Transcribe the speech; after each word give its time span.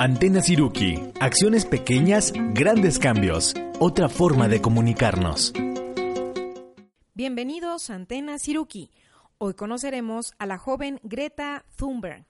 Antena 0.00 0.40
Siruki. 0.42 0.94
Acciones 1.18 1.64
pequeñas, 1.64 2.32
grandes 2.54 3.00
cambios. 3.00 3.56
Otra 3.80 4.08
forma 4.08 4.46
de 4.46 4.62
comunicarnos. 4.62 5.52
Bienvenidos 7.14 7.90
a 7.90 7.96
Antena 7.96 8.38
Siruki. 8.38 8.92
Hoy 9.38 9.54
conoceremos 9.54 10.34
a 10.38 10.46
la 10.46 10.56
joven 10.56 11.00
Greta 11.02 11.64
Thunberg 11.74 12.26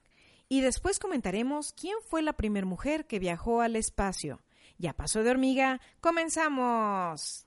y 0.47 0.61
después 0.61 0.97
comentaremos 0.97 1.71
quién 1.73 1.93
fue 2.07 2.23
la 2.23 2.33
primera 2.33 2.65
mujer 2.65 3.05
que 3.05 3.19
viajó 3.19 3.61
al 3.61 3.75
espacio. 3.75 4.41
Ya 4.79 4.93
pasó 4.93 5.21
de 5.21 5.29
hormiga, 5.29 5.79
comenzamos. 6.01 7.45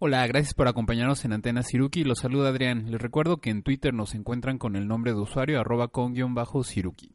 Hola, 0.00 0.26
gracias 0.26 0.54
por 0.54 0.66
acompañarnos 0.66 1.24
en 1.24 1.32
Antena 1.32 1.62
Siruki. 1.62 2.02
Los 2.02 2.18
saluda 2.18 2.48
Adrián. 2.48 2.90
Les 2.90 3.00
recuerdo 3.00 3.36
que 3.36 3.50
en 3.50 3.62
Twitter 3.62 3.94
nos 3.94 4.16
encuentran 4.16 4.58
con 4.58 4.74
el 4.74 4.88
nombre 4.88 5.12
de 5.12 5.20
usuario 5.20 5.60
arroba 5.60 5.86
con 5.88 6.14
guion 6.14 6.34
bajo 6.34 6.64
Siruki. 6.64 7.14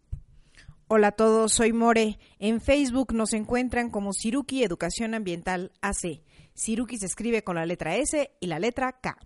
Hola 0.88 1.08
a 1.08 1.12
todos, 1.14 1.52
soy 1.52 1.74
More. 1.74 2.20
En 2.38 2.62
Facebook 2.62 3.12
nos 3.12 3.34
encuentran 3.34 3.90
como 3.90 4.14
Siruki 4.14 4.64
Educación 4.64 5.16
Ambiental 5.16 5.72
AC. 5.82 6.22
Siruki 6.54 7.00
se 7.00 7.08
escribe 7.08 7.44
con 7.44 7.56
la 7.56 7.66
letra 7.66 7.96
S 7.96 8.30
y 8.40 8.46
la 8.46 8.60
letra 8.60 8.92
K. 9.02 9.18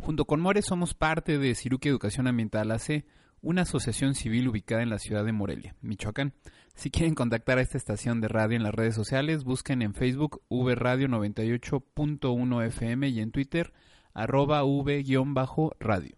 Junto 0.00 0.24
con 0.24 0.40
More 0.40 0.60
somos 0.62 0.94
parte 0.94 1.38
de 1.38 1.54
Siruki 1.54 1.88
Educación 1.88 2.26
Ambiental 2.26 2.72
AC, 2.72 3.04
una 3.40 3.62
asociación 3.62 4.16
civil 4.16 4.48
ubicada 4.48 4.82
en 4.82 4.90
la 4.90 4.98
ciudad 4.98 5.24
de 5.24 5.30
Morelia, 5.30 5.76
Michoacán. 5.80 6.34
Si 6.74 6.90
quieren 6.90 7.14
contactar 7.14 7.58
a 7.58 7.62
esta 7.62 7.78
estación 7.78 8.20
de 8.20 8.26
radio 8.26 8.56
en 8.56 8.64
las 8.64 8.74
redes 8.74 8.96
sociales, 8.96 9.44
busquen 9.44 9.80
en 9.80 9.94
Facebook 9.94 10.42
V 10.48 10.74
Radio 10.74 11.06
98.1 11.06 12.66
FM 12.66 13.08
y 13.10 13.20
en 13.20 13.30
Twitter 13.30 13.72
arroba 14.12 14.64
V-radio. 14.64 16.16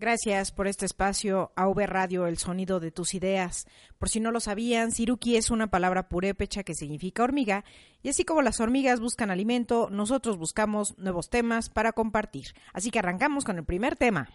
Gracias 0.00 0.50
por 0.50 0.66
este 0.66 0.86
espacio, 0.86 1.52
AV 1.56 1.80
Radio, 1.84 2.26
el 2.26 2.38
sonido 2.38 2.80
de 2.80 2.90
tus 2.90 3.12
ideas. 3.12 3.66
Por 3.98 4.08
si 4.08 4.18
no 4.18 4.30
lo 4.30 4.40
sabían, 4.40 4.92
Siruki 4.92 5.36
es 5.36 5.50
una 5.50 5.66
palabra 5.66 6.08
purépecha 6.08 6.62
que 6.62 6.74
significa 6.74 7.22
hormiga, 7.22 7.66
y 8.02 8.08
así 8.08 8.24
como 8.24 8.40
las 8.40 8.60
hormigas 8.60 8.98
buscan 8.98 9.30
alimento, 9.30 9.90
nosotros 9.90 10.38
buscamos 10.38 10.96
nuevos 10.96 11.28
temas 11.28 11.68
para 11.68 11.92
compartir. 11.92 12.46
Así 12.72 12.90
que 12.90 12.98
arrancamos 12.98 13.44
con 13.44 13.58
el 13.58 13.64
primer 13.64 13.94
tema. 13.94 14.30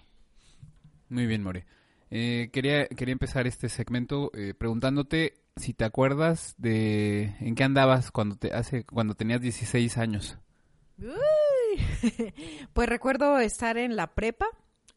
Muy 1.10 1.26
bien, 1.26 1.42
More. 1.42 1.66
Eh, 2.12 2.52
quería, 2.54 2.86
quería 2.86 3.14
empezar 3.14 3.48
este 3.48 3.68
segmento 3.68 4.30
eh, 4.36 4.54
preguntándote 4.56 5.34
si 5.56 5.74
te 5.74 5.84
acuerdas 5.84 6.54
de 6.60 7.34
en 7.40 7.56
qué 7.56 7.64
andabas 7.64 8.12
cuando, 8.12 8.36
te, 8.36 8.54
hace, 8.54 8.84
cuando 8.84 9.16
tenías 9.16 9.42
16 9.42 9.98
años. 9.98 10.38
pues 12.74 12.88
recuerdo 12.88 13.40
estar 13.40 13.80
en 13.80 13.96
la 13.96 14.14
prepa 14.14 14.46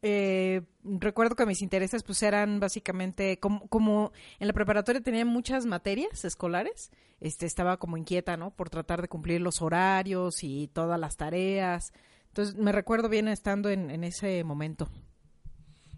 eh, 0.01 0.61
recuerdo 0.83 1.35
que 1.35 1.45
mis 1.45 1.61
intereses 1.61 2.03
pues 2.03 2.23
eran 2.23 2.59
básicamente 2.59 3.39
como, 3.39 3.67
como, 3.67 4.11
en 4.39 4.47
la 4.47 4.53
preparatoria 4.53 5.01
tenía 5.01 5.25
muchas 5.25 5.65
materias 5.65 6.23
escolares, 6.25 6.91
este 7.19 7.45
estaba 7.45 7.77
como 7.77 7.97
inquieta, 7.97 8.37
¿no? 8.37 8.51
Por 8.51 8.69
tratar 8.69 9.01
de 9.01 9.09
cumplir 9.09 9.41
los 9.41 9.61
horarios 9.61 10.43
y 10.43 10.67
todas 10.69 10.99
las 10.99 11.17
tareas. 11.17 11.91
Entonces 12.27 12.55
me 12.55 12.71
recuerdo 12.71 13.09
bien 13.09 13.27
estando 13.27 13.69
en, 13.69 13.89
en 13.89 14.03
ese 14.03 14.43
momento. 14.43 14.89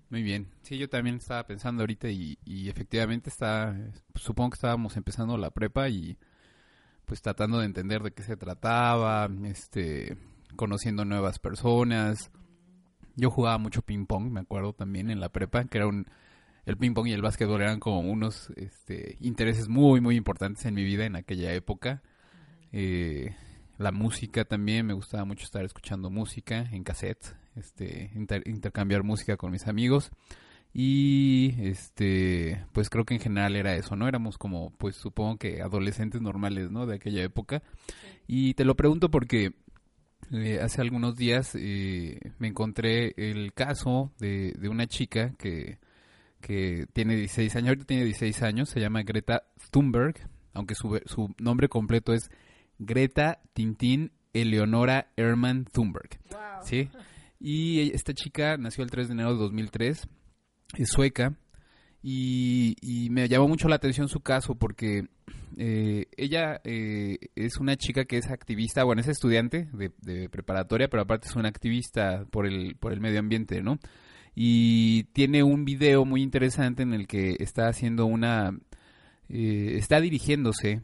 Muy 0.10 0.24
bien. 0.24 0.52
Sí, 0.64 0.78
yo 0.78 0.90
también 0.90 1.18
estaba 1.18 1.46
pensando 1.48 1.84
ahorita 1.84 2.10
y, 2.10 2.38
y 2.44 2.70
efectivamente 2.70 3.30
está, 3.30 3.78
supongo 4.16 4.52
que 4.52 4.56
estábamos 4.56 4.98
empezando 4.98 5.38
la 5.38 5.52
prepa 5.52 5.88
y 5.88 6.18
pues 7.06 7.22
tratando 7.22 7.60
de 7.60 7.66
entender 7.66 8.02
de 8.02 8.12
qué 8.12 8.24
se 8.24 8.36
trataba, 8.36 9.30
este, 9.46 10.18
conociendo 10.56 11.06
nuevas 11.06 11.40
personas, 11.40 12.32
yo 13.22 13.30
jugaba 13.30 13.60
mucho 13.60 13.84
ping 13.84 14.08
pong, 14.08 14.32
me 14.32 14.40
acuerdo 14.40 14.74
también 14.74 15.12
en 15.12 15.20
la 15.20 15.30
prepa, 15.30 15.64
que 15.66 15.78
era 15.78 15.88
un 15.88 16.08
el 16.66 16.78
ping 16.78 16.94
pong 16.94 17.08
y 17.08 17.14
el 17.14 17.22
básquetbol 17.22 17.62
eran 17.62 17.80
como 17.80 18.00
unos 18.02 18.52
este, 18.56 19.18
intereses 19.20 19.68
muy 19.68 20.02
muy 20.02 20.16
importantes 20.16 20.66
en 20.66 20.74
mi 20.74 20.84
vida 20.84 21.06
en 21.06 21.16
aquella 21.16 21.54
época. 21.54 22.02
Eh, 22.72 23.36
la 23.78 23.92
música 23.92 24.46
también, 24.46 24.86
me 24.88 24.94
gustaba 24.94 25.26
mucho 25.26 25.46
estar 25.46 25.64
escuchando 25.64 26.10
música 26.10 26.68
en 26.72 26.84
cassette, 26.84 27.36
este, 27.56 28.12
intercambiar 28.46 29.04
música 29.04 29.38
con 29.38 29.52
mis 29.52 29.68
amigos. 29.68 30.12
Y 30.74 31.56
este, 31.60 32.66
pues 32.72 32.90
creo 32.90 33.06
que 33.06 33.16
en 33.16 33.20
general 33.20 33.56
era 33.56 33.76
eso, 33.76 33.96
¿no? 33.96 34.08
Éramos 34.08 34.38
como, 34.38 34.72
pues 34.78 34.96
supongo 34.96 35.38
que 35.38 35.62
adolescentes 35.62 36.22
normales, 36.22 36.72
¿no? 36.72 36.86
De 36.86 36.96
aquella 36.96 37.24
época. 37.24 37.62
Y 38.26 38.54
te 38.54 38.64
lo 38.64 38.76
pregunto 38.76 39.12
porque 39.12 39.54
eh, 40.32 40.60
hace 40.62 40.82
algunos 40.82 41.16
días 41.16 41.56
eh, 41.56 42.20
me 42.40 42.48
encontré 42.48 43.14
el 43.18 43.54
caso 43.54 44.12
de, 44.20 44.54
de 44.54 44.70
una 44.70 44.88
chica 44.88 45.34
que, 45.38 45.80
que, 46.40 46.86
tiene 46.94 47.16
16 47.16 47.56
años, 47.56 47.68
ahorita 47.70 47.86
tiene 47.86 48.06
16 48.06 48.44
años, 48.44 48.70
se 48.70 48.80
llama 48.80 49.04
Greta 49.04 49.44
Thunberg, 49.72 50.16
aunque 50.54 50.76
su, 50.76 51.00
su 51.06 51.34
nombre 51.38 51.68
completo 51.70 52.14
es 52.14 52.30
Greta 52.80 53.40
Tintín 53.54 54.12
Eleonora 54.34 55.12
Herman 55.18 55.66
Thunberg. 55.66 56.20
¿sí? 56.64 56.90
Y 57.40 57.92
esta 57.94 58.14
chica 58.14 58.58
nació 58.58 58.84
el 58.84 58.92
3 58.92 59.08
de 59.08 59.14
enero 59.14 59.34
de 59.34 59.40
2003, 59.40 60.08
es 60.78 60.90
sueca, 60.90 61.36
y, 62.04 62.76
y 62.82 63.10
me 63.10 63.28
llamó 63.28 63.48
mucho 63.48 63.68
la 63.68 63.76
atención 63.76 64.08
su 64.08 64.22
caso 64.22 64.56
porque 64.56 65.08
eh, 65.58 66.08
ella 66.18 66.62
eh, 66.64 67.18
es 67.36 67.58
una 67.58 67.76
chica 67.76 68.06
que 68.06 68.18
es 68.18 68.30
activista, 68.30 68.84
bueno, 68.84 69.02
es 69.02 69.08
estudiante 69.08 69.70
de, 69.74 70.30
preparatoria, 70.30 70.88
pero 70.90 71.04
aparte 71.04 71.28
es 71.28 71.36
una 71.36 71.50
activista 71.50 72.26
por 72.32 72.48
el, 72.48 72.76
por 72.76 72.94
el 72.94 73.02
medio 73.02 73.20
ambiente, 73.20 73.62
¿no? 73.62 73.80
Y 74.34 75.04
tiene 75.14 75.44
un 75.44 75.66
video 75.66 76.06
muy 76.06 76.22
interesante 76.24 76.84
en 76.84 76.94
el 76.94 77.08
que 77.08 77.36
está 77.40 77.68
haciendo 77.68 78.06
una... 78.06 78.58
Eh, 79.30 79.76
está 79.78 80.00
dirigiéndose 80.00 80.82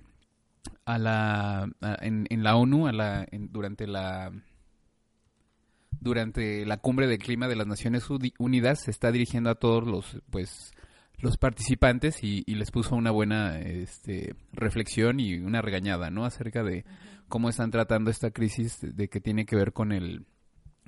a 0.86 0.98
la... 0.98 1.70
en, 2.02 2.28
en, 2.30 2.44
la 2.44 2.58
ONU, 2.58 2.88
a 2.88 2.92
la, 2.92 3.28
durante 3.32 3.88
la... 3.88 4.32
Durante 6.00 6.66
la 6.66 6.78
cumbre 6.78 7.08
del 7.08 7.18
clima 7.18 7.48
de 7.48 7.56
las 7.56 7.66
Naciones 7.66 8.08
Unidas 8.38 8.84
se 8.84 8.92
está 8.92 9.12
dirigiendo 9.12 9.50
a 9.50 9.56
todos 9.56 9.88
los, 9.88 10.22
pues, 10.30 10.72
los 11.20 11.38
participantes 11.38 12.24
y, 12.24 12.44
les 12.46 12.72
puso 12.72 12.96
una 12.96 13.12
buena 13.12 13.60
este, 13.60 14.36
reflexión 14.54 15.20
y 15.20 15.36
una 15.36 15.62
regañada, 15.62 16.12
¿no? 16.12 16.26
Acerca 16.26 16.64
de 16.64 16.86
cómo 17.28 17.50
están 17.50 17.72
tratando 17.72 18.12
esta 18.12 18.32
crisis 18.32 18.80
de 18.82 19.10
que 19.10 19.20
tiene 19.20 19.46
que 19.46 19.56
ver 19.56 19.74
con 19.74 19.92
el 19.92 20.26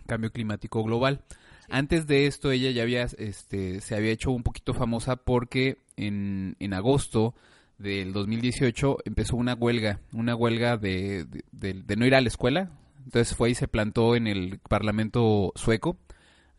cambio 0.06 0.32
climático 0.32 0.84
global. 0.84 1.24
Antes 1.70 2.08
de 2.08 2.28
esto, 2.28 2.52
ella 2.52 2.72
ya 2.72 2.84
había, 2.84 3.04
este, 3.04 3.82
se 3.82 3.96
había 3.96 4.12
hecho 4.12 4.32
un 4.32 4.44
poquito 4.44 4.74
famosa 4.74 5.18
porque 5.18 5.78
en, 5.98 6.56
en 6.60 6.74
agosto 6.74 7.36
del 7.80 8.12
2018 8.14 8.98
empezó 9.06 9.36
una 9.36 9.54
huelga, 9.56 10.02
una 10.12 10.36
huelga 10.36 10.78
de, 10.78 11.26
de, 11.52 11.96
no 11.96 12.06
ir 12.06 12.14
a 12.14 12.22
la 12.22 12.28
escuela. 12.28 12.72
Entonces 13.04 13.36
fue 13.36 13.52
y 13.52 13.56
se 13.56 13.68
plantó 13.68 14.16
en 14.16 14.28
el 14.28 14.60
Parlamento 14.60 15.52
sueco, 15.56 15.98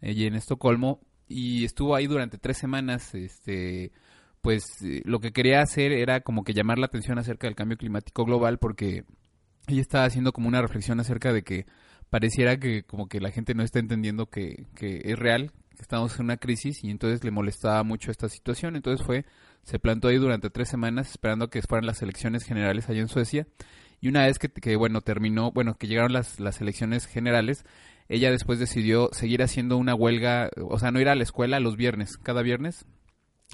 allí 0.01 0.27
en 0.27 0.35
Estocolmo, 0.35 1.01
y 1.31 1.65
estuvo 1.65 1.95
ahí 1.95 2.09
durante 2.09 2.39
tres 2.39 2.59
semanas, 2.59 3.15
este, 3.15 3.93
pues 4.41 4.65
eh, 4.83 5.01
lo 5.05 5.21
que 5.21 5.33
quería 5.33 5.63
hacer 5.63 5.93
era 5.93 6.21
como 6.23 6.43
que 6.43 6.53
llamar 6.53 6.79
la 6.79 6.87
atención 6.87 7.19
acerca 7.19 7.47
del 7.47 7.55
cambio 7.55 7.79
climático 7.79 8.25
global 8.25 8.59
porque 8.59 9.05
ella 9.69 9.81
estaba 9.81 10.05
haciendo 10.05 10.33
como 10.33 10.49
una 10.49 10.61
reflexión 10.61 10.99
acerca 10.99 11.33
de 11.33 11.43
que 11.43 11.67
pareciera 12.11 12.59
que 12.59 12.83
como 12.83 13.09
que 13.09 13.21
la 13.21 13.31
gente 13.31 13.55
no 13.55 13.63
está 13.63 13.79
entendiendo 13.79 14.27
que, 14.27 14.67
que 14.75 15.03
es 15.05 15.19
real, 15.19 15.53
que 15.77 15.83
estamos 15.83 16.19
en 16.19 16.25
una 16.25 16.37
crisis 16.37 16.83
y 16.83 16.91
entonces 16.91 17.23
le 17.23 17.31
molestaba 17.31 17.85
mucho 17.85 18.11
esta 18.11 18.29
situación, 18.29 18.75
entonces 18.75 19.07
fue, 19.07 19.25
se 19.63 19.79
plantó 19.79 20.09
ahí 20.09 20.17
durante 20.17 20.51
tres 20.51 20.69
semanas 20.69 21.11
esperando 21.11 21.49
que 21.49 21.63
fueran 21.63 21.87
las 21.87 22.03
elecciones 22.03 22.43
generales 22.43 22.89
allá 22.89 23.01
en 23.01 23.09
Suecia 23.09 23.47
y 24.01 24.09
una 24.09 24.25
vez 24.25 24.39
que, 24.39 24.49
que 24.49 24.77
bueno, 24.77 25.03
terminó, 25.03 25.53
bueno, 25.53 25.77
que 25.77 25.87
llegaron 25.87 26.13
las, 26.13 26.41
las 26.41 26.61
elecciones 26.61 27.07
generales, 27.07 27.65
ella 28.11 28.33
después 28.33 28.59
decidió 28.59 29.09
seguir 29.13 29.41
haciendo 29.41 29.77
una 29.77 29.95
huelga, 29.95 30.51
o 30.69 30.81
sea, 30.81 30.91
no 30.91 31.01
ir 31.01 31.09
a 31.09 31.15
la 31.15 31.23
escuela 31.23 31.61
los 31.61 31.77
viernes, 31.77 32.19
cada 32.19 32.43
viernes 32.43 32.85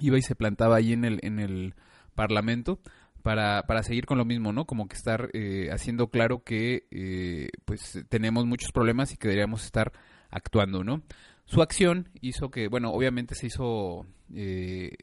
iba 0.01 0.17
y 0.17 0.23
se 0.23 0.35
plantaba 0.35 0.77
ahí 0.77 0.95
en 0.95 1.05
el, 1.05 1.21
en 1.23 1.39
el 1.39 1.75
parlamento 2.15 2.81
para, 3.23 3.65
para 3.67 3.83
seguir 3.83 4.07
con 4.07 4.17
lo 4.17 4.25
mismo, 4.25 4.55
¿no? 4.55 4.65
Como 4.65 4.89
que 4.89 4.97
estar 4.97 5.29
eh, 5.35 5.69
haciendo 5.73 6.09
claro 6.09 6.43
que 6.43 6.87
eh, 6.91 7.51
pues 7.67 8.03
tenemos 8.09 8.47
muchos 8.47 8.73
problemas 8.73 9.13
y 9.13 9.19
que 9.19 9.29
deberíamos 9.29 9.63
estar 9.63 9.93
actuando, 10.31 10.83
¿no? 10.83 11.03
Su 11.45 11.61
acción 11.61 12.09
hizo 12.23 12.51
que, 12.51 12.69
bueno, 12.69 12.93
obviamente 12.93 13.35
se 13.35 13.49
hizo, 13.49 14.07
eh, 14.35 14.97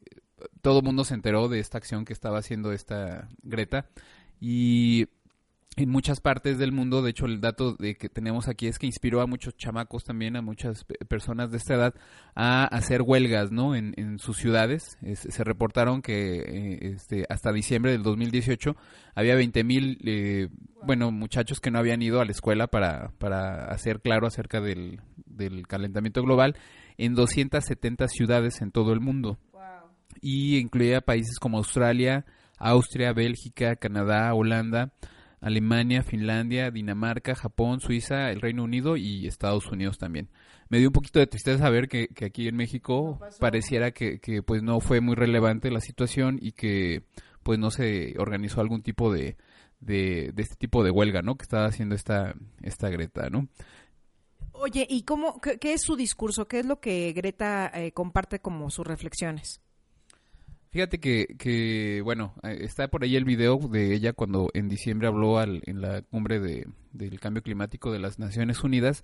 todo 0.64 0.80
el 0.80 0.86
mundo 0.86 1.04
se 1.04 1.14
enteró 1.14 1.48
de 1.48 1.60
esta 1.60 1.78
acción 1.78 2.06
que 2.06 2.14
estaba 2.14 2.40
haciendo 2.40 2.72
esta 2.72 3.30
Greta 3.44 3.86
y 4.40 5.06
en 5.78 5.90
muchas 5.90 6.20
partes 6.20 6.58
del 6.58 6.72
mundo, 6.72 7.02
de 7.02 7.12
hecho 7.12 7.26
el 7.26 7.42
dato 7.42 7.74
de 7.74 7.96
que 7.96 8.10
tenemos 8.10 8.48
aquí 8.48 8.68
es 8.68 8.78
que 8.78 8.86
inspiró 8.86 9.22
a 9.22 9.28
muchos 9.28 9.56
chamacos 9.56 10.04
también, 10.04 10.36
a 10.36 10.42
muchas 10.42 10.86
personas 11.08 11.52
de 11.52 11.58
esta 11.58 11.76
edad 11.76 11.96
a 12.36 12.66
hacer 12.66 13.02
huelgas, 13.02 13.52
¿no? 13.52 13.76
En, 13.76 13.94
sus 14.20 14.38
ciudades. 14.38 14.98
se 15.14 15.44
reportaron 15.44 16.02
que 16.02 16.38
eh, 16.40 16.94
este, 16.94 17.26
hasta 17.30 17.52
diciembre 17.52 17.92
del 17.92 18.04
2018 18.04 18.76
había 19.16 19.36
20 19.36 19.64
mil, 19.64 19.98
eh, 20.06 20.50
bueno, 20.86 21.12
muchachos 21.12 21.60
que 21.60 21.72
no 21.72 21.80
habían 21.80 22.02
ido 22.02 22.22
a 22.22 22.26
la 22.26 22.32
escuela 22.32 22.68
para, 22.68 23.12
para 23.18 23.66
hacer 23.70 24.02
claro 24.02 24.28
acerca 24.28 24.62
del, 24.62 25.02
del 25.26 25.68
calentamiento 25.68 26.22
global 26.22 26.56
en 26.98 27.16
270 27.16 28.08
ciudades 28.08 28.62
en 28.62 28.72
todo 28.72 28.94
el 28.94 29.00
mundo. 29.00 29.40
Y 30.22 30.58
incluía 30.58 31.02
países 31.02 31.40
como 31.40 31.58
Australia, 31.58 32.26
Austria, 32.58 33.14
Bélgica, 33.14 33.76
Canadá, 33.76 34.34
Holanda, 34.34 34.94
Alemania, 35.44 36.04
Finlandia, 36.04 36.72
Dinamarca, 36.72 37.36
Japón, 37.36 37.82
Suiza, 37.82 38.32
el 38.32 38.40
Reino 38.40 38.64
Unido 38.64 38.96
y 38.96 39.28
Estados 39.28 39.68
Unidos 39.68 39.98
también. 39.98 40.30
Me 40.70 40.80
dio 40.80 40.88
un 40.88 40.94
poquito 40.94 41.20
de 41.20 41.28
tristeza 41.28 41.60
saber 41.60 41.90
que, 41.90 42.08
aquí 42.26 42.48
en 42.48 42.56
México 42.56 43.20
pareciera 43.42 43.92
que, 43.92 44.42
pues 44.46 44.64
no 44.64 44.80
fue 44.80 45.02
muy 45.02 45.16
relevante 45.16 45.70
la 45.70 45.82
situación 45.82 46.40
y 46.42 46.54
que 46.54 47.04
pues 47.44 47.60
no 47.60 47.72
se 47.72 48.16
organizó 48.18 48.62
algún 48.62 48.84
tipo 48.84 49.12
de, 49.12 49.36
de, 49.82 50.34
este 50.38 50.56
tipo 50.56 50.82
de 50.82 50.92
huelga, 50.92 51.22
¿no? 51.22 51.36
Que 51.36 51.44
estaba 51.44 51.66
haciendo 51.66 51.94
esta, 51.94 52.36
esta 52.62 52.88
Greta, 52.90 53.30
¿no? 53.30 53.50
Oye, 54.54 54.88
¿y 54.90 55.04
cómo, 55.04 55.42
qué, 55.42 55.74
es 55.74 55.82
su 55.82 55.98
discurso? 55.98 56.48
¿Qué 56.48 56.60
es 56.60 56.66
lo 56.66 56.80
que 56.80 57.12
Greta 57.12 57.70
eh, 57.74 57.92
comparte 57.92 58.40
como 58.40 58.70
sus 58.70 58.88
reflexiones? 58.88 59.60
Fíjate 60.74 61.00
que, 61.00 61.36
que, 61.38 62.02
bueno, 62.04 62.34
eh, 62.42 62.58
está 62.62 62.88
por 62.88 63.04
ahí 63.04 63.16
el 63.16 63.26
video 63.26 63.60
de 63.60 63.94
ella 63.94 64.12
cuando 64.12 64.50
en 64.56 64.70
diciembre 64.70 65.08
habló 65.08 65.38
al, 65.38 65.62
en 65.68 65.82
la 65.82 66.02
cumbre 66.02 66.40
de, 66.40 66.68
del 66.92 67.20
cambio 67.20 67.44
climático 67.44 67.92
de 67.92 68.00
las 68.00 68.18
Naciones 68.18 68.64
Unidas, 68.64 69.04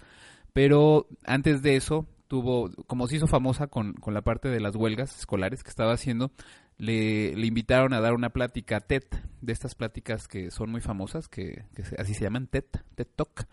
pero 0.51 1.06
antes 1.25 1.62
de 1.62 1.75
eso 1.75 2.07
tuvo, 2.27 2.71
como 2.88 3.06
se 3.06 3.18
hizo 3.18 3.27
famosa 3.27 3.68
con, 3.68 3.94
con 3.94 4.16
la 4.16 4.24
parte 4.24 4.50
de 4.50 4.60
las 4.60 4.75
huelgas 4.75 5.16
escolares 5.16 5.62
que 5.62 5.69
estaba 5.69 5.94
haciendo, 5.94 6.31
le, 6.80 7.36
le, 7.36 7.45
invitaron 7.45 7.94
a 7.94 8.01
dar 8.01 8.16
una 8.16 8.31
plática 8.31 8.80
TED, 8.80 9.04
de 9.42 9.54
estas 9.54 9.75
pláticas 9.75 10.27
que 10.27 10.50
son 10.50 10.71
muy 10.71 10.81
famosas, 10.81 11.27
que, 11.27 11.66
así 12.00 12.16
se 12.16 12.24
llaman 12.24 12.48
TED, 12.48 12.66
TED 12.95 13.07
Talk, 13.16 13.45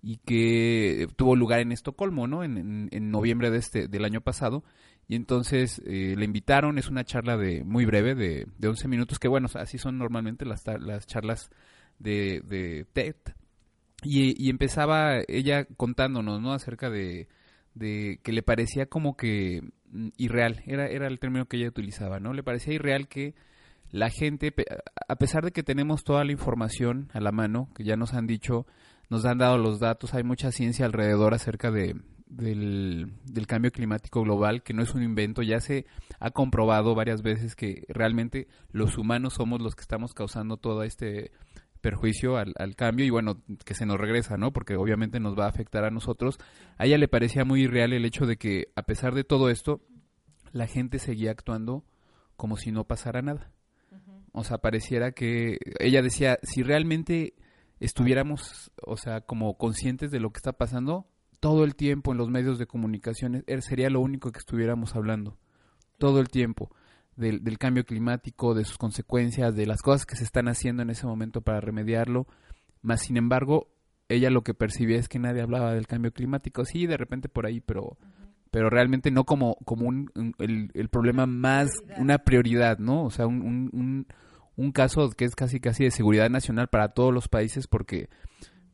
y 0.00 0.16
que 0.24 1.06
tuvo 1.16 1.36
lugar 1.36 1.60
en 1.60 1.72
Estocolmo, 1.72 2.26
¿no? 2.28 2.44
En, 2.44 2.56
en, 2.56 2.88
en 2.92 3.10
noviembre 3.10 3.50
de 3.50 3.58
este, 3.58 3.88
del 3.88 4.06
año 4.06 4.22
pasado, 4.22 4.64
y 5.08 5.16
entonces 5.16 5.80
eh, 5.86 6.14
le 6.16 6.24
invitaron, 6.26 6.76
es 6.76 6.88
una 6.90 7.02
charla 7.02 7.38
de 7.38 7.64
muy 7.64 7.86
breve, 7.86 8.14
de, 8.14 8.46
de 8.58 8.68
11 8.68 8.88
minutos, 8.88 9.18
que 9.18 9.28
bueno, 9.28 9.48
así 9.54 9.78
son 9.78 9.96
normalmente 9.96 10.44
las, 10.44 10.62
las 10.80 11.06
charlas 11.06 11.50
de, 11.98 12.42
de 12.44 12.86
TED. 12.92 13.16
Y, 14.02 14.48
empezaba 14.50 15.16
ella 15.26 15.64
contándonos, 15.64 16.40
¿no? 16.40 16.52
Acerca 16.52 16.90
de, 16.90 17.26
de 17.74 18.20
que 18.22 18.32
le 18.32 18.42
parecía 18.42 18.86
como 18.86 19.16
que 19.16 19.62
mm, 19.90 20.08
irreal, 20.18 20.62
era, 20.66 20.86
era 20.86 21.08
el 21.08 21.18
término 21.18 21.46
que 21.46 21.56
ella 21.56 21.68
utilizaba, 21.68 22.20
¿no? 22.20 22.34
Le 22.34 22.42
parecía 22.44 22.74
irreal 22.74 23.08
que 23.08 23.34
la 23.90 24.10
gente, 24.10 24.54
a 25.08 25.16
pesar 25.16 25.42
de 25.42 25.52
que 25.52 25.62
tenemos 25.62 26.04
toda 26.04 26.22
la 26.22 26.32
información 26.32 27.08
a 27.14 27.20
la 27.20 27.32
mano, 27.32 27.70
que 27.74 27.82
ya 27.82 27.96
nos 27.96 28.12
han 28.12 28.26
dicho, 28.26 28.66
nos 29.08 29.24
han 29.24 29.38
dado 29.38 29.56
los 29.56 29.80
datos, 29.80 30.12
hay 30.12 30.22
mucha 30.22 30.52
ciencia 30.52 30.84
alrededor 30.84 31.32
acerca 31.32 31.70
de, 31.70 31.96
del, 32.28 33.12
del, 33.24 33.46
cambio 33.46 33.70
climático 33.72 34.22
global, 34.22 34.62
que 34.62 34.74
no 34.74 34.82
es 34.82 34.94
un 34.94 35.02
invento, 35.02 35.42
ya 35.42 35.60
se 35.60 35.86
ha 36.20 36.30
comprobado 36.30 36.94
varias 36.94 37.22
veces 37.22 37.56
que 37.56 37.84
realmente 37.88 38.48
los 38.70 38.98
humanos 38.98 39.34
somos 39.34 39.60
los 39.60 39.74
que 39.74 39.82
estamos 39.82 40.14
causando 40.14 40.56
todo 40.56 40.82
este 40.82 41.32
perjuicio 41.80 42.36
al, 42.36 42.54
al, 42.58 42.76
cambio 42.76 43.06
y 43.06 43.10
bueno, 43.10 43.42
que 43.64 43.74
se 43.74 43.86
nos 43.86 43.98
regresa, 43.98 44.36
¿no? 44.36 44.52
Porque 44.52 44.76
obviamente 44.76 45.20
nos 45.20 45.38
va 45.38 45.46
a 45.46 45.48
afectar 45.48 45.84
a 45.84 45.90
nosotros. 45.90 46.38
A 46.76 46.86
ella 46.86 46.98
le 46.98 47.08
parecía 47.08 47.44
muy 47.44 47.62
irreal 47.62 47.92
el 47.92 48.04
hecho 48.04 48.26
de 48.26 48.36
que 48.36 48.68
a 48.74 48.82
pesar 48.82 49.14
de 49.14 49.24
todo 49.24 49.48
esto, 49.48 49.80
la 50.52 50.66
gente 50.66 50.98
seguía 50.98 51.30
actuando 51.30 51.84
como 52.36 52.56
si 52.56 52.72
no 52.72 52.84
pasara 52.84 53.22
nada. 53.22 53.52
O 54.32 54.44
sea, 54.44 54.58
pareciera 54.58 55.12
que 55.12 55.58
ella 55.80 56.02
decía, 56.02 56.38
si 56.42 56.62
realmente 56.62 57.34
estuviéramos, 57.80 58.70
o 58.82 58.96
sea, 58.96 59.22
como 59.22 59.56
conscientes 59.56 60.10
de 60.10 60.20
lo 60.20 60.30
que 60.30 60.38
está 60.38 60.52
pasando, 60.52 61.06
todo 61.40 61.64
el 61.64 61.74
tiempo 61.74 62.12
en 62.12 62.18
los 62.18 62.28
medios 62.28 62.58
de 62.58 62.66
comunicación 62.66 63.44
er, 63.46 63.62
sería 63.62 63.90
lo 63.90 64.00
único 64.00 64.32
que 64.32 64.38
estuviéramos 64.38 64.94
hablando. 64.94 65.36
Todo 65.98 66.20
el 66.20 66.28
tiempo. 66.28 66.70
Del, 67.16 67.42
del, 67.42 67.58
cambio 67.58 67.84
climático, 67.84 68.54
de 68.54 68.64
sus 68.64 68.78
consecuencias, 68.78 69.56
de 69.56 69.66
las 69.66 69.82
cosas 69.82 70.06
que 70.06 70.14
se 70.14 70.22
están 70.22 70.46
haciendo 70.46 70.82
en 70.82 70.90
ese 70.90 71.06
momento 71.06 71.40
para 71.40 71.60
remediarlo. 71.60 72.28
Más 72.80 73.00
sin 73.02 73.16
embargo, 73.16 73.66
ella 74.08 74.30
lo 74.30 74.42
que 74.42 74.54
percibía 74.54 74.98
es 74.98 75.08
que 75.08 75.18
nadie 75.18 75.42
hablaba 75.42 75.74
del 75.74 75.88
cambio 75.88 76.12
climático. 76.12 76.64
Sí, 76.64 76.86
de 76.86 76.96
repente 76.96 77.28
por 77.28 77.44
ahí, 77.44 77.60
pero, 77.60 77.98
pero 78.52 78.70
realmente 78.70 79.10
no 79.10 79.24
como, 79.24 79.56
como 79.64 79.88
un, 79.88 80.10
el, 80.38 80.70
el, 80.74 80.88
problema 80.88 81.26
más, 81.26 81.68
una 81.98 82.18
prioridad, 82.18 82.78
¿no? 82.78 83.04
O 83.04 83.10
sea, 83.10 83.26
un, 83.26 83.42
un, 83.42 84.06
un 84.56 84.72
caso 84.72 85.10
que 85.10 85.24
es 85.24 85.34
casi 85.34 85.60
casi 85.60 85.84
de 85.84 85.90
seguridad 85.90 86.30
nacional 86.30 86.68
para 86.68 86.88
todos 86.88 87.12
los 87.12 87.28
países 87.28 87.66
porque 87.66 88.08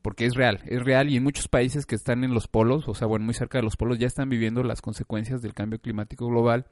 porque 0.05 0.27
es 0.27 0.35
real, 0.35 0.61
es 0.67 0.83
real 0.83 1.09
y 1.09 1.17
en 1.17 1.23
muchos 1.23 1.49
países 1.49 1.87
que 1.87 1.95
están 1.95 2.25
en 2.25 2.35
los 2.35 2.47
polos, 2.47 2.87
o 2.89 2.95
sea, 2.95 3.07
bueno, 3.07 3.25
muy 3.25 3.33
cerca 3.33 3.57
de 3.57 3.65
los 3.65 3.79
polos, 3.79 3.99
ya 3.99 4.07
están 4.07 4.29
viviendo 4.29 4.63
las 4.63 4.83
consecuencias 4.83 5.41
del 5.41 5.55
cambio 5.55 5.79
climático 5.79 6.27
global. 6.27 6.67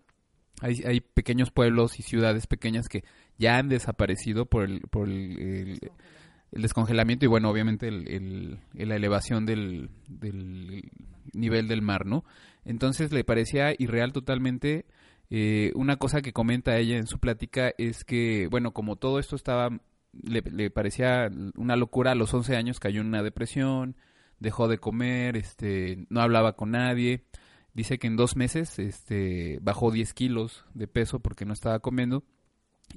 Hay, 0.60 0.82
hay 0.86 1.00
pequeños 1.00 1.50
pueblos 1.50 1.98
y 1.98 2.02
ciudades 2.02 2.46
pequeñas 2.46 2.88
que 2.90 3.04
ya 3.38 3.56
han 3.56 3.70
desaparecido 3.70 4.44
por 4.44 4.64
el, 4.64 4.82
por 4.82 5.08
el, 5.08 5.80
descongelamiento 6.50 7.24
y 7.24 7.28
bueno, 7.28 7.48
obviamente 7.48 7.88
el, 7.88 8.58
la 8.74 8.96
elevación 8.96 9.46
del, 9.46 9.88
del, 10.08 10.90
nivel 11.32 11.68
del 11.68 11.80
mar, 11.80 12.04
¿no? 12.04 12.26
Entonces 12.66 13.12
le 13.12 13.24
parecía 13.24 13.72
irreal 13.78 14.12
totalmente. 14.12 14.84
Eh, 15.30 15.72
una 15.74 15.96
cosa 15.96 16.20
que 16.20 16.34
comenta 16.34 16.76
ella 16.76 16.98
en 16.98 17.06
su 17.06 17.18
plática 17.18 17.72
es 17.78 18.04
que, 18.04 18.46
bueno, 18.50 18.72
como 18.72 18.96
todo 18.96 19.18
esto 19.18 19.36
estaba 19.36 19.70
le, 20.12 20.70
parecía 20.70 21.30
una 21.56 21.76
locura. 21.76 22.12
A 22.12 22.14
los 22.14 22.32
11 22.32 22.56
años 22.56 22.80
cayó 22.80 23.00
en 23.00 23.08
una 23.08 23.22
depresión, 23.22 23.96
dejó 24.38 24.68
de 24.68 24.78
comer, 24.78 25.36
este, 25.36 26.06
no 26.08 26.20
hablaba 26.20 26.54
con 26.54 26.72
nadie. 26.72 27.24
Dice 27.74 27.98
que 27.98 28.06
en 28.06 28.16
dos 28.16 28.36
meses 28.36 28.78
este, 28.78 29.58
bajó 29.62 29.90
10 29.90 30.12
kilos 30.14 30.64
de 30.74 30.88
peso 30.88 31.20
porque 31.20 31.44
no 31.44 31.52
estaba 31.52 31.78
comiendo. 31.80 32.24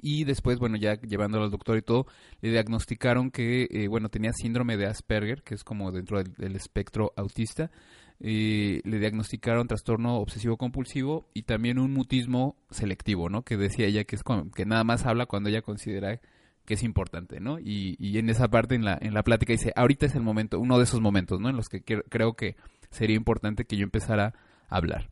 Y 0.02 0.24
después, 0.24 0.58
bueno, 0.58 0.76
ya 0.76 1.00
llevándolo 1.00 1.44
al 1.44 1.50
doctor 1.50 1.78
y 1.78 1.82
todo, 1.82 2.06
le 2.42 2.50
diagnosticaron 2.50 3.30
que, 3.30 3.66
eh, 3.70 3.88
bueno, 3.88 4.10
tenía 4.10 4.32
síndrome 4.34 4.76
de 4.76 4.86
Asperger, 4.86 5.42
que 5.42 5.54
es 5.54 5.64
como 5.64 5.90
dentro 5.90 6.22
del, 6.22 6.56
espectro 6.56 7.14
autista. 7.16 7.70
le 8.18 8.82
diagnosticaron 8.84 9.68
trastorno 9.68 10.16
obsesivo 10.18 10.58
compulsivo 10.58 11.28
y 11.32 11.42
también 11.42 11.78
un 11.78 11.92
mutismo 11.92 12.56
selectivo, 12.70 13.30
¿no? 13.30 13.42
Que 13.42 13.56
decía 13.56 13.86
ella 13.86 14.04
que 14.04 14.16
es 14.16 14.22
que 14.54 14.66
nada 14.66 14.84
más 14.84 15.06
habla 15.06 15.26
cuando 15.26 15.48
ella 15.48 15.62
considera 15.62 16.20
que 16.66 16.74
es 16.74 16.82
importante, 16.82 17.40
¿no? 17.40 17.58
Y, 17.58 17.96
y, 17.98 18.18
en 18.18 18.28
esa 18.28 18.48
parte, 18.48 18.74
en 18.74 18.84
la, 18.84 18.98
en 19.00 19.14
la 19.14 19.22
plática, 19.22 19.52
dice, 19.52 19.72
ahorita 19.74 20.06
es 20.06 20.14
el 20.14 20.22
momento, 20.22 20.60
uno 20.60 20.76
de 20.76 20.84
esos 20.84 21.00
momentos, 21.00 21.40
¿no? 21.40 21.48
En 21.48 21.56
los 21.56 21.68
que 21.68 21.82
creo 21.82 22.34
que 22.34 22.56
sería 22.90 23.16
importante 23.16 23.64
que 23.64 23.76
yo 23.76 23.84
empezara 23.84 24.34
a 24.68 24.76
hablar. 24.76 25.08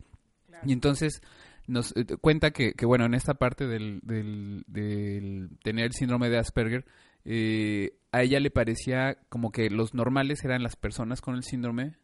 Y 0.67 0.73
entonces 0.73 1.23
nos 1.67 1.97
eh, 1.97 2.05
cuenta 2.21 2.51
que, 2.51 2.75
que, 2.75 2.87
bueno, 2.87 3.07
en 3.07 3.15
esta 3.15 3.35
parte 3.35 3.67
del, 3.67 4.01
del, 4.03 5.49
tener 5.63 5.87
el 5.87 5.93
síndrome 5.93 6.29
de 6.29 6.39
Asperger, 6.39 6.85
eh, 7.25 7.97
a 8.13 8.23
ella 8.23 8.41
le 8.41 8.51
parecía 8.51 9.17
como 9.29 9.51
que 9.51 9.71
los 9.71 9.95
normales 9.95 10.45
eran 10.45 10.63
las 10.63 10.77
personas 10.77 11.21
con 11.21 11.35
el 11.37 11.43
síndrome 11.43 11.97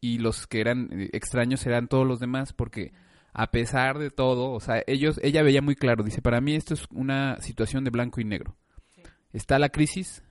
y 0.00 0.18
los 0.18 0.46
que 0.46 0.60
eran 0.60 0.88
eh, 0.92 1.10
extraños 1.12 1.66
eran 1.66 1.88
todos 1.88 2.06
los 2.06 2.20
demás 2.20 2.52
porque 2.52 2.92
a 3.34 3.50
pesar 3.50 3.98
de 3.98 4.10
todo, 4.10 4.50
o 4.50 4.60
sea, 4.60 4.82
ellos, 4.86 5.18
ella 5.22 5.42
veía 5.42 5.62
muy 5.62 5.74
claro, 5.74 6.04
dice, 6.04 6.20
para 6.20 6.40
mí 6.40 6.54
esto 6.54 6.74
es 6.74 6.86
una 6.90 7.40
situación 7.40 7.84
de 7.84 7.90
blanco 7.90 8.20
y 8.20 8.24
negro 8.24 8.56
está 9.32 9.58
la 9.58 9.70
crisis, 9.70 10.22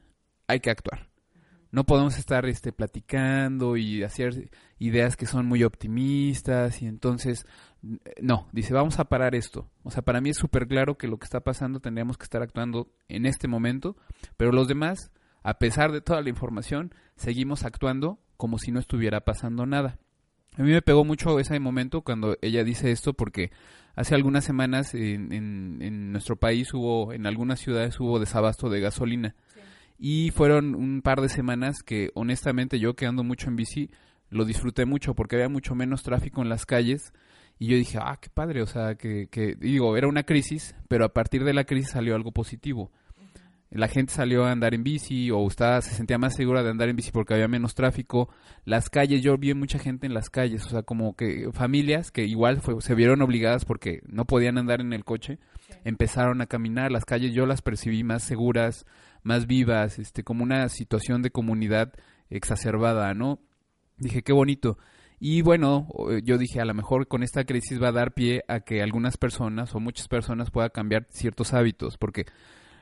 hay 0.48 0.60
que 0.60 0.70
actuar. 0.70 1.10
No 1.72 1.86
podemos 1.86 2.17
estar 2.17 2.46
este, 2.48 2.74
platicando 2.74 3.77
y 3.77 4.03
hacer 4.03 4.50
ideas 4.77 5.15
que 5.15 5.25
son 5.25 5.46
muy 5.46 5.63
optimistas 5.63 6.81
y 6.81 6.86
entonces, 6.86 7.46
no, 8.22 8.50
dice, 8.51 8.74
vamos 8.74 9.00
a 9.00 9.05
parar 9.05 9.36
esto. 9.36 9.70
O 9.84 9.91
sea, 9.91 10.03
para 10.03 10.20
mí 10.20 10.31
es 10.31 10.38
súper 10.38 10.67
claro 10.67 10.98
que 10.98 11.08
lo 11.08 11.17
que 11.17 11.24
está 11.25 11.39
pasando 11.39 11.79
tendríamos 11.79 12.17
que 12.17 12.25
estar 12.25 12.41
actuando 12.41 12.91
en 13.08 13.25
este 13.25 13.48
momento, 13.48 13.96
pero 14.36 14.51
los 14.51 14.67
demás, 14.67 15.12
a 15.43 15.60
pesar 15.60 15.93
de 15.93 16.01
toda 16.01 16.22
la 16.22 16.29
información, 16.29 16.93
seguimos 17.15 17.63
actuando 17.63 18.20
como 18.36 18.58
si 18.58 18.72
no 18.72 18.79
estuviera 18.79 19.22
pasando 19.22 19.65
nada. 19.65 19.98
A 20.58 20.63
mí 20.63 20.72
me 20.72 20.81
pegó 20.81 21.05
mucho 21.05 21.39
ese 21.39 21.58
momento 21.60 22.01
cuando 22.01 22.38
ella 22.41 22.65
dice 22.65 22.91
esto 22.91 23.13
porque 23.13 23.51
hace 23.96 24.16
algunas 24.16 24.46
semanas 24.46 24.94
en, 24.94 25.32
en, 25.32 26.12
nuestro 26.12 26.36
país 26.36 26.74
hubo, 26.74 27.14
en 27.14 27.26
algunas 27.26 27.60
ciudades 27.60 28.00
hubo 28.00 28.20
desabasto 28.20 28.70
de 28.70 28.80
gasolina. 28.80 29.36
Y 29.98 30.32
fueron 30.32 30.74
un 30.74 31.02
par 31.02 31.22
de 31.22 31.30
semanas 31.30 31.84
que 31.84 32.10
honestamente 32.16 32.80
yo 32.80 32.96
que 32.96 33.06
ando 33.06 33.24
mucho 33.24 33.50
en 33.50 33.56
bici 33.56 33.92
lo 34.30 34.46
disfruté 34.46 34.86
mucho 34.86 35.14
porque 35.14 35.36
había 35.36 35.50
mucho 35.50 35.76
menos 35.76 36.04
tráfico 36.04 36.42
en 36.42 36.50
las 36.50 36.66
calles 36.66 37.14
Y 37.60 37.68
yo 37.68 37.76
dije, 37.76 38.00
ah, 38.02 38.18
qué 38.20 38.30
padre, 38.30 38.64
o 38.64 38.66
sea, 38.66 38.96
que, 38.96 39.28
que, 39.28 39.56
digo, 39.56 39.96
era 39.98 40.08
una 40.08 40.24
crisis, 40.24 40.76
pero 40.88 41.06
a 41.06 41.14
partir 41.14 41.44
de 41.44 41.54
la 41.54 41.66
crisis 41.66 41.92
salió 41.92 42.16
algo 42.16 42.32
positivo. 42.32 42.92
La 43.72 43.88
gente 43.88 44.12
salió 44.12 44.44
a 44.44 44.51
andar 44.51 44.74
en 44.74 44.84
bici 44.84 45.32
o 45.32 45.48
estaba, 45.48 45.82
se 45.82 45.96
sentía 45.96 46.18
más 46.18 46.36
segura 46.36 46.62
de 46.62 46.70
andar 46.70 46.90
en 46.90 46.96
bici 46.98 47.12
porque 47.12 47.34
había 47.34 47.48
menos 47.48 47.74
tráfico. 47.74 48.30
Las 48.66 48.90
calles, 48.90 49.22
yo 49.22 49.38
vi 49.38 49.54
mucha 49.54 49.80
gente 49.80 50.06
en 50.06 50.13
las 50.13 50.30
calles, 50.30 50.66
o 50.66 50.70
sea, 50.70 50.84
como 50.84 51.16
que 51.16 51.50
familias 51.54 52.12
que 52.12 52.25
igual 52.25 52.62
se 52.80 52.96
vieron 52.96 53.22
obligadas 53.22 53.63
porque 53.63 54.01
no 54.08 54.25
podían 54.25 54.58
andar 54.58 54.82
en 54.82 54.92
el 54.92 55.06
coche, 55.06 55.40
empezaron 55.86 56.42
a 56.42 56.48
caminar. 56.48 56.92
Las 56.92 57.06
calles 57.06 57.34
yo 57.34 57.46
las 57.46 57.62
percibí 57.62 58.04
más 58.04 58.24
seguras, 58.24 58.86
más 59.24 59.48
vivas, 59.48 60.00
este, 60.00 60.24
como 60.24 60.44
una 60.44 60.68
situación 60.68 61.22
de 61.22 61.32
comunidad 61.32 61.94
exacerbada, 62.30 63.13
¿no? 63.13 63.40
Dije, 63.98 64.22
qué 64.22 64.34
bonito. 64.34 64.78
Y 65.18 65.44
bueno, 65.44 65.88
yo 66.24 66.38
dije, 66.38 66.60
a 66.60 66.66
lo 66.66 66.74
mejor 66.74 67.08
con 67.08 67.24
esta 67.24 67.46
crisis 67.46 67.82
va 67.82 67.90
a 67.90 67.94
dar 67.94 68.13
pie 68.13 68.44
a 68.50 68.62
que 68.62 68.82
algunas 68.82 69.16
personas 69.16 69.74
o 69.75 69.80
muchas 69.80 70.10
personas 70.10 70.50
puedan 70.51 70.72
cambiar 70.72 71.06
ciertos 71.10 71.54
hábitos, 71.54 71.98
porque 71.98 72.25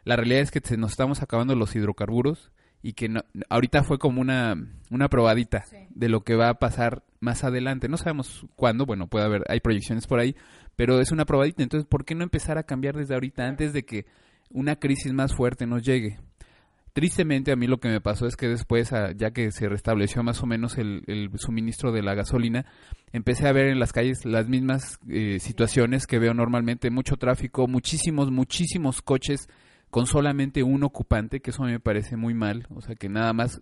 la 0.03 0.15
realidad 0.15 0.41
es 0.41 0.51
que 0.51 0.61
se 0.63 0.77
nos 0.77 0.91
estamos 0.91 1.21
acabando 1.21 1.55
los 1.55 1.75
hidrocarburos 1.75 2.51
y 2.81 2.93
que 2.93 3.13
ahorita 3.49 3.83
fue 3.83 3.99
como 3.99 4.21
una, 4.21 4.55
una 4.89 5.09
probadita 5.09 5.65
de 5.89 6.09
lo 6.09 6.21
que 6.21 6.35
va 6.35 6.49
a 6.49 6.59
pasar 6.59 7.03
más 7.19 7.43
adelante. 7.43 7.89
No 7.89 7.97
sabemos 7.97 8.45
cuándo, 8.55 8.85
bueno, 8.85 9.07
puede 9.07 9.25
haber, 9.25 9.43
hay 9.49 9.59
proyecciones 9.59 10.07
por 10.07 10.19
ahí, 10.19 10.35
pero 10.75 11.01
es 11.01 11.11
una 11.11 11.25
probadita. 11.25 11.61
Entonces, 11.61 11.87
¿por 11.87 12.05
qué 12.05 12.15
no 12.15 12.23
empezar 12.23 12.57
a 12.57 12.63
cambiar 12.63 12.95
desde 12.95 13.13
ahorita 13.13 13.45
antes 13.45 13.73
de 13.73 13.83
que 13.83 14.05
una 14.49 14.77
crisis 14.77 15.11
más 15.11 15.35
fuerte 15.35 15.67
nos 15.67 15.83
llegue? 15.83 16.19
Tristemente 16.93 17.51
a 17.51 17.55
mí 17.55 17.67
lo 17.67 17.79
que 17.79 17.89
me 17.89 18.01
pasó 18.01 18.25
es 18.25 18.35
que 18.35 18.47
después, 18.47 18.91
ya 19.15 19.31
que 19.31 19.51
se 19.51 19.69
restableció 19.69 20.23
más 20.23 20.41
o 20.41 20.45
menos 20.45 20.77
el, 20.77 21.29
suministro 21.35 21.91
de 21.91 22.01
la 22.01 22.15
gasolina, 22.15 22.65
empecé 23.11 23.47
a 23.47 23.51
ver 23.53 23.67
en 23.67 23.79
las 23.79 23.93
calles 23.93 24.25
las 24.25 24.47
mismas 24.47 24.99
eh, 25.07 25.39
situaciones 25.39 26.07
que 26.07 26.17
veo 26.17 26.33
normalmente, 26.33 26.89
mucho 26.89 27.17
tráfico, 27.17 27.67
muchísimos, 27.67 28.31
muchísimos 28.31 29.01
coches 29.01 29.47
con 29.89 30.05
solamente 30.05 30.63
un 30.63 30.83
ocupante, 30.83 31.39
que 31.39 31.51
eso 31.51 31.63
me 31.63 31.79
parece 31.79 32.15
muy 32.15 32.33
mal, 32.33 32.67
o 32.69 32.81
sea 32.81 32.95
que 32.95 33.09
nada 33.09 33.33
más 33.33 33.61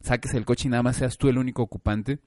saques 0.00 0.34
el 0.34 0.44
coche 0.44 0.68
y 0.68 0.70
nada 0.70 0.82
más 0.82 0.96
seas 0.96 1.18
tú 1.18 1.28
el 1.28 1.38
único 1.38 1.62
ocupante, 1.62 2.18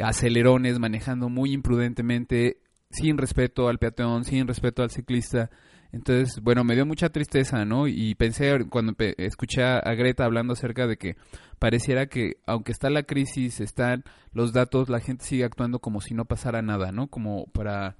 acelerones, 0.00 0.78
manejando 0.78 1.28
muy 1.28 1.52
imprudentemente, 1.52 2.58
sin 2.90 3.18
respeto 3.18 3.68
al 3.68 3.78
peatón, 3.78 4.24
sin 4.24 4.46
respeto 4.46 4.82
al 4.82 4.90
ciclista, 4.90 5.50
entonces, 5.94 6.40
bueno, 6.42 6.64
me 6.64 6.74
dio 6.74 6.84
mucha 6.84 7.10
tristeza, 7.10 7.64
¿no? 7.64 7.86
Y 7.86 8.16
pensé 8.16 8.66
cuando 8.68 8.94
escuché 9.16 9.62
a 9.62 9.94
Greta 9.94 10.24
hablando 10.24 10.54
acerca 10.54 10.88
de 10.88 10.96
que 10.96 11.14
pareciera 11.60 12.06
que 12.06 12.38
aunque 12.46 12.72
está 12.72 12.90
la 12.90 13.04
crisis, 13.04 13.60
están 13.60 14.02
los 14.32 14.52
datos, 14.52 14.88
la 14.88 14.98
gente 14.98 15.24
sigue 15.24 15.44
actuando 15.44 15.78
como 15.78 16.00
si 16.00 16.12
no 16.12 16.24
pasara 16.24 16.62
nada, 16.62 16.90
¿no? 16.90 17.06
Como 17.06 17.46
para, 17.46 17.96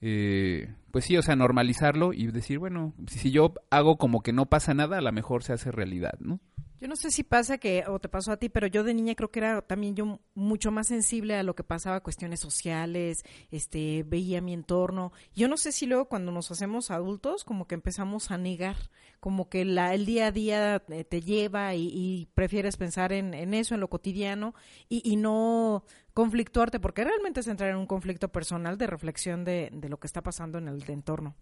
eh, 0.00 0.74
pues 0.96 1.04
sí, 1.04 1.18
o 1.18 1.20
sea, 1.20 1.36
normalizarlo 1.36 2.14
y 2.14 2.26
decir, 2.28 2.58
bueno, 2.58 2.94
si 3.06 3.30
yo 3.30 3.52
hago 3.68 3.98
como 3.98 4.22
que 4.22 4.32
no 4.32 4.46
pasa 4.46 4.72
nada, 4.72 4.96
a 4.96 5.02
lo 5.02 5.12
mejor 5.12 5.42
se 5.42 5.52
hace 5.52 5.70
realidad, 5.70 6.14
¿no? 6.20 6.40
Yo 6.78 6.88
no 6.88 6.96
sé 6.96 7.10
si 7.10 7.22
pasa 7.22 7.56
que, 7.56 7.84
o 7.86 7.98
te 7.98 8.08
pasó 8.08 8.32
a 8.32 8.36
ti, 8.36 8.50
pero 8.50 8.66
yo 8.66 8.84
de 8.84 8.92
niña 8.92 9.14
creo 9.14 9.30
que 9.30 9.38
era 9.38 9.62
también 9.62 9.96
yo 9.96 10.20
mucho 10.34 10.70
más 10.70 10.88
sensible 10.88 11.34
a 11.34 11.42
lo 11.42 11.54
que 11.54 11.64
pasaba, 11.64 12.02
cuestiones 12.02 12.40
sociales, 12.40 13.24
este, 13.50 14.04
veía 14.06 14.42
mi 14.42 14.52
entorno. 14.52 15.12
Yo 15.34 15.48
no 15.48 15.56
sé 15.56 15.72
si 15.72 15.86
luego 15.86 16.06
cuando 16.06 16.32
nos 16.32 16.50
hacemos 16.50 16.90
adultos, 16.90 17.44
como 17.44 17.66
que 17.66 17.74
empezamos 17.74 18.30
a 18.30 18.36
negar, 18.36 18.76
como 19.20 19.48
que 19.48 19.64
la, 19.64 19.94
el 19.94 20.04
día 20.04 20.26
a 20.26 20.32
día 20.32 20.82
eh, 20.88 21.04
te 21.04 21.22
lleva 21.22 21.74
y, 21.74 22.28
prefieres 22.34 22.76
pensar 22.76 23.12
en, 23.12 23.54
eso, 23.54 23.74
en 23.74 23.80
lo 23.80 23.88
cotidiano, 23.88 24.54
y, 24.88 25.00
y, 25.10 25.16
no 25.16 25.84
conflictuarte, 26.12 26.78
porque 26.78 27.04
realmente 27.04 27.40
es 27.40 27.46
entrar 27.46 27.70
en 27.70 27.76
un 27.76 27.86
conflicto 27.86 28.28
personal 28.28 28.76
de 28.76 28.86
reflexión 28.86 29.44
de, 29.44 29.70
de 29.72 29.88
lo 29.88 29.98
que 29.98 30.06
está 30.06 30.22
pasando 30.22 30.58
en 30.58 30.68
el 30.68 30.82
entorno. 30.88 31.34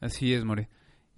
Así 0.00 0.34
es, 0.34 0.44
More. 0.44 0.68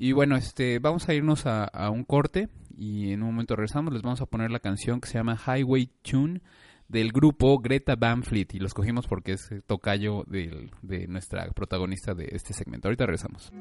Y 0.02 0.12
bueno, 0.12 0.34
este, 0.36 0.78
vamos 0.78 1.06
a 1.10 1.12
irnos 1.12 1.44
a, 1.44 1.90
un 1.90 2.04
corte 2.04 2.48
y 2.74 3.12
en 3.12 3.22
un 3.22 3.32
momento 3.32 3.54
regresamos. 3.54 3.92
Les 3.92 4.00
vamos 4.00 4.22
a 4.22 4.26
poner 4.26 4.50
la 4.50 4.58
canción 4.58 4.98
que 4.98 5.06
se 5.06 5.18
llama 5.18 5.36
Highway 5.36 5.90
Tune 6.00 6.40
del 6.88 7.12
grupo 7.12 7.58
Greta 7.58 7.96
Van 7.96 8.22
Fleet 8.22 8.54
y 8.54 8.60
lo 8.60 8.66
escogimos 8.66 9.06
porque 9.06 9.32
es 9.32 9.50
tocayo 9.66 10.24
de, 10.26 10.70
de 10.80 11.06
nuestra 11.06 11.50
protagonista 11.50 12.14
de 12.14 12.30
este 12.32 12.54
segmento. 12.54 12.88
Ahorita 12.88 13.04
regresamos. 13.04 13.52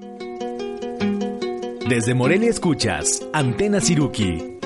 Desde 1.90 2.14
Morelia 2.14 2.50
escuchas 2.50 3.28
Antena 3.34 3.82
Siruki. 3.82 4.60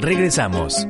Regresamos. 0.00 0.88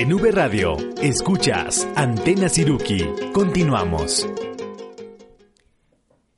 En 0.00 0.10
V 0.14 0.32
Radio, 0.32 0.78
escuchas 1.02 1.86
Antena 1.94 2.48
Siruki. 2.48 3.04
Continuamos. 3.34 4.26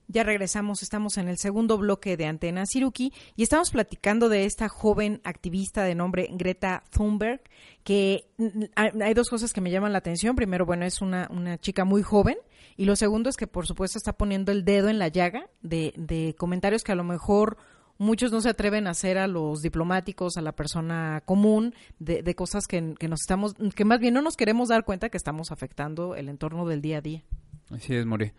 Ya 0.08 0.24
regresamos, 0.24 0.82
estamos 0.82 1.16
en 1.16 1.28
el 1.28 1.38
segundo 1.38 1.78
bloque 1.78 2.16
de 2.16 2.26
Antena 2.26 2.66
Siruki 2.66 3.12
y 3.36 3.44
estamos 3.44 3.70
platicando 3.70 4.28
de 4.28 4.46
esta 4.46 4.68
joven 4.68 5.20
activista 5.22 5.84
de 5.84 5.94
nombre 5.94 6.28
Greta 6.32 6.82
Thunberg, 6.90 7.40
que 7.84 8.26
hay 8.74 9.14
dos 9.14 9.30
cosas 9.30 9.52
que 9.52 9.60
me 9.60 9.70
llaman 9.70 9.92
la 9.92 9.98
atención. 9.98 10.34
Primero, 10.34 10.66
bueno, 10.66 10.84
es 10.84 11.00
una, 11.00 11.28
una 11.30 11.56
chica 11.56 11.84
muy 11.84 12.02
joven 12.02 12.38
y 12.76 12.84
lo 12.84 12.96
segundo 12.96 13.30
es 13.30 13.36
que 13.36 13.46
por 13.46 13.68
supuesto 13.68 13.96
está 13.96 14.12
poniendo 14.12 14.50
el 14.50 14.64
dedo 14.64 14.88
en 14.88 14.98
la 14.98 15.06
llaga 15.06 15.48
de, 15.60 15.94
de 15.96 16.34
comentarios 16.36 16.82
que 16.82 16.90
a 16.90 16.96
lo 16.96 17.04
mejor 17.04 17.58
muchos 17.98 18.32
no 18.32 18.40
se 18.40 18.48
atreven 18.48 18.86
a 18.86 18.90
hacer 18.90 19.18
a 19.18 19.26
los 19.26 19.62
diplomáticos, 19.62 20.36
a 20.36 20.42
la 20.42 20.52
persona 20.52 21.22
común, 21.24 21.74
de, 21.98 22.22
de 22.22 22.34
cosas 22.34 22.66
que, 22.66 22.80
nos 22.80 23.20
estamos, 23.20 23.54
que 23.74 23.84
más 23.84 24.00
bien 24.00 24.14
no 24.14 24.22
nos 24.22 24.36
queremos 24.36 24.68
dar 24.68 24.84
cuenta 24.84 25.08
que 25.08 25.16
estamos 25.16 25.52
afectando 25.52 26.14
el 26.14 26.28
entorno 26.28 26.66
del 26.66 26.82
día 26.82 26.98
a 26.98 27.00
día. 27.00 27.22
Así 27.70 27.94
es, 27.94 28.06
More. 28.06 28.34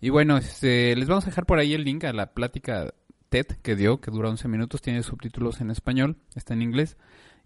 Y 0.00 0.10
bueno, 0.10 0.36
este, 0.36 0.94
les 0.94 1.08
vamos 1.08 1.24
a 1.24 1.30
dejar 1.30 1.46
por 1.46 1.58
ahí 1.58 1.74
el 1.74 1.84
link 1.84 2.04
a 2.04 2.12
la 2.12 2.32
plática 2.32 2.94
TED 3.28 3.46
que 3.62 3.76
dio, 3.76 4.00
que 4.00 4.10
dura 4.10 4.28
11 4.28 4.48
minutos, 4.48 4.80
tiene 4.80 5.02
subtítulos 5.02 5.60
en 5.60 5.70
español, 5.70 6.16
está 6.34 6.54
en 6.54 6.62
inglés. 6.62 6.96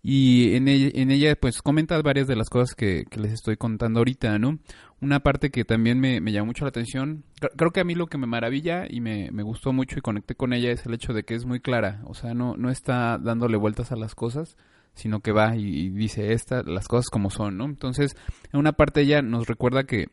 Y 0.02 0.56
en 0.56 0.66
ella, 0.66 0.90
en 0.94 1.10
ella 1.12 1.36
pues 1.36 1.62
comenta 1.62 2.00
varias 2.02 2.26
de 2.26 2.34
las 2.34 2.50
cosas 2.50 2.74
que, 2.74 3.04
les 3.16 3.32
estoy 3.32 3.56
contando 3.56 4.00
ahorita, 4.00 4.38
¿no? 4.38 4.58
Una 5.00 5.20
parte 5.20 5.50
que 5.50 5.64
también 5.64 6.00
me, 6.00 6.20
me 6.20 6.32
llamó 6.32 6.46
mucho 6.46 6.64
la 6.64 6.70
atención, 6.70 7.24
creo 7.56 7.70
que 7.70 7.80
a 7.80 7.84
mí 7.84 7.94
lo 7.94 8.08
que 8.08 8.18
me 8.18 8.26
maravilla 8.26 8.84
y 8.88 9.00
me, 9.00 9.30
me, 9.30 9.42
gustó 9.42 9.72
mucho 9.72 9.98
y 9.98 10.02
conecté 10.02 10.34
con 10.34 10.52
ella 10.52 10.72
es 10.72 10.86
el 10.86 10.94
hecho 10.94 11.12
de 11.12 11.24
que 11.24 11.34
es 11.34 11.44
muy 11.44 11.60
clara, 11.60 12.02
o 12.06 12.14
sea, 12.14 12.34
no, 12.34 12.56
no 12.56 12.70
está 12.70 13.18
dándole 13.18 13.56
vueltas 13.56 13.92
a 13.92 13.96
las 13.96 14.14
cosas, 14.14 14.56
sino 14.94 15.20
que 15.20 15.32
va 15.32 15.56
y, 15.56 15.62
y 15.62 15.88
dice 15.90 16.32
esta, 16.32 16.62
las 16.64 16.88
cosas 16.88 17.08
como 17.08 17.30
son, 17.30 17.56
¿no? 17.56 17.64
Entonces, 17.64 18.16
en 18.52 18.58
una 18.58 18.72
parte 18.72 19.02
ella 19.02 19.22
nos 19.22 19.46
recuerda 19.46 19.84
que 19.84 20.08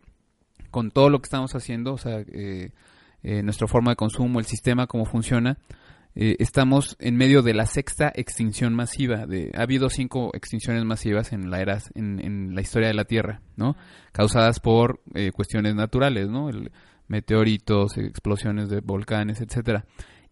con 0.72 0.91
todo 0.91 1.10
lo 1.10 1.19
que 1.19 1.25
estamos 1.25 1.55
haciendo, 1.55 1.93
o 1.93 1.98
sea, 1.98 2.19
eh, 2.19 2.72
eh, 3.24 3.43
nuestra 3.43 3.67
forma 3.67 3.91
de 3.91 3.96
consumo, 3.96 4.39
el 4.39 4.46
sistema, 4.46 4.88
cómo 4.88 5.05
funciona, 5.05 5.58
eh, 6.16 6.36
estamos 6.39 6.98
en 7.00 7.16
medio 7.16 7.42
de 7.42 7.54
la 7.54 7.66
sexta 7.66 8.12
extinción 8.16 8.74
masiva. 8.74 9.25
De, 9.25 9.51
ha 9.56 9.62
habido 9.62 9.89
cinco 9.89 10.32
extinciones 10.34 10.84
masivas 10.86 11.32
en 11.34 11.50
la 11.50 11.62
era, 11.62 11.80
en, 11.96 12.20
en 12.24 12.56
la 12.56 12.62
historia 12.62 12.88
de 12.88 12.94
la 12.94 13.06
Tierra, 13.06 13.42
¿no? 13.56 13.75
Causadas 14.12 14.60
por 14.60 15.01
eh, 15.13 15.32
cuestiones 15.32 15.75
naturales, 15.75 16.30
¿no? 16.30 16.50
El, 16.50 16.72
meteoritos, 17.10 17.98
explosiones 17.98 18.70
de 18.70 18.80
volcanes, 18.80 19.42
etcétera. 19.42 19.86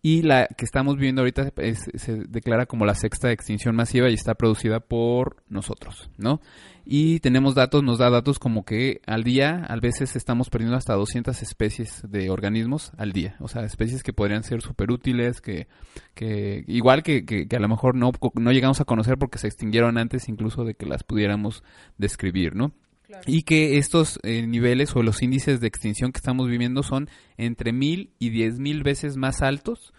Y 0.07 0.21
la 0.21 0.47
que 0.47 0.63
estamos 0.63 0.95
viendo 0.95 1.19
ahorita 1.19 1.51
se 1.95 2.15
declara 2.29 2.65
como 2.65 2.85
la 2.85 2.95
sexta 2.95 3.29
extinción 3.33 3.75
masiva 3.75 4.09
y 4.09 4.13
está 4.13 4.35
producida 4.35 4.79
por 4.79 5.43
nosotros, 5.49 6.09
¿no? 6.15 6.39
Y 6.85 7.19
tenemos 7.19 7.55
datos, 7.55 7.83
nos 7.83 7.97
da 7.97 8.09
datos 8.09 8.39
como 8.39 8.63
que 8.63 9.01
al 9.05 9.25
día, 9.25 9.65
a 9.67 9.75
veces 9.75 10.15
estamos 10.15 10.49
perdiendo 10.49 10.77
hasta 10.77 10.93
200 10.93 11.41
especies 11.41 12.03
de 12.07 12.29
organismos 12.29 12.93
al 12.97 13.11
día. 13.11 13.35
O 13.41 13.49
sea, 13.49 13.65
especies 13.65 14.01
que 14.01 14.13
podrían 14.13 14.43
ser 14.43 14.61
súper 14.61 14.91
útiles, 14.91 15.41
que, 15.41 15.67
que 16.13 16.63
igual 16.67 17.03
que, 17.03 17.25
que, 17.25 17.49
que, 17.49 17.55
a 17.57 17.59
lo 17.59 17.67
mejor 17.67 17.95
no, 17.95 18.13
no 18.35 18.51
llegamos 18.53 18.79
a 18.79 18.85
conocer 18.85 19.17
porque 19.17 19.39
se 19.39 19.47
extinguieron 19.47 19.97
antes 19.97 20.29
incluso 20.29 20.63
de 20.63 20.75
que 20.75 20.85
las 20.85 21.03
pudiéramos 21.03 21.65
describir, 21.97 22.55
¿no? 22.55 22.71
Claro. 23.07 23.23
Y 23.25 23.43
que 23.43 23.77
estos 23.77 24.19
eh, 24.23 24.45
niveles 24.45 24.93
o 24.95 25.01
los 25.01 25.23
índices 25.23 25.61
de 25.61 25.67
extinción 25.67 26.11
que 26.11 26.17
estamos 26.17 26.49
viviendo 26.49 26.83
son 26.83 27.09
entre 27.37 27.71
mil 27.71 28.11
y 28.19 28.29
diez 28.29 28.59
mil 28.59 28.83
veces 28.83 29.15
más 29.15 29.41
altos 29.41 29.93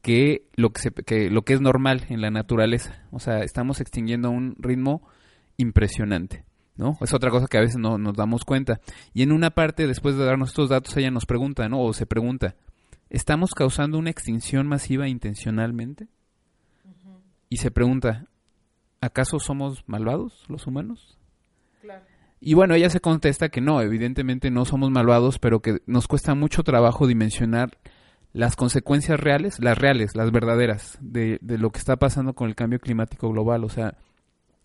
que 0.00 0.46
lo 0.56 0.70
que, 0.70 0.80
se, 0.80 0.90
que 0.90 1.30
lo 1.30 1.42
que 1.42 1.52
es 1.52 1.60
normal 1.60 2.06
en 2.08 2.22
la 2.22 2.30
naturaleza. 2.30 3.06
O 3.10 3.20
sea, 3.20 3.40
estamos 3.40 3.80
extinguiendo 3.80 4.28
a 4.28 4.30
un 4.30 4.56
ritmo 4.58 5.06
impresionante. 5.58 6.44
¿no? 6.76 6.98
Es 7.00 7.12
otra 7.14 7.30
cosa 7.30 7.46
que 7.46 7.58
a 7.58 7.62
veces 7.62 7.76
no 7.76 7.98
nos 7.98 8.14
damos 8.14 8.44
cuenta. 8.44 8.80
Y 9.12 9.22
en 9.22 9.32
una 9.32 9.50
parte, 9.50 9.86
después 9.86 10.16
de 10.16 10.24
darnos 10.24 10.50
estos 10.50 10.70
datos, 10.70 10.96
ella 10.96 11.10
nos 11.10 11.26
pregunta, 11.26 11.68
¿no? 11.68 11.82
O 11.82 11.92
se 11.92 12.06
pregunta, 12.06 12.56
¿estamos 13.10 13.52
causando 13.52 13.98
una 13.98 14.10
extinción 14.10 14.66
masiva 14.66 15.08
intencionalmente? 15.08 16.04
Uh 16.84 16.88
-huh. 16.88 17.20
Y 17.48 17.58
se 17.58 17.70
pregunta, 17.70 18.26
¿acaso 19.00 19.38
somos 19.38 19.84
malvados 19.86 20.44
los 20.48 20.66
humanos? 20.66 21.18
Claro. 21.80 22.04
Y 22.46 22.52
bueno, 22.52 22.74
ella 22.74 22.90
se 22.90 23.00
contesta 23.00 23.48
que 23.48 23.62
no, 23.62 23.80
evidentemente 23.80 24.50
no 24.50 24.66
somos 24.66 24.90
malvados, 24.90 25.38
pero 25.38 25.60
que 25.60 25.78
nos 25.86 26.06
cuesta 26.06 26.34
mucho 26.34 26.62
trabajo 26.62 27.06
dimensionar 27.06 27.78
las 28.34 28.54
consecuencias 28.54 29.18
reales, 29.18 29.58
las 29.60 29.78
reales, 29.78 30.14
las 30.14 30.30
verdaderas, 30.30 30.98
de, 31.00 31.38
de 31.40 31.56
lo 31.56 31.70
que 31.70 31.78
está 31.78 31.96
pasando 31.96 32.34
con 32.34 32.48
el 32.50 32.54
cambio 32.54 32.80
climático 32.80 33.30
global. 33.30 33.64
O 33.64 33.70
sea, 33.70 33.96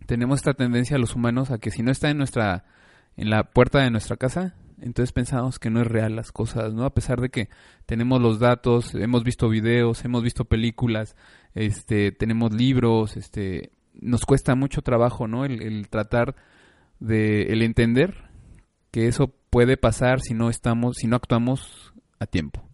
tenemos 0.07 0.39
esta 0.39 0.55
tendencia 0.55 0.97
los 0.97 1.15
humanos 1.15 1.51
a 1.51 1.57
que 1.57 1.71
si 1.71 1.81
no 1.81 1.89
está 1.89 2.09
en 2.09 2.17
nuestra 2.17 2.65
en 3.15 3.29
la 3.29 3.45
puerta 3.45 3.79
de 3.79 3.91
nuestra 3.91 4.17
casa, 4.17 4.55
entonces 4.81 5.13
pensamos 5.13 5.57
que 5.57 5.69
no 5.69 5.79
es 5.79 5.87
real 5.87 6.17
las 6.17 6.33
cosas, 6.33 6.73
¿no? 6.73 6.83
A 6.83 6.93
pesar 6.93 7.21
de 7.21 7.29
que 7.29 7.47
tenemos 7.85 8.21
los 8.21 8.39
datos, 8.39 8.93
hemos 8.93 9.23
visto 9.23 9.47
videos, 9.47 10.03
hemos 10.03 10.21
visto 10.21 10.43
películas, 10.43 11.15
este, 11.55 12.11
tenemos 12.11 12.51
libros, 12.53 13.15
este, 13.15 13.71
nos 13.93 14.25
cuesta 14.25 14.55
mucho 14.55 14.81
trabajo, 14.81 15.29
¿no? 15.29 15.45
El, 15.45 15.61
el 15.61 15.87
tratar 15.87 16.35
de 16.99 17.53
el 17.53 17.61
entender 17.61 18.29
que 18.91 19.07
eso 19.07 19.33
puede 19.49 19.77
pasar 19.77 20.21
si 20.21 20.33
no 20.33 20.49
estamos, 20.49 20.97
si 20.97 21.07
no 21.07 21.15
actuamos 21.15 21.93
a 22.19 22.25
tiempo. 22.25 22.68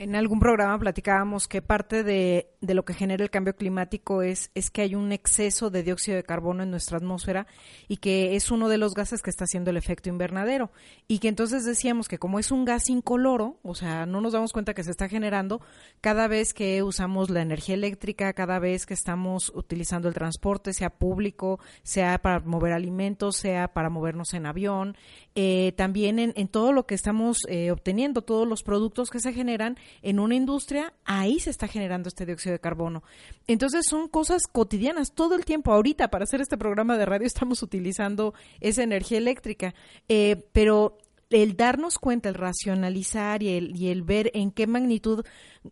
En 0.00 0.16
algún 0.16 0.40
programa 0.40 0.78
platicábamos 0.78 1.46
que 1.46 1.60
parte 1.60 2.02
de, 2.02 2.48
de, 2.62 2.72
lo 2.72 2.86
que 2.86 2.94
genera 2.94 3.22
el 3.22 3.28
cambio 3.28 3.54
climático 3.54 4.22
es, 4.22 4.50
es 4.54 4.70
que 4.70 4.80
hay 4.80 4.94
un 4.94 5.12
exceso 5.12 5.68
de 5.68 5.82
dióxido 5.82 6.16
de 6.16 6.22
carbono 6.22 6.62
en 6.62 6.70
nuestra 6.70 6.96
atmósfera 6.96 7.46
y 7.86 7.98
que 7.98 8.34
es 8.34 8.50
uno 8.50 8.70
de 8.70 8.78
los 8.78 8.94
gases 8.94 9.20
que 9.20 9.28
está 9.28 9.44
haciendo 9.44 9.68
el 9.68 9.76
efecto 9.76 10.08
invernadero. 10.08 10.70
Y 11.06 11.18
que 11.18 11.28
entonces 11.28 11.66
decíamos 11.66 12.08
que 12.08 12.16
como 12.16 12.38
es 12.38 12.50
un 12.50 12.64
gas 12.64 12.88
incoloro, 12.88 13.58
o 13.62 13.74
sea, 13.74 14.06
no 14.06 14.22
nos 14.22 14.32
damos 14.32 14.54
cuenta 14.54 14.72
que 14.72 14.84
se 14.84 14.90
está 14.90 15.06
generando 15.06 15.60
cada 16.00 16.28
vez 16.28 16.54
que 16.54 16.82
usamos 16.82 17.28
la 17.28 17.42
energía 17.42 17.74
eléctrica, 17.74 18.32
cada 18.32 18.58
vez 18.58 18.86
que 18.86 18.94
estamos 18.94 19.52
utilizando 19.54 20.08
el 20.08 20.14
transporte, 20.14 20.72
sea 20.72 20.88
público, 20.88 21.60
sea 21.82 22.16
para 22.22 22.40
mover 22.40 22.72
alimentos, 22.72 23.36
sea 23.36 23.74
para 23.74 23.90
movernos 23.90 24.32
en 24.32 24.46
avión, 24.46 24.96
eh, 25.34 25.74
también 25.76 26.18
en, 26.18 26.32
en, 26.36 26.48
todo 26.48 26.72
lo 26.72 26.86
que 26.86 26.94
estamos 26.94 27.42
eh, 27.48 27.70
obteniendo, 27.70 28.22
todos 28.22 28.48
los 28.48 28.62
productos 28.62 29.10
que 29.10 29.20
se 29.20 29.34
generan 29.34 29.76
en 30.02 30.20
una 30.20 30.34
industria, 30.34 30.92
ahí 31.04 31.40
se 31.40 31.50
está 31.50 31.68
generando 31.68 32.08
este 32.08 32.26
dióxido 32.26 32.52
de 32.52 32.60
carbono. 32.60 33.02
Entonces 33.46 33.86
son 33.86 34.08
cosas 34.08 34.46
cotidianas 34.46 35.12
todo 35.14 35.34
el 35.34 35.44
tiempo. 35.44 35.72
Ahorita 35.72 36.08
para 36.08 36.24
hacer 36.24 36.40
este 36.40 36.56
programa 36.56 36.96
de 36.96 37.06
radio 37.06 37.26
estamos 37.26 37.62
utilizando 37.62 38.34
esa 38.60 38.82
energía 38.82 39.18
eléctrica, 39.18 39.74
eh, 40.08 40.44
pero 40.52 40.98
el 41.30 41.56
darnos 41.56 41.98
cuenta, 41.98 42.28
el 42.28 42.34
racionalizar 42.34 43.42
y 43.42 43.50
el, 43.56 43.76
y 43.76 43.88
el 43.88 44.02
ver 44.02 44.30
en 44.34 44.50
qué 44.50 44.66
magnitud 44.66 45.24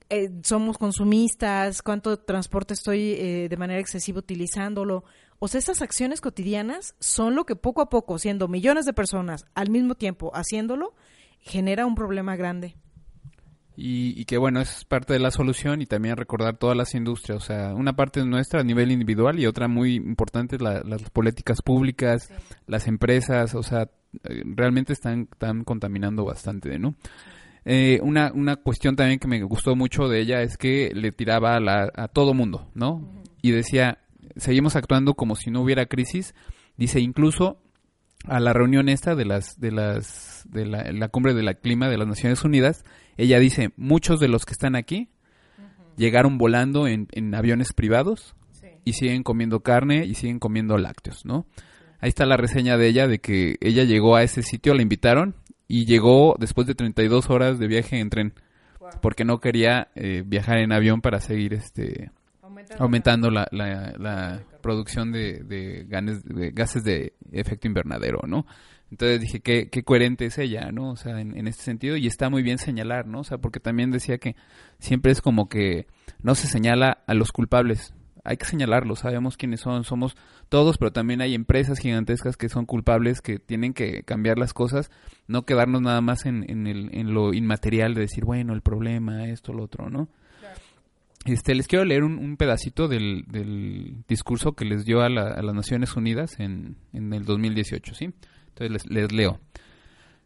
eh, 0.09 0.31
somos 0.43 0.79
consumistas, 0.79 1.83
cuánto 1.83 2.17
transporte 2.19 2.75
estoy 2.75 3.13
eh, 3.13 3.49
de 3.51 3.57
manera 3.57 3.81
excesiva 3.81 4.21
utilizándolo. 4.21 5.05
O 5.41 5.49
sea, 5.49 5.59
esas 5.59 5.83
acciones 5.83 6.21
cotidianas 6.21 6.95
son 7.01 7.35
lo 7.35 7.45
que 7.45 7.57
poco 7.57 7.83
a 7.83 7.89
poco, 7.89 8.19
siendo 8.19 8.49
millones 8.49 8.87
de 8.87 8.93
personas 8.93 9.47
al 9.55 9.71
mismo 9.71 9.95
tiempo 9.95 10.31
haciéndolo, 10.35 10.95
genera 11.41 11.87
un 11.87 11.95
problema 11.95 12.37
grande. 12.37 12.77
Y, 13.81 14.21
y, 14.21 14.25
que 14.25 14.39
bueno, 14.39 14.61
es 14.61 14.85
parte 14.85 15.13
de 15.13 15.21
la 15.21 15.31
solución 15.31 15.81
y 15.81 15.87
también 15.87 16.17
recordar 16.17 16.57
todas 16.57 16.77
las 16.77 16.97
industrias, 16.97 17.37
o 17.37 17.41
sea, 17.47 17.75
una 17.77 17.95
parte 17.95 18.25
nuestra 18.25 18.63
a 18.63 18.65
nivel 18.65 18.91
individual 18.91 19.39
y 19.39 19.47
otra 19.47 19.69
muy 19.69 19.95
importante 19.95 20.59
la, 20.59 20.81
las 20.81 21.09
políticas 21.11 21.63
públicas, 21.63 22.25
sí. 22.25 22.35
las 22.67 22.89
empresas, 22.89 23.55
o 23.55 23.63
sea, 23.63 23.89
realmente 24.25 24.93
están, 24.93 25.29
están 25.31 25.63
contaminando 25.63 26.25
bastante, 26.25 26.77
¿no? 26.81 26.97
Eh, 27.65 28.01
una, 28.03 28.33
una 28.35 28.57
cuestión 28.57 28.97
también 28.97 29.21
que 29.21 29.29
me 29.29 29.41
gustó 29.45 29.77
mucho 29.77 30.09
de 30.09 30.23
ella 30.23 30.43
es 30.43 30.57
que 30.57 30.91
le 30.93 31.13
tiraba 31.13 31.55
a, 31.55 31.61
la, 31.61 31.89
a 31.95 32.09
todo 32.09 32.35
mundo, 32.35 32.73
¿no? 32.75 32.95
Uh 32.95 33.01
-huh. 33.01 33.31
Y 33.43 33.53
decía, 33.53 33.99
seguimos 34.35 34.75
actuando 34.75 35.15
como 35.15 35.37
si 35.37 35.53
no 35.53 35.63
hubiera 35.63 35.87
crisis, 35.87 36.35
dice 36.77 36.99
incluso 36.99 37.63
a 38.25 38.41
la 38.41 38.53
reunión 38.53 38.89
esta 38.89 39.15
de 39.15 39.25
las 39.25 39.61
de 39.61 39.71
las 39.71 40.45
de 40.51 40.67
la, 40.67 40.91
la 40.91 41.09
cumbre 41.09 41.35
de 41.35 41.45
la 41.45 41.55
clima 41.55 41.89
de 41.89 41.99
las 41.99 42.09
Naciones 42.09 42.43
Unidas, 42.43 42.83
ella 43.19 43.39
dice, 43.39 43.71
muchos 43.77 44.21
de 44.21 44.29
los 44.29 44.47
que 44.47 44.53
están 44.53 44.75
aquí 44.75 45.11
uh 45.59 45.63
-huh. 45.63 45.97
llegaron 45.97 46.39
volando 46.39 46.87
en, 46.89 47.09
en 47.13 47.35
aviones 47.35 47.75
privados 47.75 48.35
sí. 48.53 48.69
y 48.85 48.95
siguen 48.95 49.23
comiendo 49.23 49.61
carne 49.61 50.07
y 50.07 50.15
siguen 50.15 50.39
comiendo 50.39 50.79
lácteos, 50.79 51.27
¿no? 51.27 51.47
Sí. 51.57 51.63
Ahí 52.01 52.09
está 52.09 52.27
la 52.27 52.37
reseña 52.37 52.77
de 52.77 52.87
ella, 52.89 53.09
de 53.09 53.19
que 53.19 53.57
ella 53.61 53.83
llegó 53.85 54.15
a 54.15 54.23
ese 54.23 54.43
sitio, 54.43 54.75
la 54.75 54.83
invitaron 54.83 55.35
y 55.67 55.85
llegó 55.85 56.37
después 56.39 56.67
de 56.67 56.75
32 56.75 57.29
horas 57.29 57.59
de 57.59 57.67
viaje 57.67 57.99
en 57.99 58.09
tren, 58.09 58.35
wow. 58.79 58.91
porque 59.03 59.25
no 59.25 59.41
quería 59.41 59.89
eh, 59.97 60.23
viajar 60.25 60.59
en 60.59 60.73
avión 60.73 61.01
para 61.01 61.21
seguir 61.21 61.55
este 61.55 62.13
aumentando, 62.41 62.85
aumentando 62.85 63.31
la, 63.31 63.49
la, 63.51 63.95
la 63.99 64.43
producción 64.63 65.11
de, 65.11 65.43
de, 65.43 65.87
ganes, 65.89 66.25
de 66.25 66.53
gases 66.53 66.85
de 66.85 67.15
efecto 67.33 67.67
invernadero, 67.67 68.21
¿no? 68.29 68.47
Entonces 68.91 69.21
dije, 69.21 69.41
qué, 69.41 69.69
qué 69.69 69.83
coherente 69.83 70.27
es 70.27 70.39
ella, 70.39 70.71
¿no? 70.73 70.91
O 70.91 70.97
sea, 70.97 71.21
en, 71.21 71.37
en, 71.37 71.47
este 71.47 71.63
sentido, 71.63 71.97
y 71.97 72.07
está 72.07 72.31
muy 72.31 72.43
bien 72.43 72.59
señalar, 72.59 73.07
¿no? 73.07 73.21
O 73.21 73.25
sea, 73.25 73.39
porque 73.39 73.61
también 73.61 73.91
decía 73.91 74.19
que 74.19 74.35
siempre 74.79 75.13
es 75.13 75.21
como 75.21 75.49
que 75.49 75.87
no 76.23 76.35
se 76.35 76.47
señala 76.47 77.03
a 77.07 77.15
los 77.15 77.31
culpables. 77.31 77.95
hay 78.25 78.39
que 78.39 78.47
señalarlos, 78.47 79.01
sabemos 79.01 79.37
quiénes 79.37 79.61
son, 79.61 79.85
somos 79.85 80.17
todos, 80.49 80.79
pero 80.79 80.91
también 80.91 81.21
hay 81.21 81.35
empresas 81.35 81.79
gigantescas 81.79 82.37
que 82.37 82.49
son 82.49 82.65
culpables, 82.65 83.21
que 83.21 83.39
tienen 83.39 83.75
que 83.75 84.03
cambiar 84.05 84.39
las 84.39 84.55
cosas, 84.55 84.91
no 85.27 85.45
quedarnos 85.45 85.83
nada 85.83 86.01
más 86.01 86.25
en, 86.25 86.49
en, 86.49 86.67
el, 86.67 86.89
en 86.95 87.13
lo 87.13 87.35
inmaterial 87.35 87.95
de 87.95 88.03
decir, 88.03 88.25
bueno, 88.25 88.55
el 88.55 88.63
problema, 88.63 89.29
esto, 89.29 89.53
lo 89.53 89.65
otro, 89.65 89.91
¿no? 89.91 90.09
Este, 91.27 91.55
les 91.55 91.69
quiero 91.69 91.85
leer 91.85 92.05
un, 92.05 92.37
pedacito 92.39 92.89
del, 92.89 93.25
del, 93.29 94.05
discurso 94.09 94.53
que 94.53 94.65
les 94.65 94.87
dio 94.87 95.03
a, 95.03 95.11
las 95.11 95.55
Naciones 95.55 95.95
Unidas 95.95 96.41
en, 96.41 96.77
en, 96.95 97.13
el 97.13 97.25
2018, 97.25 97.95
¿sí? 97.95 98.15
Entonces 98.59 98.91
les, 98.91 99.13
leo. 99.13 99.41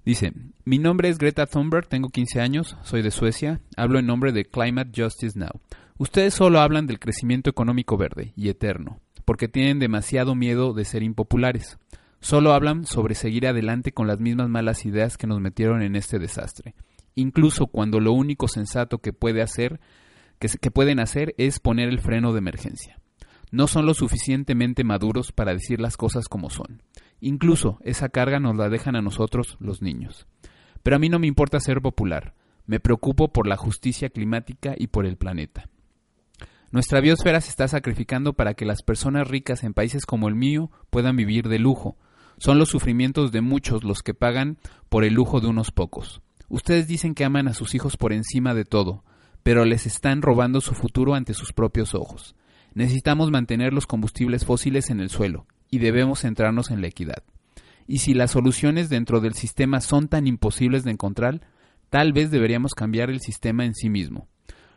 Dice, 0.05 0.33
mi 0.65 0.79
nombre 0.79 1.09
es 1.09 1.19
Greta 1.19 1.47
Thunberg, 1.47 1.87
tengo 1.87 2.09
15 2.09 2.41
años, 2.41 2.77
soy 2.83 3.03
de 3.03 3.11
Suecia, 3.11 3.61
hablo 3.77 3.99
en 3.99 4.07
nombre 4.07 4.33
de 4.33 4.45
Climate 4.45 4.91
Justice 4.95 5.39
Now. 5.39 5.61
Ustedes 5.99 6.35
solo 6.35 6.61
hablan 6.61 6.87
del 6.87 6.99
crecimiento 6.99 7.51
económico 7.51 7.97
verde 7.97 8.33
y 8.35 8.49
eterno, 8.49 9.01
porque 9.25 9.47
tienen 9.47 9.79
demasiado 9.79 10.35
miedo 10.35 10.73
de 10.73 10.85
ser 10.85 11.03
impopulares. 11.03 11.79
Solo 12.21 12.53
hablan 12.53 12.87
sobre 12.87 13.15
seguir 13.15 13.47
adelante 13.47 13.93
con 13.93 14.07
las 14.07 14.19
mismas 14.19 14.49
malas 14.49 14.85
ideas 14.87 15.17
que 15.17 15.27
nos 15.27 15.41
metieron 15.41 15.83
en 15.83 15.95
este 15.95 16.19
desastre, 16.19 16.75
incluso 17.15 17.67
cuando 17.67 18.01
lo 18.01 18.13
único 18.13 18.49
sensato 18.49 18.99
que 18.99 19.13
puede 19.13 19.43
hacer 19.43 19.81
que, 20.49 20.71
pueden 20.71 20.99
hacer 20.99 21.35
es 21.39 21.61
poner 21.61 21.89
el 21.89 22.01
freno 22.01 22.33
de 22.33 22.39
emergencia. 22.39 22.99
No 23.51 23.67
son 23.67 23.87
lo 23.87 23.95
suficientemente 23.95 24.83
maduros 24.83 25.31
para 25.31 25.53
decir 25.53 25.81
las 25.81 25.97
cosas 25.97 26.27
como 26.27 26.51
son. 26.51 26.83
Incluso 27.25 27.79
esa 27.85 28.09
carga 28.09 28.41
nos 28.41 28.57
la 28.57 28.69
dejan 28.69 28.97
a 28.97 29.01
nosotros, 29.01 29.57
los 29.61 29.81
niños. 29.81 30.27
Pero 30.83 30.97
a 30.97 30.99
mí 30.99 31.09
no 31.09 31.21
me 31.21 31.29
importa 31.29 31.61
ser 31.61 31.81
popular. 31.81 32.35
Me 32.67 32.81
preocupo 32.81 33.33
por 33.33 33.47
la 33.47 33.57
justicia 33.57 34.11
climática 34.11 34.75
y 34.77 34.89
por 34.89 35.07
el 35.07 35.17
planeta. 35.17 35.69
Nuestra 36.73 37.01
biosfera 37.01 37.41
se 37.41 37.51
está 37.51 37.69
sacrificando 37.69 38.33
para 38.33 38.55
que 38.55 38.65
las 38.65 38.83
personas 38.83 39.29
ricas 39.29 39.63
en 39.63 39.73
países 39.73 40.05
como 40.05 40.27
el 40.27 40.35
mío 40.35 40.73
puedan 40.91 41.15
vivir 41.15 41.49
de 41.49 41.61
lujo. 41.61 41.97
Son 42.39 42.59
los 42.59 42.71
sufrimientos 42.71 43.31
de 43.31 43.41
muchos 43.41 43.85
los 43.85 44.03
que 44.03 44.15
pagan 44.15 44.59
por 44.89 45.05
el 45.05 45.15
lujo 45.15 45.41
de 45.41 45.47
unos 45.47 45.71
pocos. 45.71 46.23
Ustedes 46.49 46.89
dicen 46.89 47.15
que 47.15 47.25
aman 47.25 47.47
a 47.47 47.55
sus 47.55 47.77
hijos 47.77 47.97
por 47.97 48.13
encima 48.13 48.53
de 48.53 48.65
todo, 48.65 49.05
pero 49.45 49.65
les 49.65 49.87
están 49.87 50.23
robando 50.23 50.61
su 50.61 50.75
futuro 50.75 51.15
ante 51.15 51.35
sus 51.35 51.53
propios 51.53 51.95
ojos. 51.95 52.35
Necesitamos 52.75 53.31
mantener 53.31 53.73
los 53.73 53.87
combustibles 53.87 54.45
fósiles 54.45 54.91
en 54.91 54.99
el 54.99 55.09
suelo 55.09 55.47
y 55.73 55.79
debemos 55.79 56.21
centrarnos 56.21 56.71
en 56.71 56.83
la 56.83 56.89
equidad. 56.89 57.25
Y 57.89 57.99
si 57.99 58.13
las 58.13 58.31
soluciones 58.31 58.91
dentro 58.91 59.21
del 59.21 59.33
sistema 59.33 59.81
son 59.81 60.07
tan 60.07 60.27
imposibles 60.27 60.85
de 60.85 60.93
encontrar, 60.93 61.41
tal 61.89 62.13
vez 62.13 62.31
deberíamos 62.31 62.75
cambiar 62.75 63.11
el 63.11 63.21
sistema 63.21 63.65
en 63.65 63.75
sí 63.75 63.89
mismo. 63.89 64.29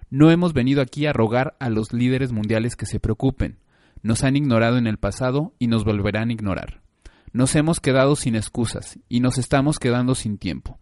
No 0.10 0.32
hemos 0.32 0.54
venido 0.54 0.82
aquí 0.82 1.06
a 1.06 1.14
rogar 1.14 1.58
a 1.60 1.70
los 1.70 1.92
líderes 1.92 2.32
mundiales 2.32 2.78
que 2.78 2.86
se 2.86 3.02
preocupen. 3.02 3.60
Nos 4.04 4.24
han 4.24 4.38
ignorado 4.38 4.78
en 4.78 4.88
el 4.88 4.98
pasado 4.98 5.54
y 5.60 5.68
nos 5.68 5.84
volverán 5.84 6.30
a 6.30 6.34
ignorar. 6.34 6.82
Nos 7.34 7.54
hemos 7.56 7.82
quedado 7.82 8.16
sin 8.16 8.38
excusas 8.38 8.98
y 9.10 9.20
nos 9.20 9.38
estamos 9.38 9.80
quedando 9.80 10.16
sin 10.16 10.38
tiempo. 10.38 10.80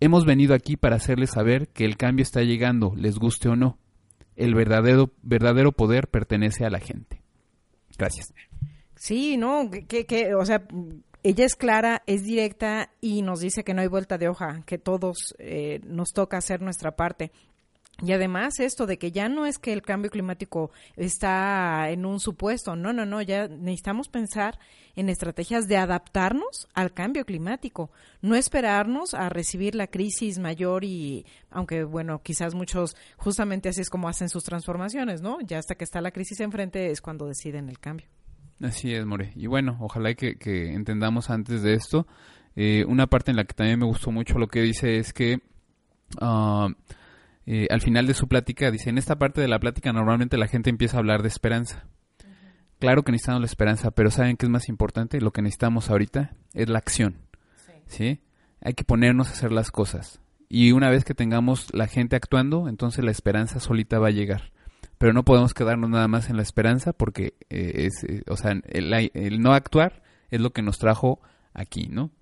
Hemos 0.00 0.26
venido 0.26 0.54
aquí 0.54 0.76
para 0.76 0.96
hacerles 0.96 1.30
saber 1.30 1.68
que 1.68 1.84
el 1.84 1.96
cambio 1.96 2.24
está 2.24 2.42
llegando, 2.42 2.94
les 2.96 3.16
guste 3.16 3.48
o 3.48 3.54
no. 3.54 3.78
El 4.34 4.56
verdadero, 4.56 5.12
verdadero 5.22 5.70
poder 5.70 6.08
pertenece 6.08 6.64
a 6.64 6.70
la 6.70 6.80
gente. 6.80 7.22
Gracias. 7.96 8.34
Sí, 9.02 9.36
no, 9.36 9.68
que, 9.68 10.06
que, 10.06 10.32
o 10.36 10.46
sea, 10.46 10.62
ella 11.24 11.44
es 11.44 11.56
clara, 11.56 12.04
es 12.06 12.22
directa 12.22 12.92
y 13.00 13.22
nos 13.22 13.40
dice 13.40 13.64
que 13.64 13.74
no 13.74 13.80
hay 13.80 13.88
vuelta 13.88 14.16
de 14.16 14.28
hoja, 14.28 14.62
que 14.64 14.78
todos 14.78 15.34
eh, 15.40 15.80
nos 15.82 16.12
toca 16.12 16.36
hacer 16.36 16.62
nuestra 16.62 16.94
parte. 16.94 17.32
Y 18.00 18.12
además 18.12 18.60
esto 18.60 18.86
de 18.86 18.98
que 18.98 19.10
ya 19.10 19.28
no 19.28 19.44
es 19.44 19.58
que 19.58 19.72
el 19.72 19.82
cambio 19.82 20.08
climático 20.08 20.70
está 20.94 21.90
en 21.90 22.06
un 22.06 22.20
supuesto, 22.20 22.76
no, 22.76 22.92
no, 22.92 23.04
no, 23.04 23.20
ya 23.22 23.48
necesitamos 23.48 24.08
pensar 24.08 24.60
en 24.94 25.08
estrategias 25.08 25.66
de 25.66 25.78
adaptarnos 25.78 26.68
al 26.72 26.94
cambio 26.94 27.24
climático, 27.24 27.90
no 28.20 28.36
esperarnos 28.36 29.14
a 29.14 29.28
recibir 29.28 29.74
la 29.74 29.88
crisis 29.88 30.38
mayor 30.38 30.84
y, 30.84 31.26
aunque 31.50 31.82
bueno, 31.82 32.22
quizás 32.22 32.54
muchos 32.54 32.96
justamente 33.16 33.68
así 33.68 33.80
es 33.80 33.90
como 33.90 34.08
hacen 34.08 34.28
sus 34.28 34.44
transformaciones, 34.44 35.22
¿no? 35.22 35.40
Ya 35.40 35.58
hasta 35.58 35.74
que 35.74 35.82
está 35.82 36.00
la 36.00 36.12
crisis 36.12 36.38
enfrente 36.38 36.92
es 36.92 37.00
cuando 37.00 37.26
deciden 37.26 37.68
el 37.68 37.80
cambio. 37.80 38.06
Así 38.62 38.94
es, 38.94 39.04
More. 39.04 39.32
Y 39.34 39.46
bueno, 39.46 39.76
ojalá 39.80 40.14
que, 40.14 40.36
que 40.36 40.72
entendamos 40.72 41.30
antes 41.30 41.62
de 41.62 41.74
esto, 41.74 42.06
eh, 42.54 42.84
una 42.86 43.08
parte 43.08 43.30
en 43.30 43.36
la 43.36 43.44
que 43.44 43.54
también 43.54 43.78
me 43.78 43.86
gustó 43.86 44.10
mucho 44.10 44.38
lo 44.38 44.48
que 44.48 44.62
dice 44.62 44.98
es 44.98 45.12
que... 45.12 45.40
Uh, 46.20 46.68
eh, 47.44 47.66
al 47.70 47.80
final 47.80 48.06
de 48.06 48.14
su 48.14 48.28
plática, 48.28 48.70
dice, 48.70 48.90
en 48.90 48.98
esta 48.98 49.18
parte 49.18 49.40
de 49.40 49.48
la 49.48 49.58
plática 49.58 49.92
normalmente 49.92 50.36
la 50.36 50.46
gente 50.46 50.70
empieza 50.70 50.96
a 50.96 51.00
hablar 51.00 51.22
de 51.22 51.28
esperanza. 51.28 51.86
Claro 52.78 53.02
que 53.02 53.12
necesitamos 53.12 53.40
la 53.40 53.46
esperanza, 53.46 53.90
pero 53.90 54.10
¿saben 54.10 54.36
qué 54.36 54.46
es 54.46 54.50
más 54.50 54.68
importante? 54.68 55.20
Lo 55.20 55.32
que 55.32 55.42
necesitamos 55.42 55.90
ahorita 55.90 56.34
es 56.54 56.68
la 56.68 56.78
acción. 56.78 57.16
Sí. 57.86 58.20
Hay 58.60 58.74
que 58.74 58.84
ponernos 58.84 59.28
a 59.28 59.32
hacer 59.32 59.52
las 59.52 59.70
cosas. 59.70 60.20
Y 60.48 60.72
una 60.72 60.90
vez 60.90 61.04
que 61.04 61.14
tengamos 61.14 61.72
la 61.72 61.86
gente 61.86 62.16
actuando, 62.16 62.68
entonces 62.68 63.04
la 63.04 63.10
esperanza 63.10 63.60
solita 63.60 63.98
va 63.98 64.08
a 64.08 64.12
llegar. 64.12 64.52
Pero 65.02 65.14
no 65.14 65.24
podemos 65.24 65.52
quedarnos 65.52 65.90
nada 65.90 66.06
más 66.06 66.30
en 66.30 66.36
la 66.36 66.42
esperanza 66.42 66.92
porque 66.92 67.34
eh, 67.50 67.88
es, 67.88 68.04
eh, 68.04 68.22
o 68.28 68.36
sea, 68.36 68.52
el 68.52 69.40
no 69.42 69.52
actuar 69.52 70.00
es 70.30 70.40
lo 70.40 70.52
que 70.52 70.62
nos 70.62 70.78
trajo 70.78 71.20
aquí, 71.54 71.88
¿no? 71.88 72.12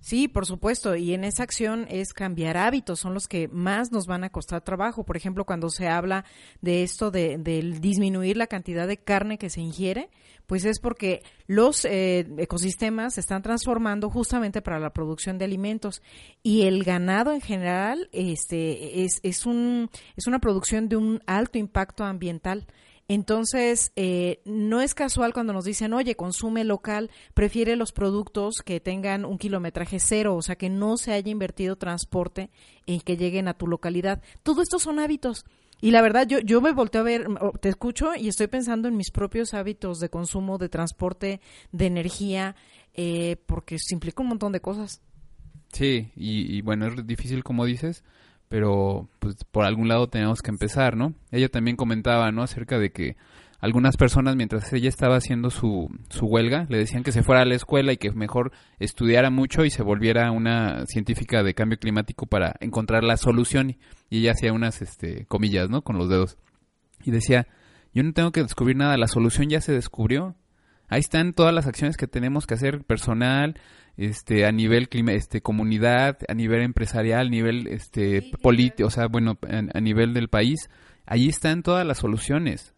Sí, 0.00 0.28
por 0.28 0.46
supuesto, 0.46 0.94
y 0.94 1.12
en 1.12 1.24
esa 1.24 1.42
acción 1.42 1.86
es 1.88 2.12
cambiar 2.12 2.56
hábitos, 2.56 3.00
son 3.00 3.14
los 3.14 3.26
que 3.26 3.48
más 3.48 3.90
nos 3.90 4.06
van 4.06 4.22
a 4.22 4.30
costar 4.30 4.62
trabajo. 4.62 5.04
Por 5.04 5.16
ejemplo, 5.16 5.44
cuando 5.44 5.70
se 5.70 5.88
habla 5.88 6.24
de 6.60 6.82
esto 6.82 7.10
de, 7.10 7.36
disminuir 7.80 8.36
la 8.36 8.46
cantidad 8.46 8.86
de 8.86 8.96
carne 8.96 9.38
que 9.38 9.50
se 9.50 9.60
ingiere, 9.60 10.08
pues 10.46 10.64
es 10.64 10.78
porque 10.78 11.22
los 11.46 11.84
eh, 11.84 12.26
ecosistemas 12.38 13.14
se 13.14 13.20
están 13.20 13.42
transformando 13.42 14.08
justamente 14.08 14.62
para 14.62 14.78
la 14.78 14.94
producción 14.94 15.36
de 15.36 15.44
alimentos 15.44 16.00
y 16.42 16.62
el 16.62 16.84
ganado 16.84 17.32
en 17.32 17.40
general 17.40 18.08
este, 18.12 19.02
es, 19.02 19.20
es, 19.22 19.46
un, 19.46 19.90
es 20.16 20.26
una 20.26 20.38
producción 20.38 20.88
de 20.88 20.96
un 20.96 21.20
alto 21.26 21.58
impacto 21.58 22.04
ambiental. 22.04 22.66
Entonces, 23.10 23.90
eh, 23.96 24.42
no 24.44 24.82
es 24.82 24.94
casual 24.94 25.32
cuando 25.32 25.54
nos 25.54 25.64
dicen, 25.64 25.94
oye, 25.94 26.14
consume 26.14 26.62
local, 26.62 27.10
prefiere 27.32 27.74
los 27.74 27.92
productos 27.92 28.56
que 28.62 28.80
tengan 28.80 29.24
un 29.24 29.38
kilometraje 29.38 29.98
cero, 29.98 30.36
o 30.36 30.42
sea, 30.42 30.56
que 30.56 30.68
no 30.68 30.98
se 30.98 31.12
haya 31.12 31.30
invertido 31.30 31.76
transporte 31.76 32.50
y 32.84 33.00
que 33.00 33.16
lleguen 33.16 33.48
a 33.48 33.54
tu 33.54 33.66
localidad. 33.66 34.22
Todo 34.42 34.60
esto 34.60 34.78
son 34.78 34.98
hábitos. 34.98 35.46
Y 35.80 35.90
la 35.92 36.02
verdad, 36.02 36.26
yo, 36.26 36.40
yo 36.40 36.60
me 36.60 36.72
volteo 36.72 37.00
a 37.00 37.04
ver, 37.04 37.26
te 37.62 37.70
escucho 37.70 38.14
y 38.14 38.28
estoy 38.28 38.48
pensando 38.48 38.88
en 38.88 38.96
mis 38.96 39.10
propios 39.10 39.54
hábitos 39.54 40.00
de 40.00 40.10
consumo, 40.10 40.58
de 40.58 40.68
transporte, 40.68 41.40
de 41.72 41.86
energía, 41.86 42.56
eh, 42.92 43.36
porque 43.46 43.78
se 43.78 43.94
implica 43.94 44.22
un 44.22 44.28
montón 44.28 44.52
de 44.52 44.60
cosas. 44.60 45.00
Sí, 45.72 46.10
y, 46.14 46.56
y 46.56 46.60
bueno, 46.60 46.88
es 46.88 47.06
difícil 47.06 47.42
como 47.42 47.64
dices, 47.64 48.04
pero 48.48 49.08
pues 49.18 49.36
por 49.44 49.64
algún 49.64 49.88
lado 49.88 50.08
tenemos 50.08 50.40
que 50.42 50.50
empezar, 50.50 50.96
¿no? 50.96 51.14
Ella 51.30 51.48
también 51.48 51.76
comentaba, 51.76 52.30
¿no? 52.32 52.42
Acerca 52.42 52.78
de 52.78 52.90
que 52.90 53.16
algunas 53.60 53.96
personas 53.96 54.36
mientras 54.36 54.72
ella 54.72 54.88
estaba 54.88 55.16
haciendo 55.16 55.50
su, 55.50 55.88
su 56.10 56.26
huelga 56.26 56.66
le 56.68 56.78
decían 56.78 57.02
que 57.02 57.12
se 57.12 57.22
fuera 57.22 57.42
a 57.42 57.44
la 57.44 57.56
escuela 57.56 57.92
y 57.92 57.96
que 57.96 58.12
mejor 58.12 58.52
estudiara 58.78 59.30
mucho 59.30 59.64
y 59.64 59.70
se 59.70 59.82
volviera 59.82 60.30
una 60.30 60.86
científica 60.86 61.42
de 61.42 61.54
cambio 61.54 61.78
climático 61.78 62.26
para 62.26 62.54
encontrar 62.60 63.02
la 63.02 63.16
solución 63.16 63.76
y 64.10 64.18
ella 64.18 64.32
hacía 64.32 64.52
unas 64.52 64.80
este, 64.80 65.26
comillas, 65.26 65.68
¿no? 65.68 65.82
Con 65.82 65.98
los 65.98 66.08
dedos. 66.08 66.38
Y 67.04 67.10
decía, 67.10 67.48
yo 67.92 68.02
no 68.02 68.12
tengo 68.12 68.32
que 68.32 68.42
descubrir 68.42 68.76
nada, 68.76 68.96
la 68.96 69.08
solución 69.08 69.48
ya 69.48 69.60
se 69.60 69.72
descubrió. 69.72 70.36
Ahí 70.88 71.00
están 71.00 71.34
todas 71.34 71.52
las 71.52 71.66
acciones 71.66 71.96
que 71.96 72.06
tenemos 72.06 72.46
que 72.46 72.54
hacer 72.54 72.84
personal, 72.84 73.60
este 73.98 74.46
a 74.46 74.52
nivel 74.52 74.88
este 75.08 75.42
comunidad, 75.42 76.18
a 76.28 76.34
nivel 76.34 76.62
empresarial, 76.62 77.26
a 77.26 77.30
nivel 77.30 77.66
este 77.66 78.30
político, 78.40 78.86
o 78.86 78.90
sea, 78.90 79.08
bueno, 79.08 79.36
a, 79.42 79.80
nivel 79.80 80.14
del 80.14 80.28
país, 80.28 80.70
ahí 81.04 81.28
están 81.28 81.62
todas 81.62 81.84
las 81.84 81.98
soluciones. 81.98 82.74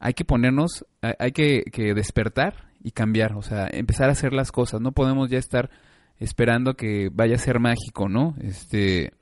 Hay 0.00 0.14
que 0.14 0.24
ponernos, 0.24 0.84
hay 1.00 1.32
que, 1.32 1.62
que 1.70 1.94
despertar 1.94 2.70
y 2.82 2.90
cambiar, 2.90 3.34
o 3.34 3.42
sea, 3.42 3.68
empezar 3.70 4.08
a 4.08 4.12
hacer 4.12 4.32
las 4.32 4.50
cosas. 4.50 4.80
No 4.80 4.92
podemos 4.92 5.30
ya 5.30 5.38
estar 5.38 5.70
esperando 6.18 6.74
que 6.74 7.10
vaya 7.12 7.36
a 7.36 7.38
ser 7.38 7.60
mágico, 7.60 8.08
¿no? 8.08 8.34
Este, 8.40 9.12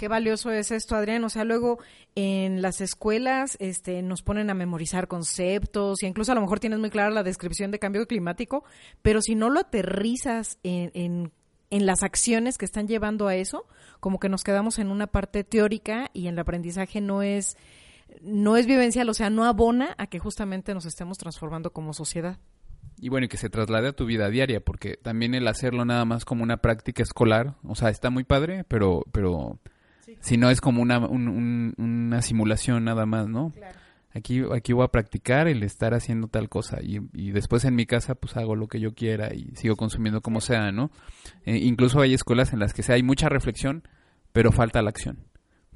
Qué 0.00 0.08
valioso 0.08 0.50
es 0.50 0.70
esto, 0.70 0.96
Adrián. 0.96 1.22
O 1.24 1.28
sea, 1.28 1.44
luego 1.44 1.78
en 2.14 2.62
las 2.62 2.80
escuelas 2.80 3.58
este, 3.60 4.00
nos 4.00 4.22
ponen 4.22 4.48
a 4.48 4.54
memorizar 4.54 5.08
conceptos 5.08 6.02
y 6.02 6.06
incluso 6.06 6.32
a 6.32 6.34
lo 6.34 6.40
mejor 6.40 6.58
tienes 6.58 6.78
muy 6.78 6.88
clara 6.88 7.10
la 7.10 7.22
descripción 7.22 7.70
de 7.70 7.78
cambio 7.78 8.06
climático, 8.06 8.64
pero 9.02 9.20
si 9.20 9.34
no 9.34 9.50
lo 9.50 9.60
aterrizas 9.60 10.58
en, 10.62 11.30
en, 11.70 11.86
las 11.86 12.02
acciones 12.02 12.56
que 12.56 12.64
están 12.64 12.88
llevando 12.88 13.28
a 13.28 13.34
eso, 13.34 13.66
como 14.00 14.18
que 14.18 14.30
nos 14.30 14.42
quedamos 14.42 14.78
en 14.78 14.90
una 14.90 15.06
parte 15.06 15.44
teórica 15.44 16.08
y 16.14 16.28
el 16.28 16.38
aprendizaje 16.38 17.02
no 17.02 17.22
es, 17.22 17.58
no 18.22 18.56
es 18.56 18.64
vivencial, 18.64 19.06
o 19.10 19.12
sea, 19.12 19.28
no 19.28 19.44
abona 19.44 19.96
a 19.98 20.06
que 20.06 20.18
justamente 20.18 20.72
nos 20.72 20.86
estemos 20.86 21.18
transformando 21.18 21.74
como 21.74 21.92
sociedad. 21.92 22.38
Y 22.98 23.10
bueno, 23.10 23.26
y 23.26 23.28
que 23.28 23.36
se 23.36 23.50
traslade 23.50 23.88
a 23.88 23.92
tu 23.92 24.06
vida 24.06 24.30
diaria, 24.30 24.64
porque 24.64 24.96
también 24.96 25.34
el 25.34 25.46
hacerlo 25.46 25.84
nada 25.84 26.06
más 26.06 26.24
como 26.24 26.42
una 26.42 26.56
práctica 26.56 27.02
escolar, 27.02 27.56
o 27.64 27.74
sea, 27.74 27.90
está 27.90 28.08
muy 28.08 28.24
padre, 28.24 28.64
pero, 28.64 29.04
pero 29.12 29.58
si 30.20 30.36
no 30.36 30.50
es 30.50 30.60
como 30.60 30.82
una, 30.82 30.98
una 30.98 32.22
simulación 32.22 32.84
nada 32.84 33.06
más, 33.06 33.28
¿no? 33.28 33.52
aquí, 34.14 34.42
aquí 34.52 34.72
voy 34.72 34.84
a 34.84 34.88
practicar 34.88 35.48
el 35.48 35.62
estar 35.62 35.94
haciendo 35.94 36.28
tal 36.28 36.48
cosa 36.48 36.78
y, 36.82 37.00
y, 37.12 37.30
después 37.30 37.64
en 37.64 37.74
mi 37.74 37.86
casa 37.86 38.14
pues 38.14 38.36
hago 38.36 38.56
lo 38.56 38.68
que 38.68 38.80
yo 38.80 38.94
quiera 38.94 39.32
y 39.34 39.50
sigo 39.54 39.76
consumiendo 39.76 40.20
como 40.20 40.40
sea, 40.40 40.72
¿no? 40.72 40.90
Eh, 41.44 41.58
incluso 41.58 42.00
hay 42.00 42.14
escuelas 42.14 42.52
en 42.52 42.58
las 42.58 42.72
que 42.72 42.82
hay 42.92 43.02
mucha 43.02 43.28
reflexión, 43.28 43.82
pero 44.32 44.52
falta 44.52 44.82
la 44.82 44.90
acción, 44.90 45.18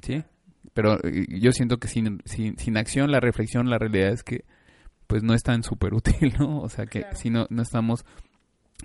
¿sí? 0.01 0.23
Pero 0.73 0.99
eh, 1.03 1.25
yo 1.29 1.51
siento 1.51 1.77
que 1.77 1.87
sin, 1.87 2.21
sin, 2.25 2.57
sin, 2.57 2.77
acción, 2.77 3.11
la 3.11 3.19
reflexión, 3.19 3.69
la 3.69 3.77
realidad 3.77 4.09
es 4.09 4.23
que 4.23 4.43
pues 5.07 5.23
no 5.23 5.33
es 5.33 5.43
tan 5.43 5.63
súper 5.63 5.93
útil, 5.93 6.33
¿no? 6.39 6.59
O 6.59 6.69
sea 6.69 6.85
que 6.85 7.05
si 7.13 7.29
no, 7.29 7.47
no 7.49 7.61
estamos 7.61 8.05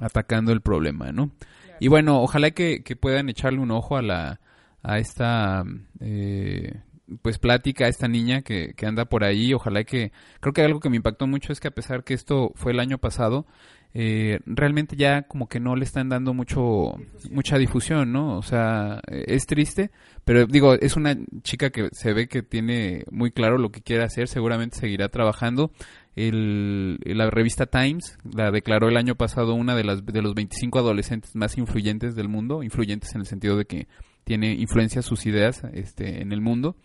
atacando 0.01 0.53
el 0.53 0.61
problema, 0.61 1.13
¿no? 1.13 1.33
Y 1.81 1.89
bueno, 1.89 2.21
ojalá 2.21 2.51
que, 2.51 2.83
que, 2.83 2.95
puedan 2.95 3.31
echarle 3.31 3.59
un 3.59 3.71
ojo 3.71 3.97
a 3.97 4.03
la 4.03 4.41
a 4.83 4.99
esta 4.99 5.65
eh, 6.01 6.81
pues 7.23 7.39
plática 7.39 7.87
a 7.87 7.89
esta 7.89 8.09
niña 8.09 8.43
que, 8.43 8.75
que 8.77 8.87
anda 8.87 9.05
por 9.05 9.25
ahí. 9.25 9.53
Ojalá 9.55 9.85
que 9.85 10.13
creo 10.41 10.53
que 10.53 10.63
algo 10.63 10.81
que 10.81 10.91
me 10.91 10.97
impactó 10.97 11.27
mucho 11.27 11.53
es 11.53 11.61
que 11.61 11.69
a 11.69 11.75
pesar 11.75 12.05
que 12.05 12.15
esto 12.15 12.53
fue 12.55 12.73
el 12.73 12.81
año 12.81 12.99
pasado, 12.99 13.47
eh, 13.93 14.39
realmente 14.47 14.95
ya 14.95 15.23
como 15.23 15.49
que 15.49 15.59
no 15.59 15.75
le 15.75 15.85
están 15.85 16.09
dando 16.09 16.33
mucho 16.33 16.95
mucha 17.31 17.59
difusión, 17.59 18.13
¿no? 18.13 18.39
O 18.39 18.43
sea, 18.43 19.01
es 19.09 19.47
triste, 19.47 19.91
pero 20.25 20.47
digo, 20.47 20.75
es 20.75 20.97
una 20.97 21.17
chica 21.43 21.71
que 21.71 21.89
se 21.93 22.13
ve 22.13 22.29
que 22.29 22.43
tiene 22.43 23.05
muy 23.11 23.33
claro 23.33 23.59
lo 23.59 23.71
que 23.71 23.83
quiere 23.83 24.05
hacer, 24.05 24.29
seguramente 24.29 24.79
seguirá 24.79 25.09
trabajando. 25.09 25.73
El, 26.17 26.99
la 27.05 27.31
revista 27.31 27.67
Times 27.67 28.19
la 28.33 28.51
declaró 28.51 28.89
el 28.89 28.97
año 28.97 29.15
pasado 29.15 29.55
una 29.55 29.75
de 29.75 29.85
las 29.85 30.05
de 30.05 30.23
los 30.23 30.35
25 30.35 30.79
adolescentes 30.79 31.35
más 31.35 31.57
influyentes 31.59 32.15
del 32.15 32.29
mundo, 32.29 32.63
influyentes 32.63 33.15
en 33.15 33.23
el 33.23 33.27
sentido 33.27 33.57
de 33.57 33.65
que 33.65 33.89
tiene 34.25 34.53
influencia 34.55 35.03
sus 35.03 35.27
ideas 35.27 35.63
este 35.73 36.23
en 36.23 36.33
el 36.33 36.41
mundo 36.41 36.77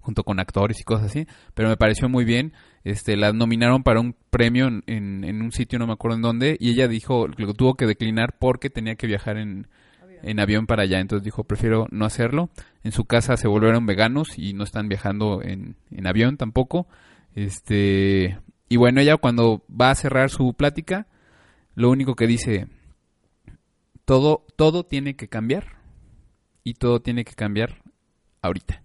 junto 0.00 0.22
con 0.22 0.38
actores 0.38 0.80
y 0.80 0.84
cosas 0.84 1.06
así, 1.06 1.26
pero 1.54 1.68
me 1.68 1.76
pareció 1.76 2.08
muy 2.08 2.24
bien. 2.24 2.52
Este, 2.84 3.16
la 3.16 3.32
nominaron 3.32 3.82
para 3.82 4.00
un 4.00 4.14
premio 4.30 4.66
en, 4.68 4.82
en, 5.24 5.42
un 5.42 5.50
sitio, 5.50 5.78
no 5.78 5.86
me 5.86 5.94
acuerdo 5.94 6.16
en 6.16 6.22
dónde, 6.22 6.56
y 6.60 6.70
ella 6.70 6.88
dijo 6.88 7.26
que 7.28 7.44
lo 7.44 7.54
tuvo 7.54 7.74
que 7.74 7.86
declinar 7.86 8.36
porque 8.38 8.68
tenía 8.68 8.96
que 8.96 9.06
viajar 9.06 9.38
en, 9.38 9.66
en 10.22 10.40
avión 10.40 10.66
para 10.66 10.82
allá, 10.82 11.00
entonces 11.00 11.24
dijo, 11.24 11.44
prefiero 11.44 11.86
no 11.90 12.04
hacerlo. 12.04 12.50
En 12.82 12.92
su 12.92 13.06
casa 13.06 13.38
se 13.38 13.48
volvieron 13.48 13.86
veganos 13.86 14.38
y 14.38 14.52
no 14.52 14.64
están 14.64 14.88
viajando 14.88 15.40
en, 15.42 15.76
en 15.90 16.06
avión 16.06 16.36
tampoco. 16.36 16.86
Este, 17.34 18.38
y 18.68 18.76
bueno, 18.76 19.00
ella 19.00 19.16
cuando 19.16 19.64
va 19.68 19.90
a 19.90 19.94
cerrar 19.94 20.28
su 20.28 20.52
plática, 20.52 21.06
lo 21.74 21.90
único 21.90 22.14
que 22.14 22.26
dice, 22.26 22.68
todo, 24.04 24.44
todo 24.56 24.84
tiene 24.84 25.16
que 25.16 25.28
cambiar 25.28 25.83
y 26.64 26.74
todo 26.74 27.00
tiene 27.00 27.24
que 27.24 27.34
cambiar 27.34 27.82
ahorita. 28.42 28.82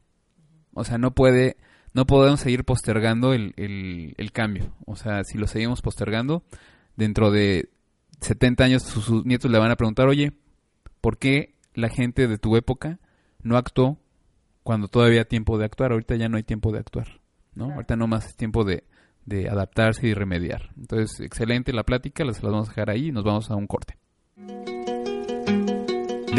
O 0.73 0.83
sea, 0.83 0.97
no 0.97 1.11
puede, 1.15 1.57
no 1.93 2.05
podemos 2.05 2.41
seguir 2.41 2.65
postergando 2.65 3.33
el, 3.33 3.53
el, 3.55 4.31
cambio. 4.31 4.75
O 4.85 4.95
sea, 4.95 5.23
si 5.23 5.37
lo 5.37 5.47
seguimos 5.47 5.81
postergando, 5.81 6.43
dentro 6.95 7.31
de 7.31 7.69
70 8.21 8.63
años 8.65 8.83
sus, 8.83 9.25
nietos 9.25 9.49
le 9.49 9.57
van 9.57 9.71
a 9.71 9.75
preguntar, 9.77 10.07
oye, 10.07 10.33
¿por 11.01 11.17
qué 11.17 11.55
la 11.73 11.89
gente 11.89 12.27
de 12.27 12.37
tu 12.37 12.55
época 12.57 12.99
no 13.41 13.57
actuó 13.57 13.97
cuando 14.63 14.89
todavía 14.89 15.25
tiempo 15.25 15.57
de 15.57 15.65
actuar? 15.65 15.93
Ahorita 15.93 16.15
ya 16.15 16.29
no 16.29 16.37
hay 16.37 16.43
tiempo 16.43 16.71
de 16.71 16.79
actuar, 16.79 17.21
¿no? 17.55 17.73
Ahorita 17.73 17.95
no 17.95 18.07
más 18.07 18.25
es 18.25 18.35
tiempo 18.35 18.65
de, 18.65 18.83
de 19.25 19.49
adaptarse 19.49 20.07
y 20.07 20.13
remediar. 20.13 20.71
Entonces, 20.77 21.19
excelente 21.21 21.71
la 21.71 21.83
plática, 21.83 22.25
las, 22.25 22.43
las 22.43 22.51
vamos 22.51 22.67
a 22.67 22.71
dejar 22.71 22.89
ahí 22.89 23.07
y 23.07 23.11
nos 23.11 23.23
vamos 23.23 23.49
a 23.49 23.55
un 23.55 23.67
corte. 23.67 23.97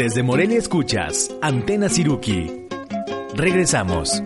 Desde 0.03 0.23
Morelia 0.23 0.57
escuchas 0.57 1.29
Antena 1.43 1.87
Siruki. 1.87 2.65
Regresamos. 3.35 4.23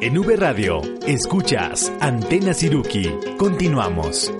En 0.00 0.16
V 0.16 0.36
Radio, 0.36 0.80
escuchas 1.06 1.92
Antena 2.00 2.54
Siruki. 2.54 3.04
Continuamos. 3.36 4.32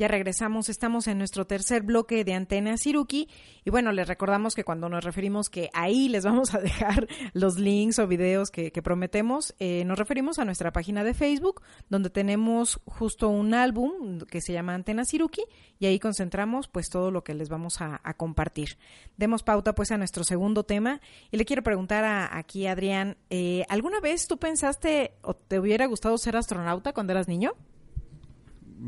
Ya 0.00 0.08
regresamos, 0.08 0.70
estamos 0.70 1.08
en 1.08 1.18
nuestro 1.18 1.46
tercer 1.46 1.82
bloque 1.82 2.24
de 2.24 2.32
Antena 2.32 2.78
Siruki 2.78 3.28
y 3.66 3.70
bueno, 3.70 3.92
les 3.92 4.08
recordamos 4.08 4.54
que 4.54 4.64
cuando 4.64 4.88
nos 4.88 5.04
referimos 5.04 5.50
que 5.50 5.68
ahí 5.74 6.08
les 6.08 6.24
vamos 6.24 6.54
a 6.54 6.58
dejar 6.58 7.06
los 7.34 7.58
links 7.58 7.98
o 7.98 8.06
videos 8.06 8.50
que, 8.50 8.72
prometemos, 8.82 9.54
eh, 9.58 9.84
nos 9.84 9.98
referimos 9.98 10.38
a 10.38 10.46
nuestra 10.46 10.72
página 10.72 11.04
de 11.04 11.12
Facebook 11.12 11.60
donde 11.90 12.08
tenemos 12.08 12.80
justo 12.86 13.28
un 13.28 13.52
álbum 13.52 14.20
que 14.20 14.40
se 14.40 14.54
llama 14.54 14.72
Antena 14.74 15.04
Siruki 15.04 15.42
y 15.78 15.84
ahí 15.84 15.98
concentramos 15.98 16.66
pues 16.66 16.88
todo 16.88 17.10
lo 17.10 17.22
que 17.22 17.34
les 17.34 17.50
vamos 17.50 17.82
a, 17.82 18.00
compartir. 18.16 18.78
Demos 19.18 19.42
pauta 19.42 19.74
pues 19.74 19.90
a 19.90 19.98
nuestro 19.98 20.24
segundo 20.24 20.64
tema 20.64 21.02
y 21.30 21.36
le 21.36 21.44
quiero 21.44 21.62
preguntar 21.62 22.04
a, 22.04 22.38
aquí 22.38 22.66
Adrián, 22.66 23.18
eh, 23.28 23.66
¿alguna 23.68 24.00
vez 24.00 24.26
tú 24.28 24.38
pensaste 24.38 25.12
o 25.20 25.34
te 25.34 25.58
hubiera 25.58 25.84
gustado 25.84 26.16
ser 26.16 26.38
astronauta 26.38 26.94
cuando 26.94 27.12
eras 27.12 27.28
niño? 27.28 27.52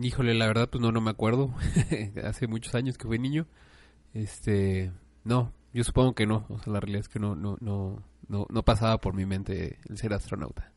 Híjole, 0.01 0.35
la 0.35 0.47
verdad, 0.47 0.69
pues 0.71 0.81
no, 0.81 0.93
no 0.93 1.01
me 1.01 1.11
acuerdo. 1.11 1.55
Hace 2.25 2.47
muchos 2.47 2.75
años 2.75 2.97
que 2.97 3.07
fui 3.07 3.19
niño. 3.19 3.47
Este, 4.15 4.93
no, 5.25 5.53
yo 5.73 5.85
supongo 5.85 6.15
que 6.15 6.27
no. 6.27 6.47
O 6.49 6.59
sea, 6.59 6.73
la 6.73 6.81
realidad 6.81 7.01
es 7.01 7.09
que 7.09 7.19
no, 7.19 7.35
no, 7.35 7.57
no, 7.61 8.03
no, 8.29 8.47
no 8.49 8.63
pasaba 8.63 8.99
por 9.01 9.15
mi 9.15 9.27
mente 9.27 9.79
el 9.89 9.99
ser 9.99 10.13
astronauta. 10.15 10.73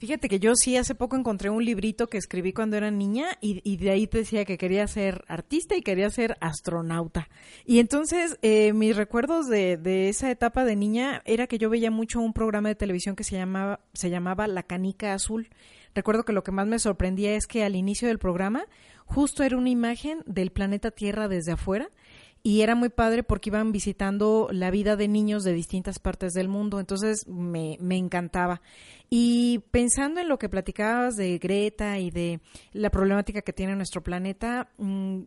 Fíjate 0.00 0.30
que 0.30 0.40
yo 0.40 0.54
sí 0.56 0.78
hace 0.78 0.94
poco 0.94 1.14
encontré 1.14 1.50
un 1.50 1.62
librito 1.62 2.06
que 2.06 2.16
escribí 2.16 2.54
cuando 2.54 2.78
era 2.78 2.90
niña 2.90 3.26
y, 3.42 3.76
de 3.76 3.90
ahí 3.90 4.06
te 4.06 4.18
decía 4.18 4.46
que 4.46 4.56
quería 4.56 4.86
ser 4.86 5.24
artista 5.28 5.76
y 5.76 5.82
quería 5.82 6.08
ser 6.08 6.38
astronauta. 6.40 7.28
Y 7.66 7.80
entonces 7.80 8.38
eh, 8.40 8.72
mis 8.72 8.96
recuerdos 8.96 9.46
de, 9.46 9.76
de, 9.76 10.08
esa 10.08 10.30
etapa 10.30 10.64
de 10.64 10.74
niña 10.74 11.20
era 11.26 11.46
que 11.46 11.58
yo 11.58 11.68
veía 11.68 11.90
mucho 11.90 12.18
un 12.20 12.32
programa 12.32 12.70
de 12.70 12.76
televisión 12.76 13.14
que 13.14 13.24
se 13.24 13.36
llamaba, 13.36 13.80
se 13.92 14.08
llamaba 14.08 14.46
La 14.46 14.62
Canica 14.62 15.12
Azul 15.12 15.50
Recuerdo 15.94 16.24
que 16.24 16.32
lo 16.32 16.42
que 16.42 16.52
más 16.52 16.66
me 16.66 16.78
sorprendía 16.78 17.34
es 17.34 17.46
que 17.46 17.64
al 17.64 17.76
inicio 17.76 18.08
del 18.08 18.18
programa 18.18 18.64
justo 19.06 19.42
era 19.42 19.56
una 19.56 19.70
imagen 19.70 20.22
del 20.26 20.50
planeta 20.50 20.90
Tierra 20.90 21.26
desde 21.28 21.52
afuera 21.52 21.90
y 22.42 22.62
era 22.62 22.74
muy 22.74 22.88
padre 22.88 23.22
porque 23.22 23.50
iban 23.50 23.72
visitando 23.72 24.48
la 24.50 24.70
vida 24.70 24.96
de 24.96 25.08
niños 25.08 25.44
de 25.44 25.52
distintas 25.52 25.98
partes 25.98 26.32
del 26.32 26.48
mundo, 26.48 26.80
entonces 26.80 27.26
me, 27.28 27.76
me 27.80 27.96
encantaba. 27.96 28.62
Y 29.10 29.58
pensando 29.70 30.20
en 30.20 30.28
lo 30.28 30.38
que 30.38 30.48
platicabas 30.48 31.16
de 31.16 31.38
Greta 31.38 31.98
y 31.98 32.10
de 32.10 32.40
la 32.72 32.90
problemática 32.90 33.42
que 33.42 33.52
tiene 33.52 33.76
nuestro 33.76 34.02
planeta, 34.02 34.70
mm, 34.78 35.20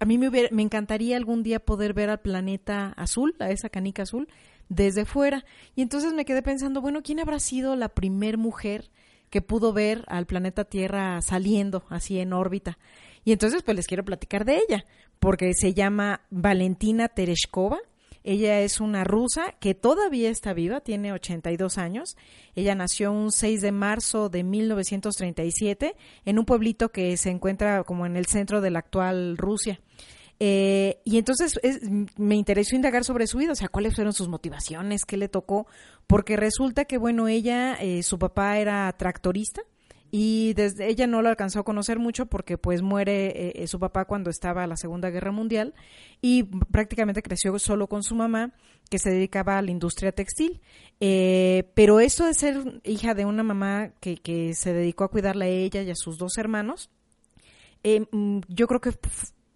a 0.00 0.04
mí 0.04 0.18
me, 0.18 0.30
me 0.50 0.62
encantaría 0.62 1.16
algún 1.16 1.42
día 1.42 1.60
poder 1.60 1.94
ver 1.94 2.10
al 2.10 2.20
planeta 2.20 2.88
azul, 2.96 3.36
a 3.38 3.50
esa 3.50 3.68
canica 3.68 4.02
azul, 4.02 4.28
desde 4.68 5.04
fuera. 5.04 5.44
Y 5.76 5.82
entonces 5.82 6.14
me 6.14 6.24
quedé 6.24 6.42
pensando, 6.42 6.80
bueno, 6.80 7.02
¿quién 7.02 7.20
habrá 7.20 7.38
sido 7.38 7.76
la 7.76 7.90
primer 7.90 8.38
mujer 8.38 8.90
que 9.30 9.42
pudo 9.42 9.72
ver 9.72 10.04
al 10.08 10.26
planeta 10.26 10.64
Tierra 10.64 11.20
saliendo 11.22 11.84
así 11.88 12.18
en 12.20 12.32
órbita. 12.32 12.78
Y 13.24 13.32
entonces 13.32 13.62
pues 13.62 13.76
les 13.76 13.86
quiero 13.86 14.04
platicar 14.04 14.44
de 14.44 14.58
ella, 14.58 14.86
porque 15.18 15.52
se 15.54 15.74
llama 15.74 16.22
Valentina 16.30 17.08
Tereshkova. 17.08 17.78
Ella 18.22 18.60
es 18.60 18.80
una 18.80 19.04
rusa 19.04 19.54
que 19.60 19.74
todavía 19.74 20.30
está 20.30 20.52
viva, 20.52 20.80
tiene 20.80 21.12
82 21.12 21.78
años. 21.78 22.16
Ella 22.56 22.74
nació 22.74 23.12
un 23.12 23.30
6 23.30 23.60
de 23.60 23.72
marzo 23.72 24.28
de 24.28 24.42
1937 24.42 25.94
en 26.24 26.38
un 26.38 26.44
pueblito 26.44 26.90
que 26.90 27.16
se 27.16 27.30
encuentra 27.30 27.84
como 27.84 28.04
en 28.04 28.16
el 28.16 28.26
centro 28.26 28.60
de 28.60 28.70
la 28.70 28.80
actual 28.80 29.36
Rusia. 29.36 29.80
Eh, 30.38 31.00
y 31.04 31.16
entonces 31.18 31.58
me 32.16 32.34
interesó 32.34 32.76
indagar 32.76 33.04
sobre 33.04 33.26
su 33.26 33.38
vida, 33.38 33.52
o 33.52 33.56
sea, 33.56 33.68
cuáles 33.68 33.94
fueron 33.94 34.12
sus 34.12 34.28
motivaciones, 34.28 35.06
qué 35.06 35.16
le 35.16 35.28
tocó, 35.28 35.66
porque 36.06 36.36
resulta 36.36 36.84
que, 36.84 36.98
bueno, 36.98 37.28
ella, 37.28 37.74
eh, 37.74 38.02
su 38.02 38.18
papá 38.18 38.58
era 38.58 38.92
tractorista 38.96 39.62
y 40.10 40.54
desde 40.54 40.88
ella 40.88 41.06
no 41.06 41.20
lo 41.20 41.28
alcanzó 41.28 41.60
a 41.60 41.64
conocer 41.64 41.98
mucho 41.98 42.26
porque 42.26 42.58
pues 42.58 42.80
muere 42.80 43.62
eh, 43.62 43.66
su 43.66 43.80
papá 43.80 44.04
cuando 44.04 44.30
estaba 44.30 44.66
la 44.66 44.76
Segunda 44.76 45.10
Guerra 45.10 45.32
Mundial 45.32 45.74
y 46.22 46.44
prácticamente 46.44 47.22
creció 47.22 47.58
solo 47.58 47.88
con 47.88 48.04
su 48.04 48.14
mamá 48.14 48.54
que 48.88 49.00
se 49.00 49.10
dedicaba 49.10 49.58
a 49.58 49.62
la 49.62 49.72
industria 49.72 50.12
textil. 50.12 50.60
pero 51.00 51.98
esto 51.98 52.24
de 52.24 52.34
ser 52.34 52.80
hija 52.84 53.14
de 53.14 53.24
una 53.24 53.42
mamá 53.42 53.90
que, 54.00 54.16
que 54.16 54.54
se 54.54 54.72
dedicó 54.72 55.04
a 55.04 55.10
cuidarla 55.10 55.46
a 55.46 55.48
ella 55.48 55.82
y 55.82 55.90
a 55.90 55.96
sus 55.96 56.18
dos 56.18 56.38
hermanos, 56.38 56.88
mm, 57.82 58.40
yo 58.48 58.68
creo 58.68 58.80
que 58.80 58.92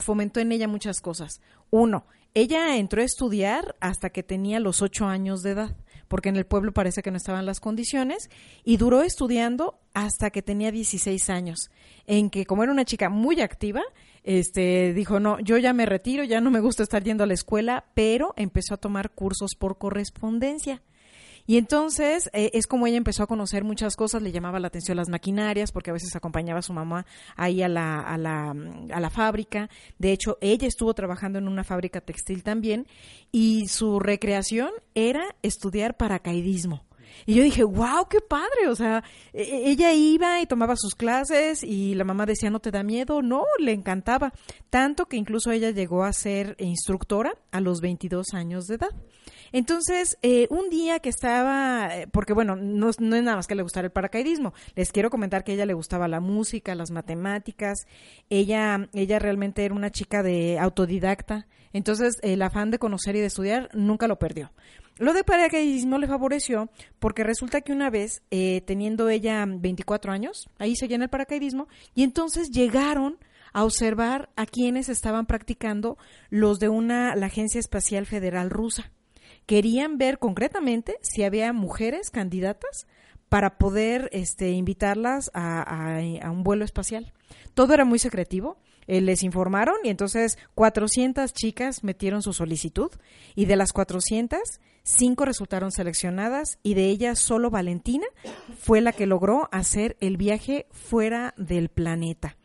fomentó 0.01 0.41
en 0.41 0.51
ella 0.51 0.67
muchas 0.67 1.01
cosas. 1.01 1.41
Uno, 1.71 2.07
ella 2.35 2.77
entró 2.77 3.03
a 3.03 3.05
estudiar 3.05 3.77
hasta 3.81 4.11
que 4.11 4.23
tenía 4.23 4.61
los 4.61 4.83
ocho 4.83 5.07
años 5.07 5.43
de 5.43 5.51
edad, 5.51 5.77
porque 6.11 6.29
en 6.29 6.37
el 6.37 6.45
pueblo 6.45 6.73
parece 6.73 7.03
que 7.03 7.13
no 7.13 7.17
estaban 7.17 7.47
las 7.47 7.61
condiciones, 7.61 8.31
y 8.65 8.79
duró 8.79 9.03
estudiando 9.03 9.79
hasta 9.95 10.31
que 10.31 10.43
tenía 10.43 10.73
16 10.73 11.31
años, 11.31 11.71
en 12.09 12.31
que 12.31 12.47
como 12.47 12.65
era 12.65 12.73
una 12.73 12.85
chica 12.85 13.09
muy 13.09 13.41
activa, 13.41 13.83
este, 14.25 14.93
dijo, 14.93 15.21
no, 15.21 15.39
yo 15.39 15.57
ya 15.57 15.73
me 15.73 15.87
retiro, 15.87 16.25
ya 16.25 16.41
no 16.41 16.51
me 16.51 16.59
gusta 16.59 16.83
estar 16.83 17.05
yendo 17.05 17.23
a 17.23 17.29
la 17.29 17.35
escuela, 17.35 17.85
pero 17.95 18.35
empezó 18.37 18.75
a 18.75 18.79
tomar 18.79 19.11
cursos 19.11 19.53
por 19.57 19.79
correspondencia. 19.79 20.83
Y 21.47 21.57
entonces 21.57 22.31
eh, 22.33 22.51
es 22.55 22.67
como 22.67 22.87
ella 22.87 22.97
empezó 22.97 23.23
a 23.23 23.27
conocer 23.27 23.65
muchas 23.65 23.97
cosas, 23.97 24.23
le 24.23 24.33
llamaba 24.33 24.61
la 24.61 24.69
atención 24.69 24.97
las 24.97 25.09
maquinarias, 25.09 25.73
porque 25.73 25.91
a 25.91 25.95
veces 25.95 26.15
acompañaba 26.17 26.61
a 26.61 26.63
su 26.63 26.73
mamá 26.73 27.07
ahí 27.37 27.63
a 27.63 27.69
la, 27.69 28.01
a 28.01 28.19
la, 28.19 28.51
a 28.51 29.01
la 29.01 29.11
fábrica. 29.11 29.69
De 29.99 30.13
hecho, 30.13 30.39
ella 30.41 30.69
estuvo 30.69 30.95
trabajando 30.95 31.39
en 31.39 31.49
una 31.49 31.65
fábrica 31.65 32.01
textil 32.01 32.43
también 32.43 32.87
y 33.33 33.69
su 33.69 34.01
recreación 34.01 34.71
era 34.95 35.35
estudiar 35.43 35.97
paracaidismo. 35.97 36.85
Y 37.27 37.35
yo 37.35 37.43
dije, 37.43 37.65
wow, 37.65 38.07
qué 38.09 38.21
padre. 38.21 38.69
O 38.69 38.75
sea, 38.77 39.03
e- 39.33 39.43
e- 39.43 39.71
ella 39.71 39.93
iba 39.93 40.41
y 40.41 40.47
tomaba 40.47 40.77
sus 40.77 40.95
clases 40.95 41.63
y 41.63 41.95
la 41.95 42.05
mamá 42.05 42.27
decía, 42.27 42.51
no 42.51 42.61
te 42.61 42.71
da 42.71 42.83
miedo. 42.83 43.23
No, 43.23 43.45
le 43.59 43.73
encantaba. 43.73 44.33
Tanto 44.71 45.07
que 45.07 45.17
incluso 45.17 45.51
ella 45.51 45.71
llegó 45.71 46.05
a 46.05 46.13
ser 46.13 46.57
instructora 46.59 47.33
a 47.51 47.61
los 47.61 47.81
22 47.81 48.35
años 48.35 48.67
de 48.67 48.77
edad. 48.77 48.91
Entonces, 49.53 50.17
eh, 50.23 50.47
un 50.51 50.71
día 50.71 51.01
que 51.01 51.09
estaba, 51.09 51.89
eh, 51.97 52.07
porque 52.07 52.33
bueno, 52.33 52.55
no, 52.57 52.89
es 52.89 53.01
nada 53.01 53.37
más 53.37 53.47
que 53.47 53.55
le 53.55 53.63
gustara 53.63 53.87
el 53.87 53.93
paracaidismo, 53.93 54.55
les 54.77 54.93
quiero 54.93 55.11
comentar 55.11 55.43
que 55.43 55.55
ella 55.55 55.67
le 55.67 55.75
gustaba 55.75 56.07
la 56.07 56.21
música, 56.21 56.75
las 56.75 56.91
matemáticas, 56.91 57.87
ella, 58.29 58.89
ella 58.93 59.19
realmente 59.19 59.65
era 59.65 59.75
una 59.75 59.91
chica 59.91 60.23
de 60.23 60.59
autodidacta, 60.59 61.49
entonces 61.73 62.15
el 62.23 62.43
afán 62.43 62.71
de 62.71 62.79
conocer 62.79 63.17
y 63.17 63.21
de 63.21 63.27
estudiar 63.27 63.69
nunca 63.75 64.07
lo 64.07 64.19
perdió. 64.19 64.53
Lo 65.01 65.13
de 65.15 65.25
paracaidismo 65.25 65.99
le 65.99 66.07
favoreció 66.07 66.71
porque 66.99 67.25
resulta 67.25 67.63
que 67.63 67.73
una 67.73 67.91
vez, 67.91 68.23
eh, 68.31 68.61
teniendo 68.67 69.09
ella 69.09 69.45
24 69.49 70.13
años, 70.13 70.49
ahí 70.59 70.77
seguía 70.77 70.97
en 70.97 71.03
el 71.03 71.09
paracaidismo, 71.09 71.67
y 71.95 72.03
entonces 72.05 72.51
llegaron 72.51 73.19
a 73.53 73.65
observar 73.65 74.29
a 74.37 74.47
quienes 74.47 74.89
estaban 74.89 75.27
practicando 75.27 75.97
los 76.29 76.61
de 76.61 76.69
una, 76.69 77.17
la 77.17 77.27
Agencia 77.27 77.59
Espacial 77.59 78.07
Federal 78.07 78.51
Rusa 78.51 78.93
querían 79.47 79.99
ver 79.99 80.19
concretamente 80.19 80.99
si 81.03 81.25
había 81.25 81.53
mujeres 81.53 82.11
candidatas 82.11 82.87
para 83.29 83.59
poder 83.59 84.09
este, 84.13 84.51
invitarlas 84.51 85.31
a, 85.35 85.63
a- 85.63 85.99
a 86.23 86.31
un 86.31 86.43
vuelo 86.45 86.65
espacial. 86.65 87.13
Todo 87.55 87.75
era 87.75 87.85
muy 87.85 87.99
secretivo. 87.99 88.59
eh, 88.87 89.01
les 89.01 89.23
informaron 89.23 89.77
y 89.85 89.89
entonces 89.89 90.37
400 90.55 91.33
chicas 91.33 91.83
metieron 91.85 92.23
su 92.23 92.33
solicitud 92.33 92.91
y 93.35 93.45
de 93.47 93.57
las 93.57 93.73
400, 93.73 94.39
5 94.91 95.25
resultaron 95.25 95.71
seleccionadas 95.71 96.59
y 96.63 96.75
de 96.75 96.87
ellas 96.87 97.19
solo 97.19 97.51
Valentina 97.51 98.07
fue 98.59 98.81
la 98.81 98.93
que 98.93 99.07
logró 99.07 99.49
hacer 99.53 99.97
el 100.01 100.17
viaje 100.17 100.67
fuera 100.71 101.35
del 101.37 101.69
planeta. 101.69 102.37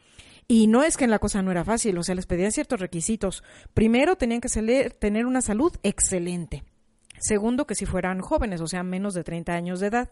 Y 0.47 0.67
no 0.67 0.83
es 0.83 0.95
que 0.95 1.07
la 1.07 1.19
cosa 1.19 1.41
no 1.41 1.51
era 1.51 1.63
fácil, 1.63 1.97
o 1.97 2.03
sea, 2.03 2.13
les 2.13 2.27
pedían 2.27 2.51
ciertos 2.51 2.79
requisitos. 2.79 3.43
Primero, 3.73 4.15
tenían 4.15 4.41
que 4.41 4.89
tener 4.99 5.25
una 5.25 5.41
salud 5.41 5.73
excelente. 5.81 6.63
Segundo, 7.19 7.65
que 7.65 7.75
si 7.75 7.85
fueran 7.85 8.19
jóvenes, 8.19 8.61
o 8.61 8.67
sea, 8.67 8.83
menos 8.83 9.13
de 9.15 9.23
30 9.23 9.53
años 9.53 9.79
de 9.79 9.87
edad. 9.87 10.11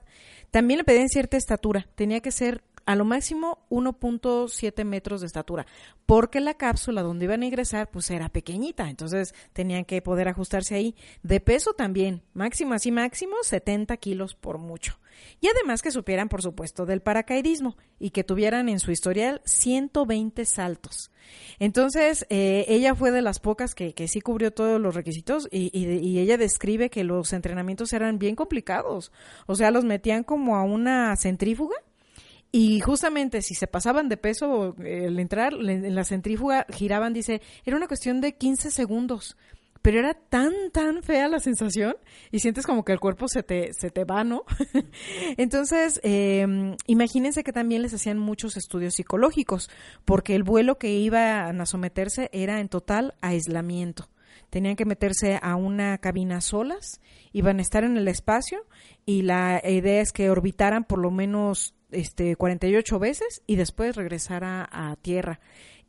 También 0.50 0.80
le 0.80 0.84
pedían 0.84 1.10
cierta 1.10 1.38
estatura. 1.38 1.88
Tenía 1.96 2.22
que 2.22 2.32
ser 2.32 2.63
a 2.86 2.96
lo 2.96 3.06
máximo 3.06 3.65
1.7 3.69 4.84
metros 4.84 5.22
de 5.22 5.28
estatura, 5.28 5.65
porque 6.06 6.39
la 6.39 6.56
cápsula 6.56 7.02
donde 7.02 7.26
iban 7.26 7.41
a 7.41 7.46
ingresar 7.46 7.89
pues 7.89 8.10
era 8.12 8.30
pequeñita, 8.30 8.89
entonces 8.89 9.34
tenían 9.54 9.86
que 9.86 10.02
poder 10.02 10.28
ajustarse 10.28 10.76
ahí. 10.76 10.96
De 11.22 11.39
peso 11.39 11.74
también, 11.74 12.24
máximo 12.34 12.74
así 12.74 12.91
máximo 12.91 13.36
70 13.41 13.96
kilos 13.98 14.36
por 14.36 14.58
mucho. 14.58 15.00
Y 15.39 15.48
además 15.48 15.82
que 15.82 15.91
supieran, 15.91 16.30
por 16.30 16.41
supuesto, 16.41 16.86
del 16.86 17.02
paracaidismo 17.02 17.78
y 18.00 18.10
que 18.10 18.24
tuvieran 18.24 18.69
en 18.69 18.80
su 18.80 18.91
historial 18.91 19.41
120 19.46 20.46
saltos. 20.46 21.12
Entonces, 21.60 22.26
eh, 22.30 22.65
ella 22.67 22.96
fue 22.96 23.12
de 23.12 23.22
las 23.22 23.39
pocas 23.39 23.76
que, 23.76 23.93
que 23.93 24.08
sí 24.08 24.22
cubrió 24.22 24.52
todos 24.52 24.82
los 24.82 24.96
requisitos 24.96 25.48
y, 25.52 25.69
y, 25.78 25.86
y 26.00 26.19
ella 26.19 26.38
describe 26.38 26.89
que 26.89 27.04
los 27.04 27.32
entrenamientos 27.34 27.93
eran 27.93 28.19
bien 28.19 28.36
complicados. 28.36 29.12
O 29.46 29.56
sea, 29.56 29.72
los 29.72 29.86
metían 29.86 30.24
como 30.24 30.56
a 30.56 30.63
una 30.63 31.15
centrífuga 31.15 31.76
y 32.56 32.82
justamente 32.82 33.42
si 33.42 33.56
se 33.56 33.66
pasaban 33.66 34.10
de 34.10 34.16
peso 34.16 34.76
el 34.78 35.20
entrar 35.20 35.54
en 35.54 35.96
la 35.96 36.04
centrífuga 36.04 36.68
giraban, 36.70 37.12
dice, 37.12 37.42
era 37.66 37.76
una 37.76 37.88
cuestión 37.88 38.22
de 38.22 38.36
15 38.36 38.70
segundos. 38.70 39.36
Pero 39.82 39.98
era 39.98 40.13
tan, 40.13 40.54
tan 40.72 41.02
fea 41.02 41.28
la 41.28 41.39
sensación 41.39 41.96
y 42.32 42.39
sientes 42.39 42.68
como 42.68 42.86
que 42.86 42.92
el 42.92 43.00
cuerpo 43.00 43.28
se 43.28 43.42
te, 43.42 43.74
se 43.74 43.89
te 43.89 44.06
va, 44.06 44.24
¿no? 44.24 44.44
Entonces, 45.38 46.00
eh, 46.04 46.76
imagínense 46.86 47.44
que 47.44 47.52
también 47.52 47.82
les 47.82 47.96
hacían 47.96 48.20
muchos 48.20 48.56
estudios 48.56 48.94
psicológicos, 48.94 49.72
porque 50.06 50.36
el 50.36 50.44
vuelo 50.44 50.78
que 50.78 50.94
iban 50.94 51.60
a 51.60 51.66
someterse 51.66 52.30
era 52.34 52.60
en 52.60 52.70
total 52.70 53.16
aislamiento. 53.22 54.10
Tenían 54.52 54.76
que 54.76 54.86
meterse 54.86 55.39
a 55.42 55.56
una 55.56 55.98
cabina 55.98 56.39
solas, 56.39 57.02
iban 57.32 57.58
a 57.58 57.63
estar 57.63 57.84
en 57.84 57.98
el 57.98 58.08
espacio 58.08 58.68
y 59.08 59.24
la 59.24 59.60
idea 59.68 60.02
es 60.02 60.12
que 60.12 60.30
orbitaran 60.30 60.84
por 60.84 61.00
lo 61.00 61.10
menos 61.10 61.74
este 61.93 62.36
48 62.36 62.99
veces 62.99 63.41
y 63.47 63.56
después 63.56 63.95
regresar 63.95 64.43
a, 64.43 64.95
Tierra. 65.01 65.39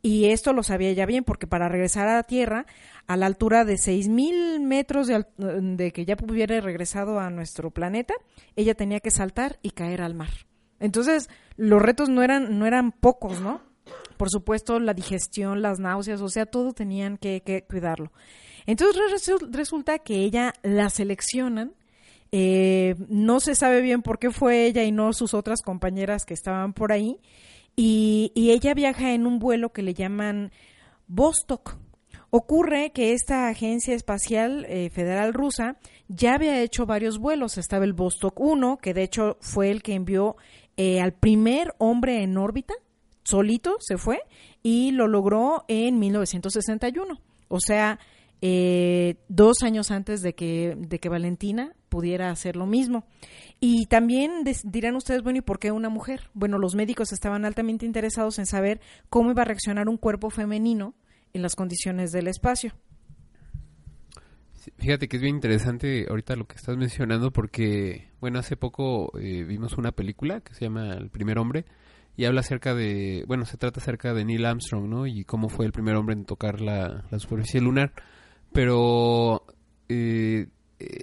Y 0.03 0.27
esto 0.27 0.53
lo 0.53 0.63
sabía 0.63 0.91
ella 0.91 1.07
bien 1.07 1.25
porque 1.25 1.47
para 1.47 1.69
regresar 1.69 2.09
a 2.09 2.23
Tierra 2.23 2.67
a 3.07 3.17
la 3.17 3.27
altura 3.27 3.65
de 3.65 3.75
6.000 3.75 4.61
metros 4.61 5.07
de, 5.07 5.25
de 5.39 5.93
que 5.93 6.05
ya 6.05 6.17
hubiera 6.23 6.61
regresado 6.61 7.21
a 7.21 7.31
nuestro 7.31 7.71
planeta, 7.71 8.15
ella 8.57 8.75
tenía 8.75 9.01
que 9.01 9.11
saltar 9.11 9.59
y 9.63 9.71
caer 9.71 10.03
al 10.03 10.15
mar. 10.15 10.31
Entonces, 10.79 11.31
los 11.57 11.81
retos 11.81 12.09
no 12.11 12.23
eran, 12.23 12.59
no 12.59 12.67
eran 12.67 12.93
pocos, 12.93 13.41
¿no? 13.41 13.63
Por 14.17 14.31
supuesto, 14.31 14.79
la 14.79 14.95
digestión, 14.95 15.63
las 15.63 15.81
náuseas, 15.81 16.21
o 16.21 16.29
sea, 16.29 16.47
todo 16.47 16.73
tenían 16.73 17.17
que, 17.17 17.43
que 17.43 17.65
cuidarlo. 17.65 18.13
Entonces 18.67 19.03
resu- 19.11 19.49
resulta 19.51 19.99
que 19.99 20.17
ella 20.17 20.53
la 20.63 20.89
seleccionan 20.91 21.75
eh, 22.37 22.97
no 23.09 23.39
se 23.39 23.55
sabe 23.55 23.81
bien 23.81 24.03
por 24.03 24.19
qué 24.19 24.33
fue 24.33 24.67
ella 24.67 24.83
y 24.83 24.91
no 24.91 25.13
sus 25.13 25.35
otras 25.35 25.63
compañeras 25.63 26.25
que 26.25 26.35
estaban 26.35 26.73
por 26.73 26.91
ahí. 26.91 27.21
Y, 27.77 28.33
ella 28.35 28.75
viaja 28.75 29.13
en 29.13 29.29
un 29.29 29.39
vuelo 29.39 29.73
que 29.73 29.83
le 29.83 29.95
llaman 29.95 30.51
Vostok. 31.07 31.77
Ocurre 32.31 32.91
que 32.91 33.13
esta 33.13 33.47
agencia 33.47 33.95
espacial 33.95 34.67
eh, 34.69 34.91
federal 34.91 35.33
rusa 35.33 35.77
ya 36.09 36.35
había 36.35 36.61
hecho 36.61 36.87
varios 36.87 37.19
vuelos. 37.19 37.57
Estaba 37.57 37.85
el 37.85 37.93
Vostok 37.93 38.41
1, 38.41 38.79
que 38.79 38.95
de 38.95 39.05
hecho 39.05 39.37
fue 39.41 39.71
el 39.71 39.85
que 39.85 39.95
envió 39.95 40.35
eh, 40.77 41.01
al 41.01 41.13
primer 41.13 41.73
hombre 41.79 42.25
en 42.25 42.37
órbita, 42.37 42.75
solito 43.23 43.77
se 43.79 43.97
fue, 43.97 44.19
y 44.61 44.91
lo 44.91 45.07
logró 45.07 45.65
en 45.69 46.01
1961. 46.01 47.21
O 47.47 47.61
sea, 47.61 48.01
eh, 48.47 49.15
dos 49.29 49.63
años 49.63 49.91
antes 49.91 50.21
de 50.21 50.35
que, 50.35 50.75
de 50.77 50.99
que 50.99 51.09
Valentina 51.09 51.73
pudiera 51.95 52.29
hacer 52.31 52.57
lo 52.57 52.67
mismo. 52.67 53.05
Y 53.61 53.87
también 53.87 54.43
dirán 54.65 54.97
ustedes, 54.97 55.23
bueno, 55.23 55.39
¿y 55.39 55.43
por 55.43 55.61
qué 55.61 55.71
una 55.71 55.89
mujer? 55.91 56.23
Bueno, 56.35 56.59
los 56.59 56.75
médicos 56.75 57.13
estaban 57.13 57.45
altamente 57.45 57.87
interesados 57.87 58.41
en 58.41 58.47
saber 58.47 58.81
cómo 59.09 59.31
iba 59.31 59.43
a 59.43 59.45
reaccionar 59.45 59.89
un 59.89 59.97
cuerpo 59.97 60.29
femenino 60.29 60.95
en 61.33 61.43
las 61.43 61.55
condiciones 61.55 62.11
del 62.11 62.27
espacio. 62.27 62.73
Fíjate 64.79 65.07
que 65.07 65.19
es 65.19 65.23
bien 65.23 65.37
interesante 65.37 66.07
ahorita 66.09 66.35
lo 66.35 66.49
que 66.49 66.57
estás 66.57 66.77
mencionando 66.77 67.31
porque, 67.31 68.09
bueno, 68.21 68.41
hace 68.41 68.57
poco 68.57 69.17
eh, 69.17 69.45
vimos 69.45 69.79
una 69.79 69.93
película 69.93 70.41
que 70.41 70.53
se 70.53 70.65
llama 70.65 70.95
El 70.95 71.11
primer 71.11 71.39
hombre 71.39 71.65
y 72.17 72.25
habla 72.25 72.41
acerca 72.41 72.75
de, 72.75 73.23
bueno, 73.29 73.45
se 73.45 73.57
trata 73.57 73.79
acerca 73.79 74.13
de 74.15 74.25
Neil 74.25 74.47
Armstrong, 74.47 74.89
¿no? 74.89 75.07
Y 75.07 75.25
cómo 75.25 75.49
fue 75.49 75.65
el 75.65 75.71
primer 75.71 75.95
hombre 75.95 76.17
en 76.17 76.25
tocar 76.25 76.61
la, 76.61 77.05
la 77.09 77.19
superficie 77.21 77.61
lunar. 77.61 77.93
Pero, 78.53 79.45
eh, 79.89 80.49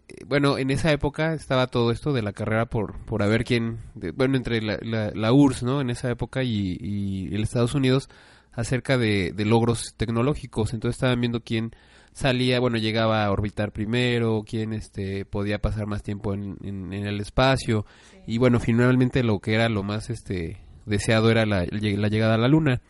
eh, 0.07 0.23
bueno, 0.27 0.57
en 0.57 0.71
esa 0.71 0.91
época 0.91 1.33
estaba 1.33 1.67
todo 1.67 1.91
esto 1.91 2.13
de 2.13 2.21
la 2.21 2.33
carrera 2.33 2.65
por, 2.67 2.97
por 3.05 3.23
a 3.23 3.27
ver 3.27 3.43
quién, 3.43 3.79
de- 3.95 4.11
bueno, 4.11 4.37
entre 4.37 4.61
la, 4.61 4.77
la, 4.81 5.11
la 5.13 5.33
URSS, 5.33 5.63
¿no? 5.63 5.81
En 5.81 5.89
esa 5.89 6.09
época 6.11 6.43
y, 6.43 6.77
y 6.79 7.33
el 7.35 7.43
Estados 7.43 7.75
Unidos 7.75 8.09
acerca 8.53 8.97
de, 8.97 9.31
de 9.33 9.45
logros 9.45 9.93
tecnológicos. 9.97 10.73
Entonces 10.73 10.97
estaban 10.97 11.19
viendo 11.21 11.41
quién 11.41 11.71
salía, 12.13 12.59
bueno, 12.59 12.77
llegaba 12.77 13.23
a 13.25 13.31
orbitar 13.31 13.71
primero, 13.71 14.43
quién 14.45 14.73
este 14.73 15.23
podía 15.25 15.59
pasar 15.59 15.87
más 15.87 16.03
tiempo 16.03 16.33
en, 16.33 16.57
en- 16.63 16.91
en 16.93 17.07
el 17.07 17.19
espacio 17.21 17.85
y 18.27 18.37
bueno, 18.37 18.59
finalmente 18.59 19.23
lo 19.23 19.39
que 19.39 19.53
era 19.53 19.69
lo 19.69 19.83
más 19.83 20.09
este 20.09 20.57
deseado 20.85 21.31
era 21.31 21.45
la, 21.45 21.65
la 21.69 22.07
llegada 22.09 22.35
a 22.35 22.37
la 22.37 22.47
luna. 22.47 22.81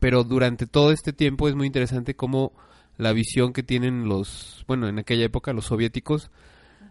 Pero 0.00 0.22
durante 0.24 0.66
todo 0.66 0.92
este 0.92 1.12
tiempo 1.12 1.48
es 1.48 1.54
muy 1.56 1.66
interesante 1.66 2.14
cómo 2.14 2.52
la 3.00 3.12
visión 3.12 3.52
que 3.52 3.62
tienen 3.62 4.08
los, 4.08 4.64
bueno, 4.66 4.88
en 4.88 4.98
aquella 4.98 5.24
época 5.24 5.52
los 5.52 5.66
soviéticos 5.66 6.30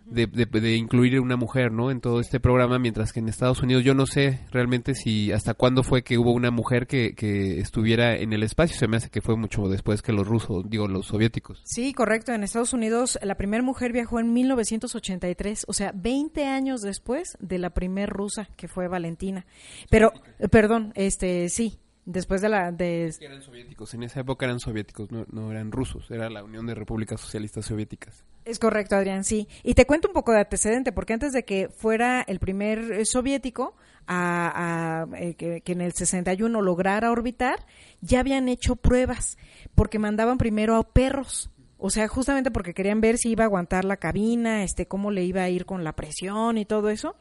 de, 0.06 0.28
de, 0.28 0.46
de 0.46 0.76
incluir 0.76 1.20
una 1.20 1.36
mujer, 1.36 1.72
¿no? 1.72 1.92
En 1.92 2.02
todo 2.02 2.20
este 2.20 2.40
programa, 2.40 2.80
mientras 2.80 3.14
que 3.14 3.20
en 3.20 3.30
Estados 3.30 3.62
Unidos 3.62 3.84
yo 3.84 3.94
no 3.94 4.06
sé 4.06 4.40
realmente 4.52 4.96
si 4.96 5.32
hasta 5.32 5.54
cuándo 5.54 5.84
fue 5.84 6.04
que 6.04 6.18
hubo 6.18 6.32
una 6.32 6.52
mujer 6.52 6.88
que, 6.88 7.14
que 7.14 7.60
estuviera 7.60 8.16
en 8.16 8.34
el 8.34 8.44
espacio. 8.44 8.78
Se 8.78 8.88
me 8.88 8.98
hace 8.98 9.10
que 9.10 9.22
fue 9.22 9.36
mucho 9.36 9.68
después 9.68 10.02
que 10.02 10.12
los 10.12 10.28
rusos, 10.28 10.68
digo, 10.68 10.88
los 10.88 11.08
soviéticos. 11.08 11.62
Sí, 11.64 11.94
correcto. 11.94 12.34
En 12.34 12.44
Estados 12.44 12.74
Unidos 12.74 13.20
la 13.22 13.36
primera 13.36 13.64
mujer 13.64 13.94
viajó 13.94 14.20
en 14.20 14.34
1983, 14.34 15.66
o 15.68 15.74
sea, 15.74 15.92
20 15.94 16.46
años 16.46 16.82
después 16.82 17.38
de 17.40 17.60
la 17.60 17.70
primer 17.70 18.10
rusa, 18.10 18.50
que 18.58 18.68
fue 18.68 18.88
Valentina. 18.88 19.46
Pero, 19.90 20.12
perdón, 20.50 20.92
este, 20.96 21.50
sí, 21.50 21.80
después 22.10 22.42
de 22.42 22.50
la... 22.50 22.72
De... 22.72 23.14
Eran 23.22 23.42
soviéticos, 23.42 23.94
en 23.94 24.04
esa 24.04 24.22
época 24.22 24.46
eran 24.46 24.60
soviéticos, 24.60 25.12
no, 25.12 25.26
no 25.32 25.52
eran 25.52 25.72
rusos, 25.72 26.10
era 26.10 26.30
la 26.30 26.44
Unión 26.44 26.66
de 26.66 26.74
Repúblicas 26.74 27.22
Socialistas 27.22 27.66
Soviéticas. 27.66 28.24
Es 28.46 28.58
correcto, 28.58 28.96
Adrián, 28.96 29.24
sí. 29.24 29.48
Y 29.64 29.76
te 29.76 29.86
cuento 29.86 30.08
un 30.08 30.14
poco 30.14 30.32
de 30.32 30.40
antecedente, 30.40 30.92
porque 30.92 31.14
antes 31.14 31.34
de 31.34 31.46
que 31.46 31.70
fuera 31.70 32.24
el 32.28 32.40
primer 32.40 32.80
eh, 32.92 33.06
soviético 33.06 33.76
a, 34.08 35.06
eh, 35.18 35.36
que, 35.36 35.62
en 35.66 35.82
el 35.82 35.94
61 35.94 36.62
lograra 36.62 37.12
orbitar, 37.12 37.66
ya 38.02 38.22
habían 38.22 38.50
hecho 38.50 38.76
pruebas, 38.76 39.38
porque 39.76 40.00
mandaban 40.00 40.40
primero 40.40 40.76
a 40.78 40.84
perros. 40.84 41.52
O 41.78 41.92
sea, 41.92 42.08
justamente 42.08 42.50
porque 42.50 42.74
querían 42.74 43.02
ver 43.02 43.18
si 43.18 43.30
iba 43.30 43.44
a 43.44 43.48
aguantar 43.48 43.86
la 43.86 43.98
cabina, 43.98 44.64
este, 44.64 44.88
cómo 44.88 45.12
le 45.12 45.24
iba 45.24 45.44
a 45.44 45.50
ir 45.50 45.66
con 45.66 45.84
la 45.84 45.94
presión 45.94 46.58
y 46.58 46.66
todo 46.66 46.90
eso. 46.90 47.16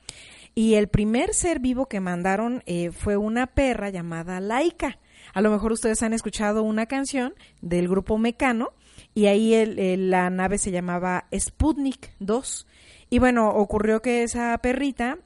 Y 0.58 0.74
el 0.74 0.88
primer 0.88 1.34
ser 1.34 1.60
vivo 1.60 1.86
que 1.86 2.00
mandaron 2.00 2.64
eh, 2.66 2.90
fue 2.90 3.16
una 3.16 3.46
perra 3.46 3.90
llamada 3.90 4.40
Laika. 4.40 4.98
A 5.32 5.40
lo 5.40 5.52
mejor 5.52 5.70
ustedes 5.70 6.02
han 6.02 6.12
escuchado 6.12 6.64
una 6.64 6.86
canción 6.86 7.34
del 7.60 7.86
grupo 7.86 8.18
Mecano 8.18 8.72
y 9.14 9.26
ahí 9.26 9.54
la 9.96 10.30
nave 10.30 10.58
se 10.58 10.72
llamaba 10.72 11.26
Sputnik 11.32 12.10
2. 12.18 12.66
Y 13.08 13.20
bueno, 13.20 13.50
ocurrió 13.50 14.02
que 14.02 14.24
esa 14.24 14.58
perrita 14.58 15.18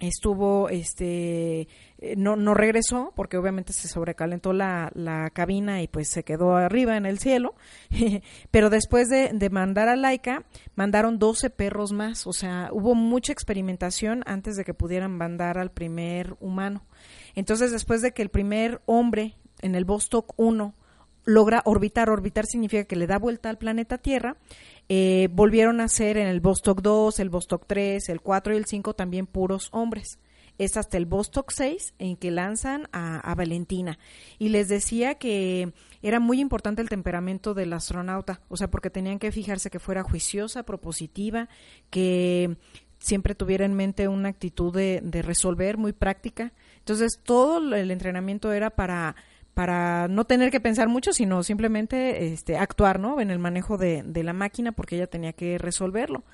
estuvo 0.00 0.68
este 0.68 1.68
eh, 1.98 2.14
no, 2.16 2.36
no 2.36 2.54
regresó 2.54 3.12
porque 3.14 3.36
obviamente 3.36 3.72
se 3.72 3.88
sobrecalentó 3.88 4.52
la, 4.52 4.90
la 4.94 5.28
cabina 5.30 5.82
y 5.82 5.88
pues 5.88 6.08
se 6.08 6.24
quedó 6.24 6.56
arriba 6.56 6.96
en 6.96 7.06
el 7.06 7.18
cielo. 7.18 7.54
Pero 8.50 8.70
después 8.70 9.08
de, 9.08 9.30
de, 9.32 9.50
mandar 9.50 9.88
a 9.88 9.96
Laika, 9.96 10.44
mandaron 10.74 11.18
12 11.18 11.50
perros 11.50 11.92
más. 11.92 12.26
O 12.26 12.32
sea, 12.32 12.70
hubo 12.72 12.94
mucha 12.94 13.32
experimentación 13.32 14.22
antes 14.26 14.56
de 14.56 14.64
que 14.64 14.74
pudieran 14.74 15.16
mandar 15.16 15.58
al 15.58 15.70
primer 15.70 16.36
humano. 16.40 16.84
Entonces, 17.34 17.70
después 17.70 18.00
de 18.02 18.12
que 18.12 18.22
el 18.22 18.30
primer 18.30 18.80
hombre 18.86 19.36
en 19.60 19.74
el 19.74 19.84
Vostok 19.84 20.32
1 20.36 20.74
logra 21.24 21.62
orbitar, 21.64 22.10
orbitar 22.10 22.46
significa 22.46 22.84
que 22.84 22.96
le 22.96 23.06
da 23.06 23.18
vuelta 23.18 23.50
al 23.50 23.58
planeta 23.58 23.98
Tierra, 23.98 24.36
eh, 24.88 25.28
volvieron 25.32 25.80
a 25.80 25.88
ser 25.88 26.16
en 26.16 26.26
el 26.26 26.40
Vostok 26.40 26.80
2, 26.82 27.20
el 27.20 27.30
Vostok 27.30 27.66
3, 27.66 28.08
el 28.08 28.20
4 28.20 28.54
y 28.54 28.56
el 28.56 28.66
5 28.66 28.94
también 28.94 29.26
puros 29.26 29.68
hombres 29.72 30.18
es 30.60 30.76
hasta 30.76 30.98
el 30.98 31.06
Vostok 31.06 31.52
6 31.52 31.94
en 31.98 32.16
que 32.16 32.30
lanzan 32.30 32.86
a, 32.92 33.34
Valentina. 33.34 33.98
Y 34.38 34.50
les 34.50 34.68
decía 34.68 35.14
que 35.14 35.72
era 36.02 36.20
muy 36.20 36.38
importante 36.38 36.82
el 36.82 36.90
temperamento 36.90 37.54
del 37.54 37.72
astronauta, 37.72 38.42
o 38.48 38.58
sea, 38.58 38.68
porque 38.68 38.90
tenían 38.90 39.18
que 39.18 39.32
fijarse 39.32 39.70
que 39.70 39.78
fuera 39.78 40.02
juiciosa, 40.02 40.64
propositiva, 40.64 41.48
que 41.88 42.58
siempre 42.98 43.34
tuviera 43.34 43.64
en 43.64 43.72
mente 43.72 44.06
una 44.06 44.28
actitud 44.28 44.74
de, 44.74 45.00
resolver 45.22 45.78
muy 45.78 45.94
práctica. 45.94 46.52
Entonces, 46.80 47.20
todo 47.22 47.74
el 47.74 47.90
entrenamiento 47.90 48.52
era 48.52 48.68
para 48.68 49.16
para 49.54 50.08
no 50.08 50.24
tener 50.24 50.50
que 50.50 50.60
pensar 50.60 50.88
mucho, 50.88 51.12
sino 51.12 51.42
simplemente 51.42 52.32
este, 52.32 52.56
actuar, 52.56 52.98
¿no? 53.00 53.20
En 53.20 53.30
el 53.30 53.38
manejo 53.38 53.76
de, 53.78 54.04
la 54.22 54.32
máquina, 54.32 54.72
porque 54.72 54.96
ella 54.96 55.06
tenía 55.06 55.32
que 55.32 55.58
resolverlo. 55.58 56.24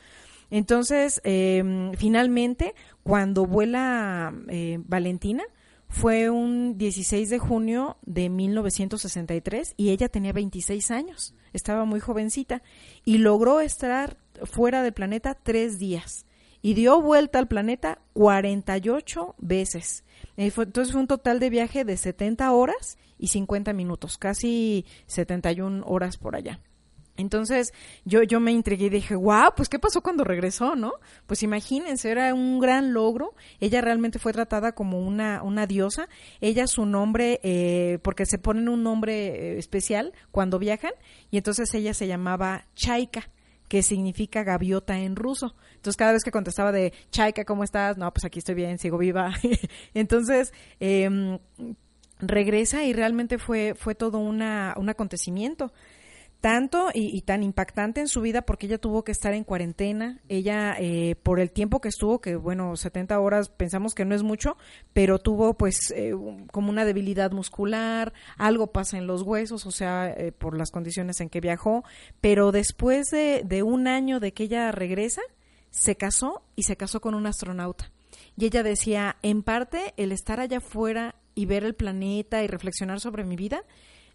Entonces, 0.50 1.20
eh, 1.24 1.90
finalmente, 1.96 2.74
cuando 3.02 3.46
vuela 3.46 4.32
eh, 4.48 4.78
Valentina, 4.86 5.44
fue 5.88 6.30
un 6.30 6.78
16 6.78 7.30
de 7.30 7.38
junio 7.38 7.96
de 8.02 8.28
1963 8.28 9.74
y 9.76 9.90
ella 9.90 10.08
tenía 10.08 10.32
26 10.32 10.90
años, 10.90 11.34
estaba 11.52 11.84
muy 11.84 12.00
jovencita 12.00 12.62
y 13.04 13.18
logró 13.18 13.60
estar 13.60 14.16
fuera 14.42 14.82
del 14.82 14.92
planeta 14.92 15.34
tres 15.34 15.78
días 15.78 16.25
y 16.66 16.74
dio 16.74 17.00
vuelta 17.00 17.38
al 17.38 17.46
planeta 17.46 18.00
48 18.14 19.36
veces. 19.38 20.02
Eh, 20.36 20.50
entonces 20.56 20.90
fue 20.90 21.00
un 21.00 21.06
total 21.06 21.38
de 21.38 21.48
viaje 21.48 21.84
de 21.84 21.96
70 21.96 22.50
horas 22.50 22.98
y 23.20 23.28
50 23.28 23.72
minutos, 23.72 24.18
casi 24.18 24.84
71 25.06 25.84
horas 25.86 26.16
por 26.16 26.34
allá. 26.34 26.58
Entonces 27.16 27.72
yo, 28.04 28.24
yo 28.24 28.40
me 28.40 28.50
intrigué 28.50 28.86
y 28.86 28.90
dije, 28.90 29.14
guau, 29.14 29.52
pues 29.54 29.68
¿qué 29.68 29.78
pasó 29.78 30.00
cuando 30.00 30.24
regresó, 30.24 30.74
no? 30.74 30.94
Pues 31.28 31.44
imagínense, 31.44 32.10
era 32.10 32.34
un 32.34 32.58
gran 32.58 32.92
logro. 32.92 33.36
Ella 33.60 33.80
realmente 33.80 34.18
fue 34.18 34.32
tratada 34.32 34.72
como 34.72 34.98
una, 34.98 35.44
una 35.44 35.68
diosa. 35.68 36.08
Ella 36.40 36.66
su 36.66 36.84
nombre, 36.84 37.38
eh, 37.44 38.00
porque 38.02 38.26
se 38.26 38.38
ponen 38.38 38.68
un 38.68 38.82
nombre 38.82 39.52
eh, 39.52 39.58
especial 39.58 40.14
cuando 40.32 40.58
viajan, 40.58 40.94
y 41.30 41.36
entonces 41.36 41.72
ella 41.74 41.94
se 41.94 42.08
llamaba 42.08 42.66
Chaika 42.74 43.30
que 43.68 43.82
significa 43.82 44.44
gaviota 44.44 44.98
en 44.98 45.16
ruso. 45.16 45.54
Entonces, 45.74 45.96
cada 45.96 46.12
vez 46.12 46.22
que 46.24 46.30
contestaba 46.30 46.72
de 46.72 46.92
Chaika, 47.10 47.44
¿cómo 47.44 47.64
estás? 47.64 47.96
No, 47.98 48.12
pues 48.12 48.24
aquí 48.24 48.38
estoy 48.38 48.54
bien, 48.54 48.78
sigo 48.78 48.98
viva. 48.98 49.32
Entonces, 49.94 50.52
eh, 50.80 51.38
regresa 52.18 52.84
y 52.84 52.92
realmente 52.92 53.38
fue, 53.38 53.74
fue 53.74 53.94
todo 53.94 54.18
una, 54.18 54.74
un 54.76 54.88
acontecimiento 54.88 55.72
tanto 56.46 56.90
y, 56.94 57.22
tan 57.22 57.42
impactante 57.42 58.00
en 58.00 58.06
su 58.06 58.20
vida 58.20 58.42
porque 58.42 58.66
ella 58.66 58.78
tuvo 58.78 59.02
que 59.02 59.10
estar 59.10 59.34
en 59.34 59.42
cuarentena. 59.42 60.20
Ella, 60.28 60.76
eh, 60.78 61.16
por 61.24 61.40
el 61.40 61.50
tiempo 61.50 61.80
que 61.80 61.88
estuvo, 61.88 62.20
que 62.20 62.36
bueno, 62.36 62.76
70 62.76 63.18
horas 63.18 63.48
pensamos 63.48 63.96
que 63.96 64.04
no 64.04 64.14
es 64.14 64.22
mucho, 64.22 64.56
pero 64.92 65.18
tuvo 65.18 65.54
pues 65.54 65.92
eh, 65.96 66.14
como 66.52 66.70
una 66.70 66.84
debilidad 66.84 67.32
muscular, 67.32 68.12
algo 68.36 68.68
pasa 68.68 68.96
en 68.96 69.08
los 69.08 69.22
huesos, 69.22 69.66
o 69.66 69.72
sea, 69.72 70.08
eh, 70.08 70.30
por 70.30 70.56
las 70.56 70.70
condiciones 70.70 71.20
en 71.20 71.30
que 71.30 71.40
viajó. 71.40 71.82
Pero 72.20 72.52
después 72.52 73.06
de, 73.06 73.42
de 73.44 73.64
un 73.64 73.88
año 73.88 74.20
de 74.20 74.32
que 74.32 74.44
ella 74.44 74.70
regresa, 74.70 75.22
se 75.72 75.96
casó 75.96 76.44
y 76.54 76.62
se 76.62 76.76
casó 76.76 77.00
con 77.00 77.16
un 77.16 77.26
astronauta. 77.26 77.90
Y 78.36 78.44
ella 78.44 78.62
decía, 78.62 79.16
en 79.22 79.42
parte, 79.42 79.94
el 79.96 80.12
estar 80.12 80.38
allá 80.38 80.58
afuera 80.58 81.16
y 81.34 81.46
ver 81.46 81.64
el 81.64 81.74
planeta 81.74 82.44
y 82.44 82.46
reflexionar 82.46 83.00
sobre 83.00 83.24
mi 83.24 83.34
vida 83.34 83.64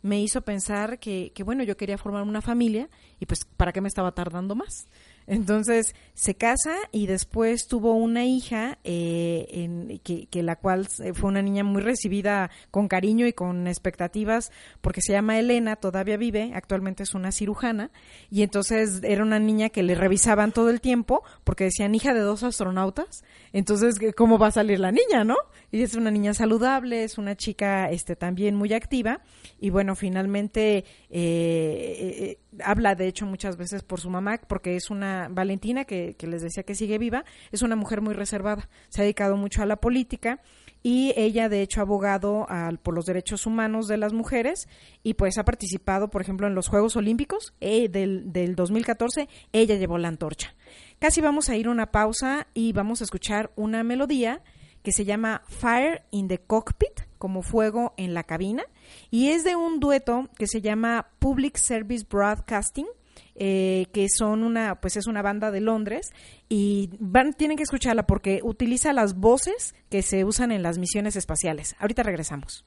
me 0.02 0.22
hizo 0.22 0.41
pensar 0.41 0.99
que, 0.99 1.32
que, 1.34 1.43
bueno, 1.43 1.64
yo 1.64 1.78
quería 1.78 1.97
formar 1.97 2.24
una 2.24 2.41
familia 2.41 2.89
y 3.20 3.26
pues, 3.26 3.45
¿para 3.58 3.72
qué 3.72 3.82
me 3.82 3.88
estaba 3.88 4.12
tardando 4.14 4.56
más? 4.56 4.88
Entonces 5.28 5.95
se 6.14 6.36
casa 6.36 6.76
y 6.91 7.06
después 7.06 7.68
tuvo 7.68 7.93
una 7.93 8.26
hija 8.26 8.80
eh, 8.84 9.47
en, 9.52 9.99
que, 10.04 10.26
que, 10.28 10.43
la 10.43 10.56
cual 10.56 10.88
fue 11.14 11.30
una 11.30 11.41
niña 11.41 11.64
muy 11.64 11.82
recibida 11.82 12.49
con 12.72 12.88
cariño 12.88 13.28
y 13.28 13.34
con 13.34 13.68
expectativas 13.68 14.52
porque 14.82 15.02
se 15.02 15.14
llama 15.14 15.39
Elena, 15.39 15.76
todavía 15.76 16.18
vive, 16.18 16.52
actualmente 16.56 17.04
es 17.04 17.14
una 17.14 17.32
cirujana 17.32 17.91
y 18.30 18.41
entonces 18.41 19.02
era 19.04 19.24
una 19.24 19.39
niña 19.39 19.70
que 19.70 19.84
le 19.84 19.95
revisaban 19.95 20.52
todo 20.52 20.70
el 20.70 20.82
tiempo 20.82 21.24
porque 21.43 21.66
decían 21.66 21.93
hija 21.93 22.14
de 22.14 22.22
dos 22.22 22.43
astronautas, 22.43 23.24
entonces 23.54 23.99
¿cómo 24.18 24.39
va 24.39 24.47
a 24.47 24.52
salir 24.52 24.80
la 24.80 24.91
niña, 24.91 25.24
no? 25.24 25.38
Y 25.72 25.82
es 25.84 25.96
una 25.96 26.12
niña 26.12 26.34
saludable, 26.34 27.06
es 27.06 27.18
una 27.18 27.36
chica 27.36 27.90
este 27.90 28.18
también 28.18 28.56
muy 28.56 28.74
activa. 28.74 29.22
Y 29.60 29.70
bueno, 29.70 29.96
finalmente 29.96 30.80
eh, 30.80 30.84
eh, 31.10 32.40
habla 32.62 32.94
de 32.96 33.08
hecho 33.08 33.26
muchas 33.26 33.56
veces 33.56 33.82
por 33.82 34.02
su 34.02 34.10
mamá 34.10 34.38
porque 34.48 34.76
es 34.76 34.90
una 34.90 35.30
Valentina, 35.30 35.86
que, 35.86 36.16
les 36.20 36.42
decía 36.42 36.64
que 36.64 36.76
sigue 36.76 36.98
viva, 36.98 37.24
es 37.54 37.62
una 37.62 37.78
mujer 37.78 38.02
muy 38.02 38.14
reservada, 38.14 38.70
se 38.90 39.02
ha 39.02 39.04
dedicado 39.04 39.38
mucho 39.38 39.62
a 39.62 39.66
la 39.66 39.78
política. 39.78 40.42
Y 40.84 41.14
ella 41.16 41.48
de 41.48 41.62
hecho 41.62 41.80
ha 41.80 41.84
abogado 41.84 42.48
por 42.82 42.96
los 42.96 43.06
derechos 43.06 43.46
humanos 43.46 43.88
de 43.88 43.98
las 43.98 44.14
mujeres. 44.14 44.68
Y 45.04 45.14
pues 45.14 45.38
ha 45.38 45.46
participado, 45.46 46.10
por 46.10 46.22
ejemplo, 46.22 46.48
en 46.48 46.56
los 46.56 46.68
Juegos 46.68 46.96
Olímpicos 46.96 47.54
eh, 47.62 47.88
del, 47.88 48.34
del 48.34 48.56
2014, 48.56 49.30
ella 49.54 49.76
llevó 49.76 50.00
la 50.00 50.08
antorcha. 50.08 50.56
Casi 51.00 51.22
vamos 51.22 51.50
a 51.50 51.56
ir 51.56 51.68
a 51.68 51.72
una 51.72 51.92
pausa 51.92 52.48
y 52.56 52.74
vamos 52.74 53.02
a 53.02 53.04
escuchar 53.04 53.52
una 53.56 53.84
melodía 53.84 54.42
que 54.84 54.92
se 54.92 55.06
llama 55.06 55.44
Fire 55.48 56.04
in 56.12 56.28
the 56.28 56.40
Cockpit, 56.40 57.02
como 57.18 57.44
fuego 57.44 57.94
en 57.98 58.14
la 58.14 58.24
cabina, 58.24 58.64
y 59.10 59.30
es 59.30 59.44
de 59.44 59.56
un 59.56 59.80
dueto 59.80 60.30
que 60.38 60.48
se 60.48 60.62
llama 60.62 61.08
Public 61.20 61.58
Service 61.58 62.06
Broadcasting, 62.10 62.88
eh, 63.36 63.88
que 63.94 64.08
son 64.10 64.44
una, 64.44 64.76
pues 64.82 64.98
es 64.98 65.08
una 65.08 65.22
banda 65.22 65.52
de 65.52 65.62
Londres 65.62 66.12
y 66.50 66.90
van, 67.00 67.34
tienen 67.34 67.58
que 67.58 67.64
escucharla 67.64 68.06
porque 68.06 68.42
utiliza 68.44 68.94
las 68.94 69.16
voces 69.16 69.74
que 69.90 70.02
se 70.02 70.26
usan 70.26 70.52
en 70.52 70.64
las 70.64 70.78
misiones 70.78 71.16
espaciales. 71.16 71.76
Ahorita 71.80 72.04
regresamos. 72.04 72.66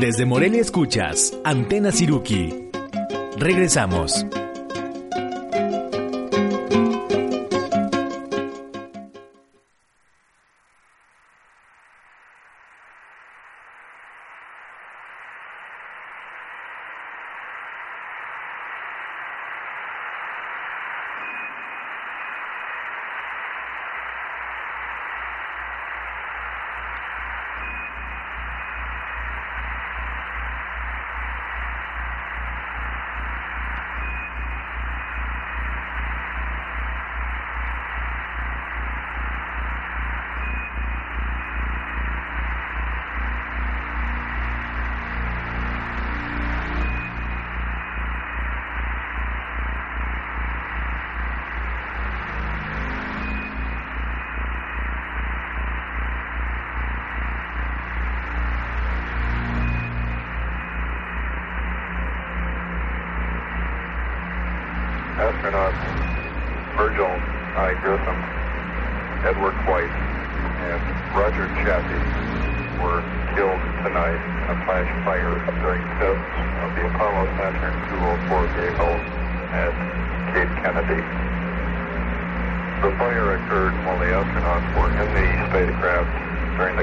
Desde 0.00 0.26
Morelia 0.26 0.60
escuchas 0.60 1.36
Antena 1.44 1.92
Siruki. 1.92 2.70
Regresamos. 3.36 4.26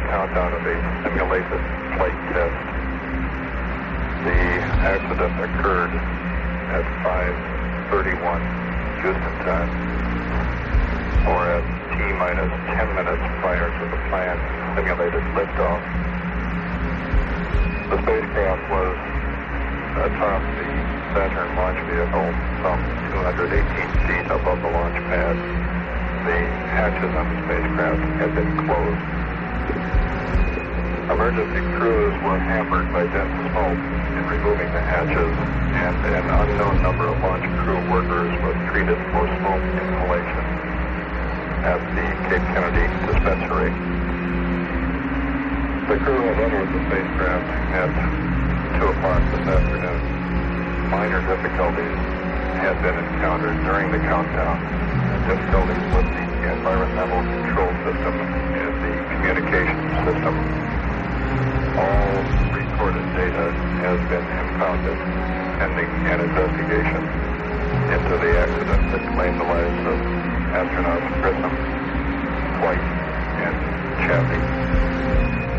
Countdown 0.07 0.53
of 0.53 0.61
a 0.65 0.75
simulated 1.03 1.61
flight 1.97 2.19
test. 2.33 2.57
The 4.25 4.39
accident 4.85 5.35
occurred 5.37 5.93
at 6.73 6.85
5.31 7.01 8.65
Houston 9.01 9.35
time, 9.45 9.69
or 11.29 11.45
at 11.45 11.65
T 11.93 11.97
minus 12.17 12.51
10 12.73 12.95
minutes 12.95 13.25
prior 13.41 13.69
to 13.69 13.85
the 13.89 13.99
planned 14.09 14.41
simulated 14.77 15.23
liftoff. 15.37 15.81
The 17.89 18.01
spacecraft 18.01 18.63
was 18.69 18.97
atop 20.05 20.41
the 20.57 20.95
Saturn 21.13 21.55
launch 21.55 21.79
vehicle 21.87 22.29
some 22.59 22.81
218 23.15 23.63
feet 24.03 24.25
above 24.27 24.61
the 24.61 24.67
launch 24.67 24.97
pad. 25.07 25.37
The 26.25 26.39
hatches 26.73 27.15
on 27.15 27.25
the 27.29 27.37
spacecraft 27.45 28.01
had 28.19 28.35
been 28.35 28.51
closed. 28.65 29.24
Emergency 31.05 31.61
crews 31.77 32.13
were 32.25 32.39
hampered 32.41 32.89
by 32.91 33.05
dense 33.05 33.29
smoke 33.53 33.77
in 33.77 34.23
removing 34.25 34.73
the 34.73 34.81
hatches, 34.81 35.33
and 35.77 35.95
an 36.01 36.25
unknown 36.33 36.81
number 36.81 37.05
of 37.05 37.21
launch 37.21 37.45
crew 37.61 37.77
workers 37.93 38.33
was 38.41 38.57
treated 38.73 38.97
for 39.13 39.29
smoke 39.37 39.61
inhalation 39.77 40.45
at 41.61 41.77
the 41.93 42.07
Cape 42.25 42.45
Kennedy 42.57 42.89
dispensary. 43.05 43.69
The 45.85 45.97
crew 46.01 46.25
had 46.25 46.37
entered 46.41 46.73
the 46.73 46.81
spacecraft 46.89 47.53
at 47.77 47.89
2 48.81 48.89
o'clock 48.89 49.21
this 49.29 49.45
afternoon. 49.45 50.01
Minor 50.89 51.21
difficulties 51.21 52.01
had 52.65 52.81
been 52.81 52.97
encountered 52.97 53.57
during 53.61 53.93
the 53.93 54.01
countdown. 54.09 54.57
Difficulties 55.29 55.85
with 55.93 56.09
the 56.17 56.25
environmental 56.49 57.21
control 57.21 57.69
system 57.85 58.13
and 58.57 58.73
the 58.81 58.93
communication 59.13 59.77
system. 60.01 60.84
All 61.77 62.23
recorded 62.51 63.03
data 63.15 63.51
has 63.83 63.99
been 64.07 64.25
impounded 64.39 64.97
pending 65.59 65.89
an 66.07 66.21
investigation 66.21 67.03
into 67.91 68.17
the 68.17 68.39
accident 68.39 68.91
that 68.91 69.01
claimed 69.15 69.39
the 69.39 69.43
lives 69.43 69.79
of 69.85 69.99
astronauts 70.55 71.21
Grissom, 71.21 71.53
White, 72.61 72.79
and 73.43 73.55
Chaffee. 74.07 75.54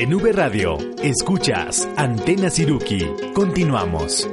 En 0.00 0.14
V 0.14 0.30
Radio, 0.30 0.78
escuchas 1.02 1.88
Antena 1.96 2.50
Siruki. 2.50 3.00
Continuamos. 3.34 4.30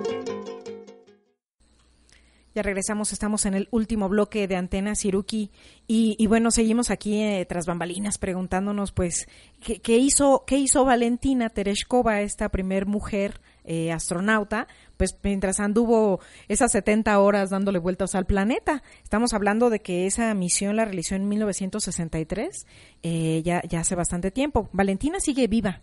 Ya 2.54 2.62
regresamos, 2.62 3.12
estamos 3.12 3.48
en 3.48 3.56
el 3.56 3.68
último 3.72 4.08
bloque 4.08 4.48
de 4.48 4.58
Antena 4.58 4.94
Siruki 4.94 5.50
y, 5.88 6.24
bueno, 6.28 6.52
seguimos 6.52 6.92
aquí 6.92 7.20
eh, 7.20 7.48
tras 7.50 7.66
bambalinas 7.66 8.20
preguntándonos 8.20 8.92
pues 8.92 9.28
¿qué, 9.60 9.80
qué, 9.80 9.98
hizo, 9.98 10.44
qué 10.46 10.60
hizo 10.60 10.86
Valentina 10.86 11.50
Tereshkova, 11.50 12.22
esta 12.22 12.50
primer 12.50 12.86
mujer 12.86 13.42
eh, 13.66 13.92
astronauta, 13.92 14.68
pues 14.98 15.18
mientras 15.24 15.60
anduvo 15.60 16.20
esas 16.48 16.72
70 16.72 17.18
horas 17.20 17.50
dándole 17.50 17.80
vueltas 17.80 18.16
al 18.16 18.26
planeta. 18.26 18.84
Estamos 19.04 19.34
hablando 19.34 19.70
de 19.70 19.80
que 19.80 20.06
esa 20.06 20.34
misión 20.34 20.76
la 20.76 20.86
realizó 20.86 21.16
en 21.16 21.28
1963, 21.28 22.66
eh, 23.04 23.42
ya, 23.44 23.62
ya 23.68 23.82
hace 23.82 23.96
bastante 23.96 24.32
tiempo. 24.32 24.70
Valentina 24.72 25.20
sigue 25.20 25.48
viva. 25.48 25.82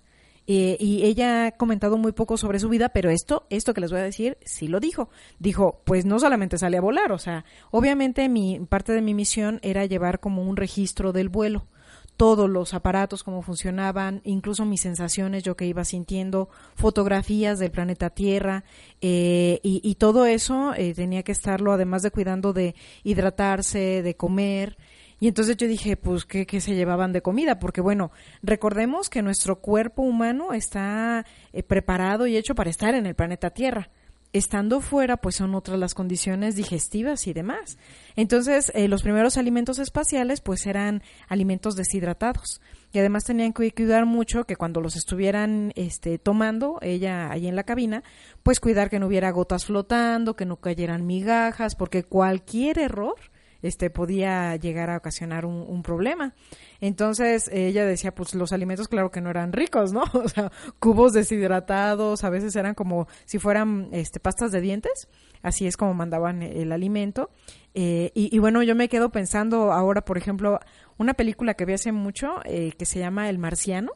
Eh, 0.48 0.76
y 0.80 1.04
ella 1.04 1.46
ha 1.46 1.50
comentado 1.52 1.96
muy 1.98 2.10
poco 2.10 2.36
sobre 2.36 2.58
su 2.58 2.68
vida, 2.68 2.88
pero 2.88 3.10
esto, 3.10 3.46
esto 3.48 3.74
que 3.74 3.80
les 3.80 3.92
voy 3.92 4.00
a 4.00 4.04
decir, 4.04 4.38
sí 4.44 4.66
lo 4.66 4.80
dijo. 4.80 5.08
Dijo, 5.38 5.82
pues 5.84 6.04
no 6.04 6.18
solamente 6.18 6.58
sale 6.58 6.78
a 6.78 6.80
volar, 6.80 7.12
o 7.12 7.18
sea, 7.18 7.44
obviamente 7.70 8.28
mi 8.28 8.58
parte 8.58 8.92
de 8.92 9.02
mi 9.02 9.14
misión 9.14 9.60
era 9.62 9.86
llevar 9.86 10.18
como 10.18 10.42
un 10.42 10.56
registro 10.56 11.12
del 11.12 11.28
vuelo 11.28 11.68
todos 12.16 12.48
los 12.48 12.74
aparatos, 12.74 13.24
cómo 13.24 13.42
funcionaban, 13.42 14.20
incluso 14.24 14.64
mis 14.64 14.80
sensaciones, 14.80 15.42
yo 15.42 15.56
que 15.56 15.66
iba 15.66 15.84
sintiendo, 15.84 16.48
fotografías 16.74 17.58
del 17.58 17.70
planeta 17.70 18.10
Tierra, 18.10 18.64
eh, 19.00 19.60
y, 19.62 19.80
y, 19.82 19.94
todo 19.96 20.26
eso 20.26 20.74
eh, 20.74 20.94
tenía 20.94 21.22
que 21.22 21.32
estarlo, 21.32 21.72
además 21.72 22.02
de 22.02 22.10
cuidando 22.10 22.52
de 22.52 22.74
hidratarse, 23.02 24.02
de 24.02 24.16
comer. 24.16 24.76
Y 25.20 25.28
entonces 25.28 25.56
yo 25.56 25.68
dije, 25.68 25.96
pues, 25.96 26.24
¿qué, 26.24 26.46
¿qué, 26.46 26.60
se 26.60 26.74
llevaban 26.74 27.12
de 27.12 27.22
comida? 27.22 27.58
Porque, 27.58 27.80
bueno, 27.80 28.10
recordemos 28.42 29.08
que 29.08 29.22
nuestro 29.22 29.60
cuerpo 29.60 30.02
humano 30.02 30.52
está 30.52 31.24
eh, 31.52 31.62
preparado 31.62 32.26
y 32.26 32.36
hecho 32.36 32.54
para 32.54 32.70
estar 32.70 32.94
en 32.94 33.06
el 33.06 33.14
planeta 33.14 33.50
Tierra 33.50 33.90
estando 34.32 34.80
fuera, 34.80 35.16
pues 35.16 35.36
son 35.36 35.54
otras 35.54 35.78
las 35.78 35.94
condiciones 35.94 36.56
digestivas 36.56 37.26
y 37.26 37.32
demás. 37.32 37.78
Entonces, 38.16 38.72
eh, 38.74 38.88
los 38.88 39.02
primeros 39.02 39.36
alimentos 39.36 39.78
espaciales, 39.78 40.40
pues 40.40 40.66
eran 40.66 41.02
alimentos 41.28 41.76
deshidratados. 41.76 42.60
Y 42.92 42.98
además 42.98 43.24
tenían 43.24 43.52
que 43.52 43.72
cuidar 43.72 44.04
mucho 44.04 44.44
que 44.44 44.56
cuando 44.56 44.80
los 44.80 44.96
estuvieran 44.96 45.72
este, 45.76 46.18
tomando, 46.18 46.78
ella 46.82 47.30
ahí 47.30 47.46
en 47.46 47.56
la 47.56 47.64
cabina, 47.64 48.02
pues 48.42 48.60
cuidar 48.60 48.90
que 48.90 48.98
no 48.98 49.06
hubiera 49.06 49.30
gotas 49.30 49.66
flotando, 49.66 50.36
que 50.36 50.44
no 50.44 50.56
cayeran 50.56 51.06
migajas, 51.06 51.74
porque 51.74 52.04
cualquier 52.04 52.78
error 52.78 53.16
este 53.62 53.90
podía 53.90 54.56
llegar 54.56 54.90
a 54.90 54.96
ocasionar 54.96 55.46
un, 55.46 55.82
problema. 55.82 56.34
Entonces 56.80 57.48
ella 57.52 57.84
decía, 57.84 58.14
pues 58.14 58.34
los 58.34 58.52
alimentos 58.52 58.86
claro 58.86 59.10
que 59.10 59.20
no 59.20 59.30
eran 59.30 59.52
ricos, 59.52 59.92
¿no? 59.92 60.02
O 60.12 60.28
sea, 60.28 60.52
cubos 60.78 61.12
deshidratados, 61.12 62.22
a 62.24 62.30
veces 62.30 62.54
eran 62.54 62.74
como 62.74 63.08
si 63.24 63.38
fueran 63.38 63.88
este, 63.92 64.20
pastas 64.20 64.52
de 64.52 64.60
dientes, 64.60 65.08
así 65.42 65.66
es 65.66 65.76
como 65.76 65.94
mandaban 65.94 66.42
el 66.42 66.70
alimento. 66.72 67.30
Eh, 67.74 68.12
y, 68.14 68.34
y, 68.34 68.38
bueno, 68.38 68.62
yo 68.62 68.74
me 68.74 68.88
quedo 68.88 69.10
pensando 69.10 69.72
ahora, 69.72 70.04
por 70.04 70.18
ejemplo, 70.18 70.60
una 70.98 71.14
película 71.14 71.54
que 71.54 71.64
vi 71.64 71.72
hace 71.72 71.90
mucho 71.92 72.36
eh, 72.44 72.72
que 72.78 72.86
se 72.86 72.98
llama 72.98 73.28
El 73.28 73.38
Marciano. 73.38 73.92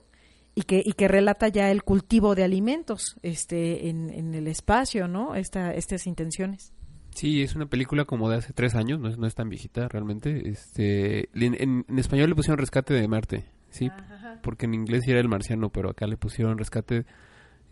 Y 0.58 0.62
que, 0.62 0.82
y 0.82 0.94
que 0.94 1.06
relata 1.06 1.48
ya 1.48 1.70
el 1.70 1.84
cultivo 1.84 2.34
de 2.34 2.42
alimentos 2.42 3.18
este, 3.20 3.90
en, 3.90 4.08
en 4.08 4.34
el 4.34 4.48
espacio, 4.48 5.06
¿no? 5.06 5.34
Esta, 5.34 5.74
estas 5.74 6.06
intenciones. 6.06 6.72
Sí, 7.16 7.40
es 7.40 7.56
una 7.56 7.64
película 7.64 8.04
como 8.04 8.28
de 8.28 8.36
hace 8.36 8.52
tres 8.52 8.74
años, 8.74 9.00
no 9.00 9.08
es, 9.08 9.16
no 9.16 9.26
es 9.26 9.34
tan 9.34 9.48
viejita 9.48 9.88
realmente. 9.88 10.50
Este, 10.50 11.30
en, 11.32 11.54
en, 11.54 11.84
en, 11.88 11.98
español 11.98 12.28
le 12.28 12.34
pusieron 12.34 12.58
Rescate 12.58 12.92
de 12.92 13.08
Marte, 13.08 13.46
sí, 13.70 13.86
Ajá. 13.86 14.38
porque 14.42 14.66
en 14.66 14.74
inglés 14.74 15.08
era 15.08 15.18
El 15.18 15.28
Marciano, 15.30 15.70
pero 15.70 15.88
acá 15.88 16.06
le 16.06 16.18
pusieron 16.18 16.58
Rescate 16.58 17.06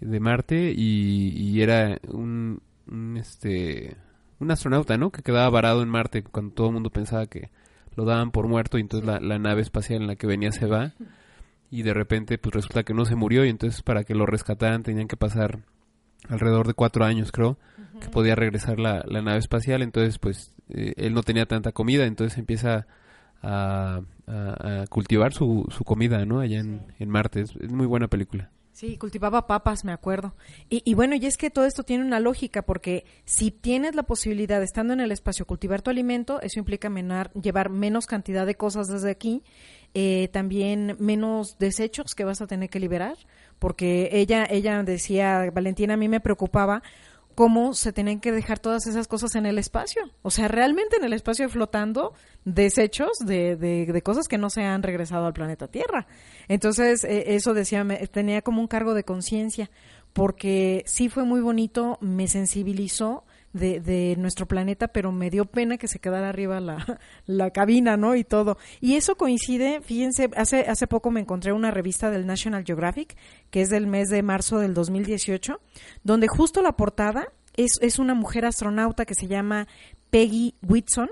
de 0.00 0.20
Marte 0.20 0.72
y, 0.74 1.28
y 1.36 1.60
era 1.60 1.98
un, 2.08 2.62
un, 2.90 3.18
este, 3.18 3.98
un 4.38 4.50
astronauta, 4.50 4.96
¿no? 4.96 5.10
Que 5.10 5.22
quedaba 5.22 5.50
varado 5.50 5.82
en 5.82 5.90
Marte 5.90 6.22
cuando 6.22 6.54
todo 6.54 6.68
el 6.68 6.72
mundo 6.72 6.88
pensaba 6.88 7.26
que 7.26 7.50
lo 7.96 8.06
daban 8.06 8.30
por 8.30 8.48
muerto 8.48 8.78
y 8.78 8.80
entonces 8.80 9.06
la, 9.06 9.20
la 9.20 9.38
nave 9.38 9.60
espacial 9.60 10.00
en 10.00 10.06
la 10.06 10.16
que 10.16 10.26
venía 10.26 10.52
se 10.52 10.64
va 10.64 10.94
y 11.70 11.82
de 11.82 11.92
repente 11.92 12.38
pues 12.38 12.54
resulta 12.54 12.82
que 12.82 12.94
no 12.94 13.04
se 13.04 13.14
murió 13.14 13.44
y 13.44 13.50
entonces 13.50 13.82
para 13.82 14.04
que 14.04 14.14
lo 14.14 14.24
rescataran 14.24 14.82
tenían 14.82 15.06
que 15.06 15.18
pasar 15.18 15.64
alrededor 16.30 16.66
de 16.66 16.72
cuatro 16.72 17.04
años 17.04 17.30
creo 17.30 17.58
-huh. 17.94 18.00
que 18.00 18.08
podía 18.08 18.34
regresar 18.34 18.78
la, 18.78 19.04
la, 19.06 19.22
nave 19.22 19.38
espacial 19.38 19.82
entonces 19.82 20.18
pues 20.18 20.54
eh, 20.68 20.94
él 20.96 21.14
no 21.14 21.22
tenía 21.22 21.46
tanta 21.46 21.72
comida 21.72 22.06
entonces 22.06 22.38
empieza 22.38 22.86
a, 23.42 24.00
a, 24.26 24.82
a 24.82 24.86
cultivar 24.88 25.32
su, 25.32 25.66
su, 25.70 25.84
comida 25.84 26.24
no 26.24 26.40
allá 26.40 26.60
en, 26.60 26.82
en 26.98 27.08
Marte 27.08 27.40
es, 27.42 27.54
es, 27.56 27.70
muy 27.70 27.86
buena 27.86 28.08
película 28.08 28.50
Sí, 28.74 28.96
cultivaba 28.98 29.46
papas, 29.46 29.84
me 29.84 29.92
acuerdo. 29.92 30.34
Y, 30.68 30.82
y, 30.84 30.94
bueno, 30.94 31.14
y 31.14 31.24
es 31.26 31.36
que 31.36 31.48
todo 31.48 31.64
esto 31.64 31.84
tiene 31.84 32.04
una 32.04 32.18
lógica, 32.18 32.62
porque 32.62 33.04
si 33.24 33.52
tienes 33.52 33.94
la 33.94 34.02
posibilidad, 34.02 34.60
estando 34.64 34.92
en 34.92 35.00
el 35.00 35.12
espacio, 35.12 35.46
cultivar 35.46 35.80
tu 35.80 35.90
alimento, 35.90 36.40
eso 36.40 36.58
implica 36.58 36.90
menar, 36.90 37.32
llevar 37.34 37.70
menos 37.70 38.06
cantidad 38.06 38.44
de 38.44 38.56
cosas 38.56 38.88
desde 38.88 39.12
aquí, 39.12 39.44
eh, 39.94 40.28
también 40.32 40.96
menos 40.98 41.56
desechos 41.60 42.16
que 42.16 42.24
vas 42.24 42.42
a 42.42 42.48
tener 42.48 42.68
que 42.68 42.80
liberar, 42.80 43.16
porque 43.60 44.08
ella, 44.10 44.44
ella 44.50 44.82
decía, 44.82 45.48
Valentina, 45.54 45.94
a 45.94 45.96
mí 45.96 46.08
me 46.08 46.18
preocupaba 46.18 46.82
cómo 47.34 47.74
se 47.74 47.92
tenían 47.92 48.20
que 48.20 48.32
dejar 48.32 48.58
todas 48.58 48.86
esas 48.86 49.08
cosas 49.08 49.34
en 49.34 49.46
el 49.46 49.58
espacio. 49.58 50.02
O 50.22 50.30
sea, 50.30 50.48
realmente 50.48 50.96
en 50.96 51.04
el 51.04 51.12
espacio 51.12 51.48
flotando 51.48 52.14
desechos 52.44 53.18
de, 53.18 53.56
de, 53.56 53.86
de 53.86 54.02
cosas 54.02 54.28
que 54.28 54.38
no 54.38 54.50
se 54.50 54.62
han 54.62 54.82
regresado 54.82 55.26
al 55.26 55.32
planeta 55.32 55.68
Tierra. 55.68 56.06
Entonces, 56.48 57.04
eh, 57.04 57.34
eso 57.34 57.54
decía, 57.54 57.84
me, 57.84 58.06
tenía 58.06 58.42
como 58.42 58.60
un 58.60 58.68
cargo 58.68 58.94
de 58.94 59.04
conciencia, 59.04 59.70
porque 60.12 60.84
sí 60.86 61.08
fue 61.08 61.24
muy 61.24 61.40
bonito, 61.40 61.98
me 62.00 62.28
sensibilizó 62.28 63.24
de, 63.54 63.80
de, 63.80 64.16
nuestro 64.18 64.46
planeta, 64.46 64.88
pero 64.88 65.12
me 65.12 65.30
dio 65.30 65.46
pena 65.46 65.78
que 65.78 65.88
se 65.88 66.00
quedara 66.00 66.28
arriba 66.28 66.60
la, 66.60 67.00
la, 67.26 67.50
cabina, 67.50 67.96
¿no? 67.96 68.14
Y 68.16 68.24
todo. 68.24 68.58
Y 68.80 68.96
eso 68.96 69.16
coincide, 69.16 69.80
fíjense, 69.80 70.28
hace, 70.36 70.60
hace 70.68 70.86
poco 70.86 71.10
me 71.10 71.20
encontré 71.20 71.52
una 71.52 71.70
revista 71.70 72.10
del 72.10 72.26
National 72.26 72.64
Geographic, 72.64 73.16
que 73.50 73.62
es 73.62 73.70
del 73.70 73.86
mes 73.86 74.08
de 74.08 74.22
marzo 74.22 74.58
del 74.58 74.74
2018, 74.74 75.60
donde 76.02 76.28
justo 76.28 76.60
la 76.60 76.72
portada 76.72 77.32
es, 77.56 77.78
es 77.80 77.98
una 77.98 78.14
mujer 78.14 78.44
astronauta 78.44 79.06
que 79.06 79.14
se 79.14 79.28
llama 79.28 79.68
Peggy 80.10 80.54
Whitson, 80.60 81.08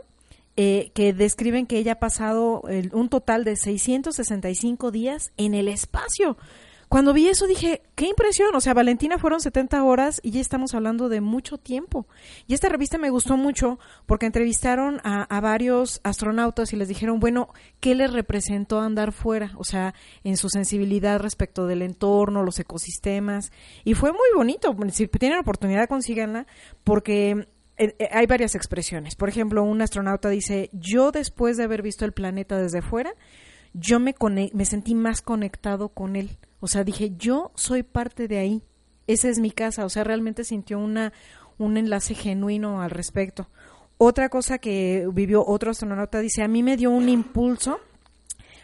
eh, 0.56 0.90
que 0.94 1.14
describen 1.14 1.66
que 1.66 1.78
ella 1.78 1.92
ha 1.92 1.98
pasado 1.98 2.64
el, 2.68 2.90
un 2.92 3.08
total 3.08 3.44
de 3.44 3.56
665 3.56 4.90
días 4.90 5.32
en 5.36 5.54
el 5.54 5.68
espacio. 5.68 6.36
Cuando 6.92 7.14
vi 7.14 7.26
eso 7.26 7.46
dije, 7.46 7.80
qué 7.94 8.06
impresión, 8.06 8.54
o 8.54 8.60
sea, 8.60 8.74
Valentina 8.74 9.16
fueron 9.16 9.40
70 9.40 9.82
horas 9.82 10.20
y 10.22 10.30
ya 10.30 10.42
estamos 10.42 10.74
hablando 10.74 11.08
de 11.08 11.22
mucho 11.22 11.56
tiempo. 11.56 12.06
Y 12.46 12.52
esta 12.52 12.68
revista 12.68 12.98
me 12.98 13.08
gustó 13.08 13.38
mucho 13.38 13.78
porque 14.04 14.26
entrevistaron 14.26 15.00
a, 15.02 15.40
varios 15.40 16.02
astronautas 16.04 16.74
y 16.74 16.76
les 16.76 16.88
dijeron, 16.88 17.18
bueno, 17.18 17.48
¿qué 17.80 17.94
les 17.94 18.12
representó 18.12 18.78
andar 18.78 19.12
fuera? 19.12 19.52
O 19.56 19.64
sea, 19.64 19.94
en 20.22 20.36
su 20.36 20.50
sensibilidad 20.50 21.18
respecto 21.18 21.66
del 21.66 21.80
entorno, 21.80 22.42
los 22.42 22.58
ecosistemas. 22.58 23.52
Y 23.84 23.94
fue 23.94 24.12
muy 24.12 24.28
bonito, 24.36 24.76
si 24.90 25.08
tienen 25.08 25.38
oportunidad 25.38 25.88
consíganla, 25.88 26.46
porque 26.84 27.48
hay 28.10 28.26
varias 28.26 28.54
expresiones. 28.54 29.16
Por 29.16 29.30
ejemplo, 29.30 29.62
un 29.62 29.80
astronauta 29.80 30.28
dice, 30.28 30.68
yo 30.74 31.10
después 31.10 31.56
de 31.56 31.64
haber 31.64 31.80
visto 31.80 32.04
el 32.04 32.12
planeta 32.12 32.58
desde 32.58 32.82
fuera, 32.82 33.14
yo 33.72 33.98
me, 33.98 34.14
me 34.52 34.64
sentí 34.66 34.94
más 34.94 35.22
conectado 35.22 35.88
con 35.88 36.16
él. 36.16 36.36
O 36.62 36.68
sea, 36.68 36.84
dije, 36.84 37.10
yo 37.18 37.50
soy 37.56 37.82
parte 37.82 38.28
de 38.28 38.38
ahí. 38.38 38.62
Esa 39.08 39.28
es 39.28 39.40
mi 39.40 39.50
casa. 39.50 39.84
O 39.84 39.88
sea, 39.88 40.04
realmente 40.04 40.44
sintió 40.44 40.78
una, 40.78 41.12
un 41.58 41.76
enlace 41.76 42.14
genuino 42.14 42.80
al 42.80 42.90
respecto. 42.90 43.48
Otra 43.98 44.28
cosa 44.28 44.58
que 44.58 45.08
vivió 45.12 45.44
otro 45.44 45.72
astronauta 45.72 46.20
dice, 46.20 46.40
a 46.44 46.46
mí 46.46 46.62
me 46.62 46.76
dio 46.76 46.92
un 46.92 47.08
impulso 47.08 47.80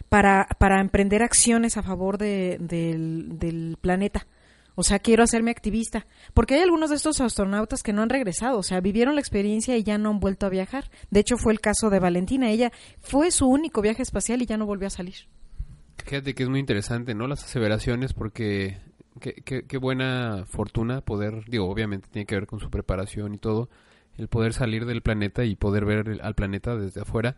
para, 0.09 0.47
para 0.61 0.81
emprender 0.81 1.25
acciones 1.25 1.77
a 1.77 1.83
favor 1.83 2.19
de, 2.19 2.59
del, 2.61 3.37
del 3.37 3.77
planeta. 3.81 4.29
O 4.77 4.85
sea, 4.85 5.01
quiero 5.01 5.25
hacerme 5.25 5.51
activista. 5.51 6.07
Porque 6.35 6.55
hay 6.55 6.61
algunos 6.61 6.91
de 6.91 6.97
estos 6.97 7.21
astronautas 7.21 7.83
que 7.83 7.93
no 7.93 8.03
han 8.03 8.11
regresado. 8.11 8.59
O 8.59 8.63
sea, 8.63 8.81
vivieron 8.81 9.17
la 9.17 9.21
experiencia 9.21 9.77
y 9.77 9.83
ya 9.83 9.99
no 9.99 10.11
han 10.11 10.21
vuelto 10.21 10.47
a 10.47 10.51
viajar. 10.51 10.89
De 11.11 11.19
hecho, 11.19 11.37
fue 11.37 11.53
el 11.53 11.61
caso 11.61 11.91
de 11.91 11.99
Valentina. 11.99 12.49
Ella 12.49 12.71
fue 13.01 13.33
su 13.33 13.49
único 13.49 13.83
viaje 13.83 14.03
espacial 14.03 14.41
y 14.41 14.47
ya 14.47 14.57
no 14.57 14.67
volvió 14.67 14.87
a 14.87 14.91
salir. 14.91 15.27
Fíjate 16.05 16.35
que 16.35 16.43
es 16.43 16.49
muy 16.49 16.61
interesante, 16.61 17.15
¿no? 17.15 17.27
Las 17.27 17.45
aseveraciones, 17.45 18.15
porque 18.15 18.79
qué, 19.21 19.35
qué, 19.45 19.65
qué, 19.67 19.79
buena 19.79 20.45
fortuna 20.47 21.01
poder, 21.01 21.45
digo, 21.49 21.69
obviamente 21.69 22.09
tiene 22.11 22.27
que 22.27 22.35
ver 22.35 22.47
con 22.47 22.61
su 22.61 22.71
preparación 22.71 23.35
y 23.35 23.39
todo, 23.39 23.69
el 24.17 24.29
poder 24.29 24.53
salir 24.53 24.87
del 24.87 25.03
planeta 25.03 25.45
y 25.45 25.55
poder 25.55 25.85
ver 25.85 26.09
el, 26.09 26.21
al 26.23 26.35
planeta 26.35 26.77
desde 26.77 27.03
afuera 27.03 27.37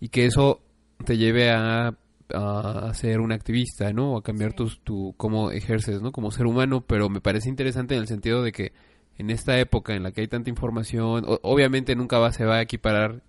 y 0.00 0.08
que 0.08 0.26
eso 0.26 0.60
te 1.04 1.16
lleve 1.16 1.50
a, 1.50 1.96
a 2.32 2.94
ser 2.94 3.20
un 3.20 3.32
activista, 3.32 3.92
¿no? 3.92 4.12
O 4.12 4.18
a 4.18 4.22
cambiar 4.22 4.50
sí. 4.50 4.56
tu, 4.56 4.68
tu, 4.82 5.14
cómo 5.16 5.50
ejerces, 5.50 6.02
¿no? 6.02 6.12
Como 6.12 6.30
ser 6.30 6.46
humano, 6.46 6.82
pero 6.86 7.08
me 7.08 7.20
parece 7.20 7.48
interesante 7.48 7.94
en 7.94 8.00
el 8.00 8.06
sentido 8.06 8.42
de 8.42 8.52
que 8.52 8.72
en 9.16 9.30
esta 9.30 9.58
época 9.58 9.94
en 9.94 10.02
la 10.02 10.12
que 10.12 10.22
hay 10.22 10.28
tanta 10.28 10.50
información, 10.50 11.24
obviamente 11.42 11.94
nunca 11.94 12.18
va, 12.18 12.32
se 12.32 12.44
va 12.44 12.56
a 12.56 12.62
equiparar 12.62 13.22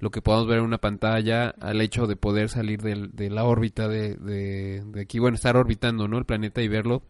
lo 0.00 0.10
que 0.10 0.22
podamos 0.22 0.46
ver 0.46 0.58
en 0.58 0.64
una 0.64 0.78
pantalla 0.78 1.54
al 1.60 1.80
hecho 1.80 2.06
de 2.06 2.16
poder 2.16 2.48
salir 2.48 2.82
de, 2.82 3.08
de 3.12 3.30
la 3.30 3.44
órbita 3.44 3.88
de, 3.88 4.14
de, 4.14 5.00
aquí, 5.00 5.18
bueno, 5.18 5.34
estar 5.34 5.56
orbitando, 5.56 6.06
¿no? 6.06 6.18
El 6.18 6.24
planeta 6.24 6.62
y 6.62 6.68
verlo, 6.68 7.02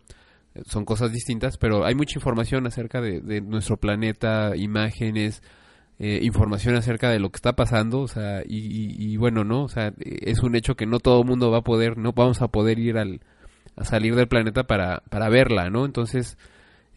son 0.66 0.84
cosas 0.84 1.12
distintas, 1.12 1.58
pero 1.58 1.84
hay 1.84 1.94
mucha 1.94 2.18
información 2.18 2.66
acerca 2.66 3.00
de, 3.00 3.40
nuestro 3.42 3.76
planeta, 3.76 4.56
imágenes, 4.56 5.42
eh, 5.98 6.20
información 6.22 6.76
acerca 6.76 7.10
de 7.10 7.18
lo 7.18 7.30
que 7.30 7.36
está 7.36 7.54
pasando, 7.54 8.00
o 8.00 8.08
sea, 8.08 8.42
y, 8.46 8.94
y, 8.98 9.16
bueno, 9.16 9.44
¿no? 9.44 9.64
O 9.64 9.68
sea, 9.68 9.92
es 10.00 10.42
un 10.42 10.54
hecho 10.54 10.76
que 10.76 10.86
no 10.86 11.00
todo 11.00 11.24
mundo 11.24 11.50
va 11.50 11.58
a 11.58 11.62
poder, 11.62 11.98
no 11.98 12.12
vamos 12.12 12.40
a 12.40 12.48
poder 12.48 12.78
ir 12.78 12.96
al, 12.96 13.20
a 13.76 13.84
salir 13.84 14.14
del 14.14 14.28
planeta 14.28 14.64
para, 14.64 15.02
para 15.10 15.28
verla, 15.28 15.70
¿no? 15.70 15.84
Entonces, 15.84 16.38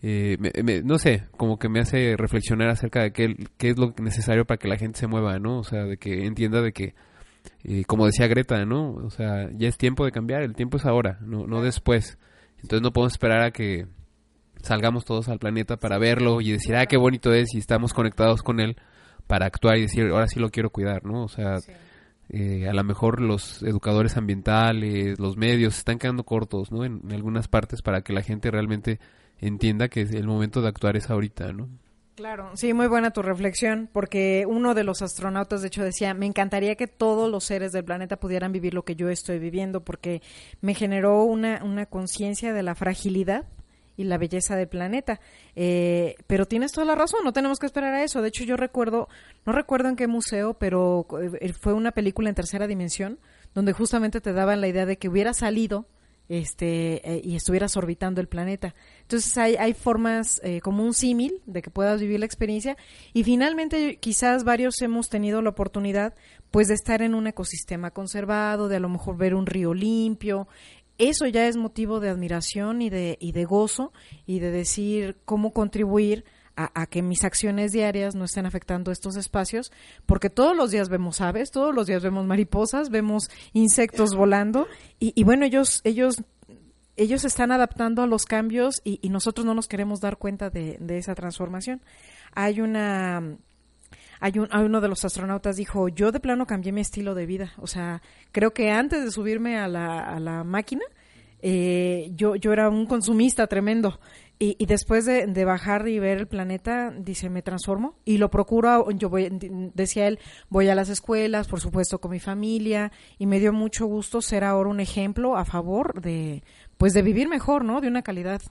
eh, 0.04 0.38
me, 0.40 0.52
me, 0.64 0.82
no 0.82 0.98
sé, 0.98 1.26
como 1.38 1.60
que 1.60 1.70
me 1.70 1.80
hace 1.80 2.16
reflexionar 2.18 2.70
acerca 2.70 3.04
de 3.04 3.12
qué, 3.12 3.36
qué, 3.58 3.70
es 3.70 3.78
lo 3.78 3.94
necesario 4.02 4.46
para 4.46 4.58
que 4.58 4.68
la 4.68 4.78
gente 4.78 5.00
se 5.00 5.08
mueva, 5.08 5.38
¿no? 5.38 5.60
O 5.60 5.64
sea, 5.64 5.84
de 5.84 5.98
que 5.98 6.26
entienda 6.26 6.62
de 6.62 6.74
que, 6.74 6.96
eh, 7.64 7.84
como 7.86 8.08
decía 8.08 8.28
Greta, 8.28 8.66
¿no? 8.66 8.94
O 8.94 9.12
sea, 9.12 9.50
ya 9.54 9.68
es 9.68 9.78
tiempo 9.78 10.04
de 10.04 10.12
cambiar, 10.12 10.42
el 10.42 10.56
tiempo 10.56 10.78
es 10.78 10.86
ahora, 10.86 11.20
no, 11.22 11.46
no 11.46 11.62
después. 11.62 12.18
Entonces 12.64 12.82
no 12.82 12.92
podemos 12.92 13.14
esperar 13.14 13.44
a 13.44 13.52
que 13.52 13.88
salgamos 14.64 15.06
todos 15.06 15.30
al 15.30 15.40
planeta 15.40 15.78
para 15.78 16.00
verlo 16.00 16.42
y 16.42 16.52
decir, 16.52 16.76
ah, 16.76 16.88
qué 16.88 16.98
bonito 16.98 17.32
es 17.34 17.54
y 17.54 17.60
estamos 17.60 17.94
conectados 17.94 18.42
con 18.42 18.60
él 18.60 18.78
para 19.28 19.46
actuar 19.46 19.78
y 19.78 19.82
decir, 19.82 20.08
ahora 20.08 20.28
sí 20.28 20.40
lo 20.40 20.50
quiero 20.50 20.72
cuidar, 20.72 21.06
¿no? 21.06 21.24
O 21.24 21.28
sea, 21.28 21.60
sí. 21.60 21.72
eh, 22.30 22.68
a 22.68 22.74
lo 22.74 22.84
mejor 22.84 23.22
los 23.22 23.62
educadores 23.62 24.18
ambientales, 24.18 25.20
los 25.20 25.38
medios, 25.38 25.78
están 25.78 26.00
quedando 26.00 26.24
cortos, 26.24 26.72
¿no? 26.72 26.86
En, 26.86 27.02
en 27.04 27.14
algunas 27.14 27.48
partes 27.48 27.84
para 27.84 28.02
que 28.02 28.14
la 28.14 28.24
gente 28.24 28.50
realmente 28.50 29.00
entienda 29.42 29.90
que 29.90 30.02
el 30.02 30.28
momento 30.28 30.62
de 30.62 30.70
actuar 30.70 30.96
es 30.96 31.10
ahorita, 31.10 31.52
¿no? 31.52 31.68
Claro, 32.16 32.52
sí, 32.56 32.74
muy 32.74 32.88
buena 32.88 33.12
tu 33.12 33.22
reflexión, 33.22 33.90
porque 33.92 34.46
uno 34.48 34.76
de 34.76 34.84
los 34.84 35.02
astronautas, 35.02 35.62
de 35.62 35.68
hecho, 35.68 35.84
decía, 35.84 36.14
me 36.14 36.28
encantaría 36.28 36.76
que 36.76 36.86
todos 36.86 37.32
los 37.32 37.46
seres 37.46 37.72
del 37.72 37.84
planeta 37.84 38.18
pudieran 38.18 38.52
vivir 38.52 38.74
lo 38.74 38.84
que 38.84 38.96
yo 38.96 39.10
estoy 39.10 39.40
viviendo, 39.40 39.84
porque 39.84 40.22
me 40.62 40.76
generó 40.76 41.24
una, 41.24 41.64
una 41.64 41.86
conciencia 41.88 42.54
de 42.54 42.64
la 42.64 42.76
fragilidad 42.76 43.46
y 43.98 44.04
la 44.04 44.18
belleza 44.18 44.56
del 44.56 44.68
planeta. 44.68 45.20
Eh, 45.56 46.16
pero 46.28 46.46
tienes 46.46 46.72
toda 46.74 46.86
la 46.86 46.96
razón, 46.96 47.22
no 47.24 47.34
tenemos 47.34 47.60
que 47.60 47.66
esperar 47.66 47.94
a 47.94 48.04
eso. 48.04 48.22
De 48.22 48.28
hecho, 48.28 48.44
yo 48.44 48.58
recuerdo, 48.58 49.08
no 49.46 49.54
recuerdo 49.54 49.90
en 49.90 49.96
qué 49.96 50.08
museo, 50.08 50.54
pero 50.56 51.08
eh, 51.40 51.54
fue 51.54 51.74
una 51.74 51.92
película 51.92 52.30
en 52.30 52.36
tercera 52.36 52.68
dimensión, 52.68 53.20
donde 53.54 53.74
justamente 53.74 54.22
te 54.22 54.34
daban 54.34 54.62
la 54.62 54.68
idea 54.68 54.86
de 54.86 54.98
que 54.98 55.10
hubiera 55.10 55.34
salido 55.34 55.88
este 56.32 57.02
eh, 57.10 57.22
y 57.24 57.36
estuvieras 57.36 57.76
orbitando 57.76 58.22
el 58.22 58.28
planeta. 58.28 58.74
Entonces 59.02 59.38
hay, 59.38 59.56
hay 59.58 59.74
formas 59.74 60.40
eh, 60.44 60.62
como 60.62 60.84
un 60.84 60.94
símil 60.94 61.42
de 61.46 61.62
que 61.62 61.70
puedas 61.70 62.00
vivir 62.00 62.20
la 62.20 62.26
experiencia 62.26 62.78
y 63.14 63.24
finalmente 63.24 63.98
quizás 63.98 64.44
varios 64.44 64.82
hemos 64.82 65.10
tenido 65.10 65.42
la 65.42 65.50
oportunidad 65.50 66.14
pues 66.50 66.70
de 66.70 66.74
estar 66.74 67.02
en 67.02 67.16
un 67.16 67.28
ecosistema 67.28 67.92
conservado, 67.92 68.68
de 68.68 68.78
a 68.78 68.80
lo 68.80 68.90
mejor 68.90 69.18
ver 69.18 69.36
un 69.36 69.46
río 69.46 69.74
limpio. 69.74 70.48
Eso 70.98 71.26
ya 71.28 71.48
es 71.48 71.58
motivo 71.58 72.00
de 72.00 72.10
admiración 72.10 72.82
y 72.82 72.90
de, 72.90 73.18
y 73.20 73.32
de 73.32 73.46
gozo 73.46 73.92
y 74.26 74.40
de 74.40 74.52
decir 74.52 75.18
cómo 75.26 75.52
contribuir 75.52 76.26
a, 76.74 76.86
que 76.88 77.02
mis 77.02 77.24
acciones 77.24 77.72
diarias 77.72 78.16
no 78.16 78.26
estén 78.26 78.46
afectando 78.46 78.92
estos 78.92 79.16
espacios, 79.16 79.72
porque 80.06 80.30
todos 80.30 80.56
los 80.56 80.72
días 80.72 80.90
vemos 80.90 81.22
aves, 81.22 81.52
todos 81.52 81.74
los 81.74 81.88
días 81.88 82.04
vemos 82.04 82.26
mariposas, 82.26 82.90
vemos 82.90 83.30
insectos 83.54 84.16
volando, 84.16 84.68
y, 85.00 85.14
y 85.16 85.24
bueno, 85.24 85.46
ellos, 85.46 85.82
ellos, 85.84 86.24
ellos 86.96 87.26
están 87.26 87.52
adaptando 87.52 88.04
a 88.04 88.08
los 88.08 88.26
cambios 88.26 88.82
y, 88.84 89.00
y 89.02 89.10
nosotros 89.10 89.46
no 89.46 89.54
nos 89.54 89.68
queremos 89.68 90.02
dar 90.02 90.18
cuenta 90.18 90.50
de, 90.50 90.78
de 90.80 90.98
esa 90.98 91.16
transformación. 91.16 91.82
Hay 92.34 92.62
una 92.62 93.38
hay, 94.22 94.38
un, 94.38 94.50
uno 94.54 94.82
de 94.82 94.88
los 94.88 95.04
astronautas 95.04 95.56
dijo, 95.56 95.90
yo 95.90 96.12
de 96.12 96.20
plano 96.20 96.46
cambié 96.46 96.72
mi 96.72 96.82
estilo 96.82 97.16
de 97.16 97.26
vida. 97.26 97.54
O 97.58 97.66
sea, 97.66 98.04
creo 98.32 98.54
que 98.54 98.70
antes 98.70 99.04
de 99.04 99.12
subirme 99.12 99.58
a 99.58 99.68
la, 99.68 100.00
a 100.00 100.20
la 100.20 100.44
máquina, 100.44 100.84
eh, 101.42 102.12
yo, 102.14 102.36
yo 102.36 102.54
era 102.54 102.70
un 102.70 102.86
consumista 102.86 103.48
tremendo. 103.48 104.00
Y, 104.42 104.56
y 104.58 104.66
después 104.66 105.06
de, 105.06 105.46
bajar 105.46 105.88
y 105.88 106.00
ver 106.00 106.18
el 106.18 106.28
planeta, 106.28 106.90
dice, 106.90 107.30
me 107.30 107.44
transformo 107.44 108.00
y 108.06 108.18
lo 108.18 108.32
procuro. 108.32 108.90
Yo 108.90 109.08
voy, 109.08 109.30
decía 109.76 110.08
él, 110.08 110.18
voy 110.50 110.68
a 110.68 110.74
las 110.74 110.90
escuelas, 110.90 111.48
por 111.48 111.60
supuesto, 111.60 112.00
con 112.00 112.10
mi 112.10 112.20
familia 112.20 112.92
y 113.20 113.28
me 113.28 113.40
dio 113.40 113.54
mucho 113.54 113.86
gusto 113.86 114.20
ser 114.20 114.44
ahora 114.44 114.72
un 114.72 114.80
ejemplo 114.80 115.38
a 115.38 115.46
favor 115.46 116.02
de, 116.02 116.44
pues, 116.80 116.94
de 116.94 117.04
vivir 117.04 117.30
mejor, 117.30 117.64
¿no? 117.64 117.82
De 117.82 117.88
una 117.88 118.02
calidad. 118.02 118.42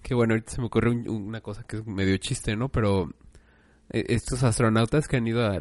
Qué 0.00 0.14
bueno, 0.14 0.34
ahorita 0.34 0.52
se 0.52 0.60
me 0.60 0.68
ocurre 0.68 0.90
un, 0.90 1.08
una 1.08 1.40
cosa 1.40 1.64
que 1.64 1.78
es 1.78 1.86
medio 1.88 2.16
chiste, 2.18 2.54
¿no? 2.54 2.68
Pero 2.68 3.10
eh, 3.90 4.04
estos 4.10 4.44
astronautas 4.44 5.08
que 5.08 5.16
han 5.16 5.26
ido 5.26 5.44
a, 5.44 5.58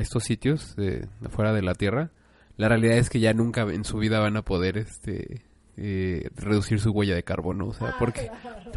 estos 0.00 0.24
sitios 0.24 0.74
de, 0.74 1.06
de 1.20 1.28
fuera 1.28 1.52
de 1.52 1.60
la 1.60 1.74
Tierra, 1.74 2.12
la 2.56 2.70
realidad 2.70 2.96
es 2.96 3.10
que 3.10 3.20
ya 3.20 3.34
nunca 3.34 3.64
en 3.64 3.84
su 3.84 3.98
vida 3.98 4.20
van 4.20 4.38
a 4.38 4.42
poder, 4.42 4.78
este, 4.78 5.42
eh, 5.76 6.28
reducir 6.36 6.80
su 6.80 6.90
huella 6.90 7.14
de 7.14 7.24
carbono, 7.24 7.66
o 7.66 7.72
sea, 7.72 7.96
porque 7.98 8.30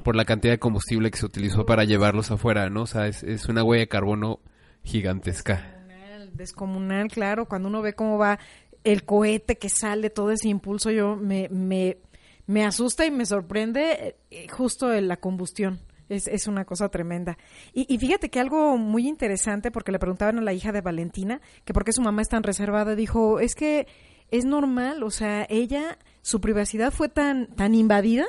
por 0.03 0.15
la 0.15 0.25
cantidad 0.25 0.53
de 0.53 0.59
combustible 0.59 1.11
que 1.11 1.17
se 1.17 1.25
utilizó 1.25 1.65
para 1.65 1.83
llevarlos 1.83 2.31
afuera, 2.31 2.69
¿no? 2.69 2.83
O 2.83 2.87
sea, 2.87 3.07
es, 3.07 3.23
es 3.23 3.47
una 3.47 3.63
huella 3.63 3.81
de 3.81 3.87
carbono 3.87 4.39
gigantesca. 4.83 5.55
Descomunal, 5.55 6.37
descomunal, 6.37 7.07
claro, 7.09 7.45
cuando 7.45 7.69
uno 7.69 7.81
ve 7.81 7.93
cómo 7.93 8.17
va 8.17 8.39
el 8.83 9.03
cohete 9.03 9.57
que 9.57 9.69
sale, 9.69 10.09
todo 10.09 10.31
ese 10.31 10.47
impulso, 10.47 10.91
yo 10.91 11.15
me, 11.15 11.49
me, 11.49 11.97
me 12.45 12.65
asusta 12.65 13.05
y 13.05 13.11
me 13.11 13.25
sorprende 13.25 14.15
eh, 14.31 14.47
justo 14.49 14.89
la 14.89 15.17
combustión. 15.17 15.79
Es, 16.09 16.27
es 16.27 16.47
una 16.47 16.63
cosa 16.63 16.87
tremenda. 16.87 17.37
Y, 17.73 17.93
y 17.93 17.97
fíjate 17.97 18.29
que 18.29 18.39
algo 18.39 18.77
muy 18.77 19.09
interesante, 19.09 19.71
porque 19.71 19.91
le 19.91 19.99
preguntaban 19.99 20.37
a 20.37 20.41
la 20.41 20.53
hija 20.53 20.71
de 20.71 20.79
Valentina 20.79 21.41
que 21.65 21.73
por 21.73 21.83
qué 21.83 21.91
su 21.91 22.01
mamá 22.01 22.21
es 22.21 22.29
tan 22.29 22.43
reservada, 22.43 22.95
dijo, 22.95 23.41
es 23.41 23.55
que 23.55 23.87
es 24.31 24.45
normal, 24.45 25.03
o 25.03 25.11
sea, 25.11 25.45
ella, 25.49 25.97
su 26.27 26.41
privacidad 26.41 26.91
fue 26.91 27.07
tan, 27.07 27.47
tan 27.55 27.73
invadida 27.73 28.25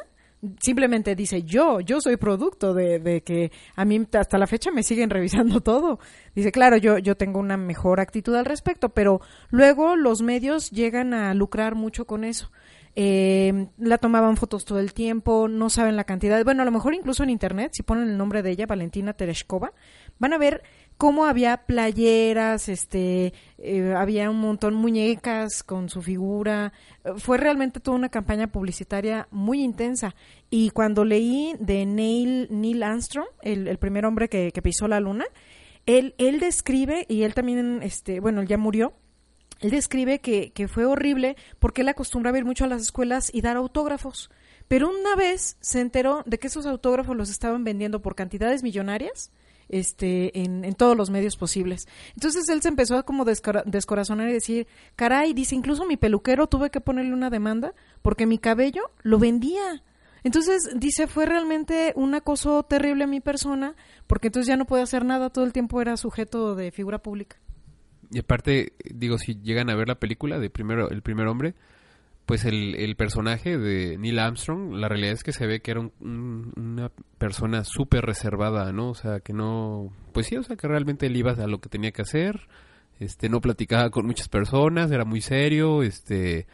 simplemente 0.61 1.17
dice 1.17 1.43
yo, 1.43 1.81
yo 1.81 2.01
soy 2.01 2.17
producto 2.17 2.73
de, 2.73 3.01
de, 3.01 3.23
que 3.23 3.51
a 3.75 3.85
mí 3.85 4.07
hasta 4.13 4.39
la 4.39 4.47
fecha 4.47 4.71
me 4.71 4.85
siguen 4.85 5.11
revisando 5.19 5.61
todo. 5.61 5.99
Dice, 6.33 6.53
claro, 6.53 6.77
yo, 6.77 6.99
yo 6.99 7.17
tengo 7.17 7.41
una 7.41 7.57
mejor 7.57 7.99
actitud 7.99 8.37
al 8.37 8.45
respecto, 8.45 8.91
pero 8.91 9.21
luego 9.51 9.97
los 9.97 10.23
medios 10.23 10.71
llegan 10.71 11.13
a 11.13 11.35
lucrar 11.35 11.75
mucho 11.75 12.07
con 12.07 12.23
eso. 12.23 12.53
Eh, 12.95 13.67
la 13.79 13.99
tomaban 13.99 14.37
fotos 14.37 14.65
todo 14.65 14.79
el 14.79 14.95
tiempo, 14.95 15.49
no 15.49 15.69
saben 15.69 15.97
la 15.97 16.05
cantidad. 16.05 16.45
Bueno, 16.45 16.63
a 16.63 16.67
lo 16.67 16.71
mejor 16.71 16.95
incluso 16.95 17.25
en 17.25 17.31
internet, 17.31 17.73
si 17.75 17.83
ponen 17.83 18.09
el 18.09 18.17
nombre 18.17 18.43
de 18.45 18.51
ella, 18.51 18.67
Valentina 18.67 19.15
Tereshkova, 19.15 19.73
van 20.21 20.35
a 20.35 20.39
ver 20.39 20.63
cómo 20.99 21.27
había 21.27 21.59
playeras, 21.59 22.69
este, 22.69 23.33
eh, 23.57 23.95
había 23.97 24.29
un 24.31 24.41
montón 24.41 24.75
muñecas 24.75 25.63
con 25.63 25.89
su 25.89 26.03
figura. 26.03 26.73
Fue 27.17 27.39
realmente 27.39 27.81
toda 27.81 27.97
una 27.97 28.09
campaña 28.09 28.49
publicitaria 28.49 29.29
muy 29.31 29.63
intensa. 29.63 30.15
Y 30.51 30.71
cuando 30.71 31.05
leí 31.05 31.55
de 31.61 31.87
Neil, 31.87 32.49
Neil 32.51 32.83
Armstrong, 32.83 33.29
el, 33.43 33.69
el 33.69 33.79
primer 33.79 34.05
hombre 34.05 34.29
que, 34.29 34.51
que, 34.53 34.61
pisó 34.61 34.89
la 34.89 34.99
luna, 34.99 35.25
él, 35.87 36.15
él 36.19 36.41
describe, 36.41 37.07
y 37.09 37.23
él 37.23 37.33
también, 37.33 37.81
este, 37.83 38.19
bueno, 38.19 38.41
él 38.41 38.49
ya 38.49 38.59
murió, 38.59 38.93
él 39.61 39.71
describe 39.71 40.19
que, 40.19 40.53
que 40.53 40.67
fue 40.67 40.85
horrible 40.85 41.37
porque 41.61 41.83
él 41.83 41.89
acostumbraba 41.89 42.39
ir 42.39 42.45
mucho 42.45 42.65
a 42.65 42.69
las 42.69 42.83
escuelas 42.83 43.31
y 43.33 43.41
dar 43.41 43.57
autógrafos. 43.57 44.31
Pero 44.67 44.91
una 44.91 45.15
vez 45.17 45.57
se 45.61 45.81
enteró 45.81 46.25
de 46.27 46.39
que 46.39 46.49
esos 46.49 46.67
autógrafos 46.67 47.17
los 47.17 47.31
estaban 47.31 47.63
vendiendo 47.65 48.03
por 48.03 48.17
cantidades 48.17 48.63
millonarias 48.63 49.31
este, 49.69 50.39
en, 50.39 50.65
en, 50.65 50.75
todos 50.75 50.97
los 50.97 51.11
medios 51.11 51.37
posibles. 51.37 51.87
Entonces 52.15 52.49
él 52.49 52.63
se 52.63 52.69
empezó 52.69 52.97
a 52.97 53.03
como 53.03 53.25
descora 53.25 53.63
descorazonar 53.67 54.29
y 54.29 54.33
decir, 54.33 54.67
caray, 54.97 55.33
dice, 55.33 55.55
incluso 55.55 55.87
mi 55.87 55.97
peluquero 55.97 56.47
tuve 56.47 56.71
que 56.71 56.81
ponerle 56.81 57.13
una 57.13 57.31
demanda 57.31 57.75
porque 58.03 58.27
mi 58.27 58.39
cabello 58.39 58.91
lo 59.03 59.19
vendía. 59.19 59.83
Entonces, 60.25 60.69
dice, 60.77 61.07
fue 61.07 61.27
realmente 61.27 61.93
un 61.97 62.15
acoso 62.15 62.63
terrible 62.65 63.05
a 63.05 63.07
mi 63.07 63.21
persona, 63.21 63.77
porque 64.07 64.29
entonces 64.29 64.49
ya 64.49 64.57
no 64.57 64.67
puede 64.67 64.83
hacer 64.83 65.05
nada, 65.05 65.31
todo 65.31 65.45
el 65.45 65.53
tiempo 65.53 65.81
era 65.81 65.97
sujeto 65.97 66.55
de 66.55 66.73
figura 66.73 66.99
pública. 66.99 67.37
Y 68.11 68.19
aparte, 68.19 68.73
digo, 68.85 69.19
si 69.19 69.41
llegan 69.41 69.71
a 69.71 69.77
ver 69.77 69.89
la 69.89 69.99
película 69.99 70.39
de 70.39 70.51
primero, 70.51 70.91
El 70.91 71.03
primer 71.03 71.27
hombre, 71.29 71.55
pues 72.29 72.45
el, 72.45 72.75
el 72.75 72.95
personaje 72.95 73.57
de 73.57 73.97
Neil 73.97 74.19
Armstrong, 74.19 74.75
la 74.75 74.87
realidad 74.87 75.15
es 75.15 75.25
que 75.25 75.33
se 75.33 75.47
ve 75.47 75.61
que 75.61 75.71
era 75.71 75.81
un, 75.81 75.93
un, 75.99 76.53
una 76.57 76.93
persona 77.17 77.65
súper 77.65 78.05
reservada, 78.05 78.71
¿no? 78.71 78.91
O 78.91 78.95
sea, 78.95 79.21
que 79.21 79.33
no, 79.33 79.91
pues 80.13 80.27
sí, 80.27 80.37
o 80.37 80.43
sea, 80.43 80.55
que 80.57 80.69
realmente 80.69 81.07
él 81.07 81.17
iba 81.17 81.33
a 81.33 81.47
lo 81.47 81.59
que 81.63 81.71
tenía 81.71 81.91
que 81.91 82.03
hacer, 82.03 82.47
este, 83.01 83.31
no 83.31 83.41
platicaba 83.41 83.89
con 83.89 84.05
muchas 84.05 84.29
personas, 84.29 84.91
era 84.91 85.07
muy 85.07 85.23
serio, 85.23 85.83
este, 85.83 86.47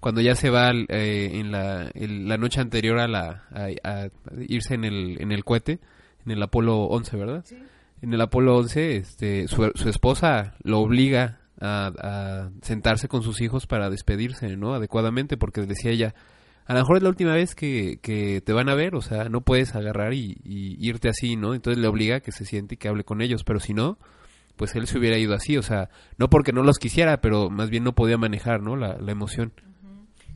cuando 0.00 0.20
ya 0.20 0.34
se 0.34 0.50
va 0.50 0.72
eh, 0.72 1.30
en 1.34 1.52
la, 1.52 1.92
la 1.94 2.36
noche 2.36 2.60
anterior 2.60 2.98
a, 2.98 3.06
la, 3.06 3.44
a, 3.52 3.68
a, 3.84 4.08
irse 4.48 4.74
en 4.74 4.84
el, 4.84 5.22
en 5.22 5.30
el 5.30 5.44
cohete, 5.44 5.78
en 6.26 6.32
el 6.32 6.42
Apolo 6.42 6.86
11, 6.86 7.16
¿verdad? 7.16 7.44
Sí. 7.46 7.56
En 8.02 8.12
el 8.12 8.20
Apolo 8.20 8.56
11, 8.56 8.96
este, 8.96 9.46
su, 9.46 9.70
su 9.76 9.88
esposa 9.88 10.56
lo 10.64 10.80
obliga 10.80 11.39
a, 11.60 11.92
a, 11.98 12.50
sentarse 12.62 13.08
con 13.08 13.22
sus 13.22 13.40
hijos 13.40 13.66
para 13.66 13.90
despedirse, 13.90 14.56
¿no? 14.56 14.74
Adecuadamente, 14.74 15.36
porque 15.36 15.62
decía 15.62 15.90
ella, 15.90 16.14
a 16.66 16.74
lo 16.74 16.80
mejor 16.80 16.98
es 16.98 17.02
la 17.02 17.08
última 17.08 17.34
vez 17.34 17.54
que, 17.54 17.98
que 18.00 18.40
te 18.40 18.52
van 18.52 18.68
a 18.68 18.74
ver, 18.74 18.94
o 18.94 19.00
sea, 19.00 19.28
no 19.28 19.40
puedes 19.40 19.74
agarrar 19.74 20.14
y, 20.14 20.38
irte 20.44 21.08
así, 21.08 21.36
¿no? 21.36 21.54
Entonces 21.54 21.82
le 21.82 21.88
obliga 21.88 22.16
a 22.16 22.20
que 22.20 22.32
se 22.32 22.44
siente 22.44 22.74
y 22.74 22.78
que 22.78 22.88
hable 22.88 23.02
con 23.02 23.22
ellos, 23.22 23.42
pero 23.42 23.58
si 23.58 23.74
no, 23.74 23.98
pues 24.56 24.76
él 24.76 24.86
se 24.86 24.98
hubiera 24.98 25.18
ido 25.18 25.34
así, 25.34 25.56
o 25.56 25.62
sea, 25.62 25.88
no 26.16 26.30
porque 26.30 26.52
no 26.52 26.62
los 26.62 26.78
quisiera, 26.78 27.20
pero 27.20 27.50
más 27.50 27.70
bien 27.70 27.82
no 27.82 27.94
podía 27.94 28.18
manejar, 28.18 28.62
¿no? 28.62 28.76
La, 28.76 28.96
la 28.98 29.10
emoción. 29.10 29.52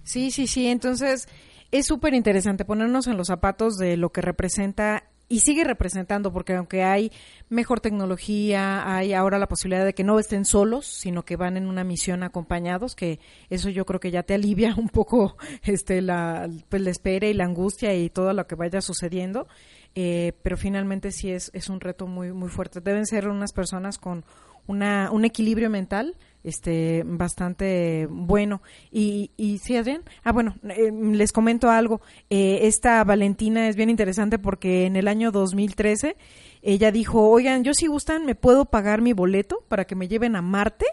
Sí, 0.03 0.31
sí, 0.33 0.47
sí, 0.47 0.66
entonces 0.66 1.29
es 1.70 1.87
súper 1.87 2.14
interesante 2.14 2.64
ponernos 2.64 3.07
en 3.07 3.16
los 3.16 3.29
zapatos 3.29 3.77
de 3.77 3.97
lo 3.97 4.11
que 4.11 4.20
representa 4.20 5.05
y 5.35 5.41
sigue 5.41 5.64
representando 5.64 6.32
porque 6.32 6.55
aunque 6.55 6.85
hay 6.85 7.11
mejor 7.49 7.80
tecnología, 7.80 8.95
hay 8.95 9.14
ahora 9.14 9.37
la 9.41 9.49
posibilidad 9.49 9.85
de 9.85 9.93
que 9.93 10.05
no 10.05 10.20
estén 10.20 10.45
solos, 10.45 10.87
sino 10.87 11.24
que 11.24 11.35
van 11.35 11.57
en 11.57 11.66
una 11.66 11.82
misión 11.82 12.22
acompañados, 12.22 12.95
que 12.95 13.18
eso 13.51 13.68
yo 13.68 13.85
creo 13.85 13.99
que 13.99 14.12
ya 14.12 14.22
te 14.22 14.35
alivia 14.35 14.74
un 14.78 14.89
poco 14.89 15.37
este 15.64 16.03
la 16.03 16.49
pues 16.68 16.82
la 16.82 16.91
espera 16.91 17.26
y 17.26 17.35
la 17.35 17.47
angustia 17.47 17.93
y 17.97 18.11
todo 18.11 18.32
lo 18.32 18.47
que 18.47 18.55
vaya 18.55 18.80
sucediendo, 18.80 19.49
eh, 19.97 20.35
pero 20.43 20.57
finalmente 20.57 21.11
sí 21.11 21.32
es 21.32 21.51
es 21.53 21.68
un 21.68 21.80
reto 21.80 22.07
muy 22.07 22.32
muy 22.32 22.49
fuerte. 22.49 22.80
Deben 22.80 23.05
ser 23.05 23.26
unas 23.26 23.53
personas 23.53 23.99
con 23.99 24.24
una 24.67 25.11
un 25.12 25.25
equilibrio 25.25 25.71
mental 25.71 26.17
este 26.45 27.03
bastante 27.05 28.07
bueno. 28.11 28.62
Y, 28.93 29.33
y 29.37 29.59
sí 29.59 29.77
Adrián. 29.77 30.03
Ah 30.23 30.33
bueno 30.33 30.55
eh, 30.69 30.93
les 30.93 31.33
comento 31.33 31.71
algo. 31.71 32.01
Eh, 32.31 32.61
esta 32.62 33.03
Valentina 33.03 33.69
es 33.69 33.77
bien 33.77 33.91
interesante 33.91 34.39
porque 34.39 34.85
en 34.85 34.97
el 34.97 35.09
año 35.09 35.33
2013 35.33 36.17
ella 36.62 36.93
dijo 36.93 37.29
oigan 37.29 37.65
yo 37.65 37.75
si 37.75 37.87
gustan 37.87 38.25
me 38.27 38.35
puedo 38.35 38.67
pagar 38.67 39.01
mi 39.01 39.12
boleto 39.12 39.65
para 39.69 39.87
que 39.87 39.97
me 39.97 40.09
lleven 40.09 40.37
a 40.37 40.43
Marte 40.43 40.87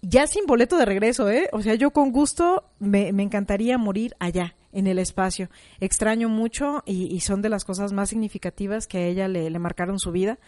ya 0.00 0.26
sin 0.26 0.46
boleto 0.46 0.78
de 0.78 0.84
regreso 0.84 1.28
eh 1.28 1.48
o 1.52 1.60
sea 1.60 1.74
yo 1.74 1.90
con 1.90 2.12
gusto 2.12 2.64
me, 2.78 3.12
me 3.12 3.22
encantaría 3.22 3.76
morir 3.76 4.14
allá 4.20 4.54
en 4.72 4.86
el 4.86 4.98
espacio. 4.98 5.48
Extraño 5.80 6.28
mucho 6.28 6.82
y, 6.86 7.20
son 7.20 7.42
de 7.42 7.48
las 7.48 7.64
cosas 7.64 7.92
más 7.92 8.10
significativas 8.10 8.86
que 8.86 8.98
a 8.98 9.06
ella 9.06 9.28
le, 9.28 9.58
marcaron 9.58 9.98
su 9.98 10.12
vida. 10.12 10.38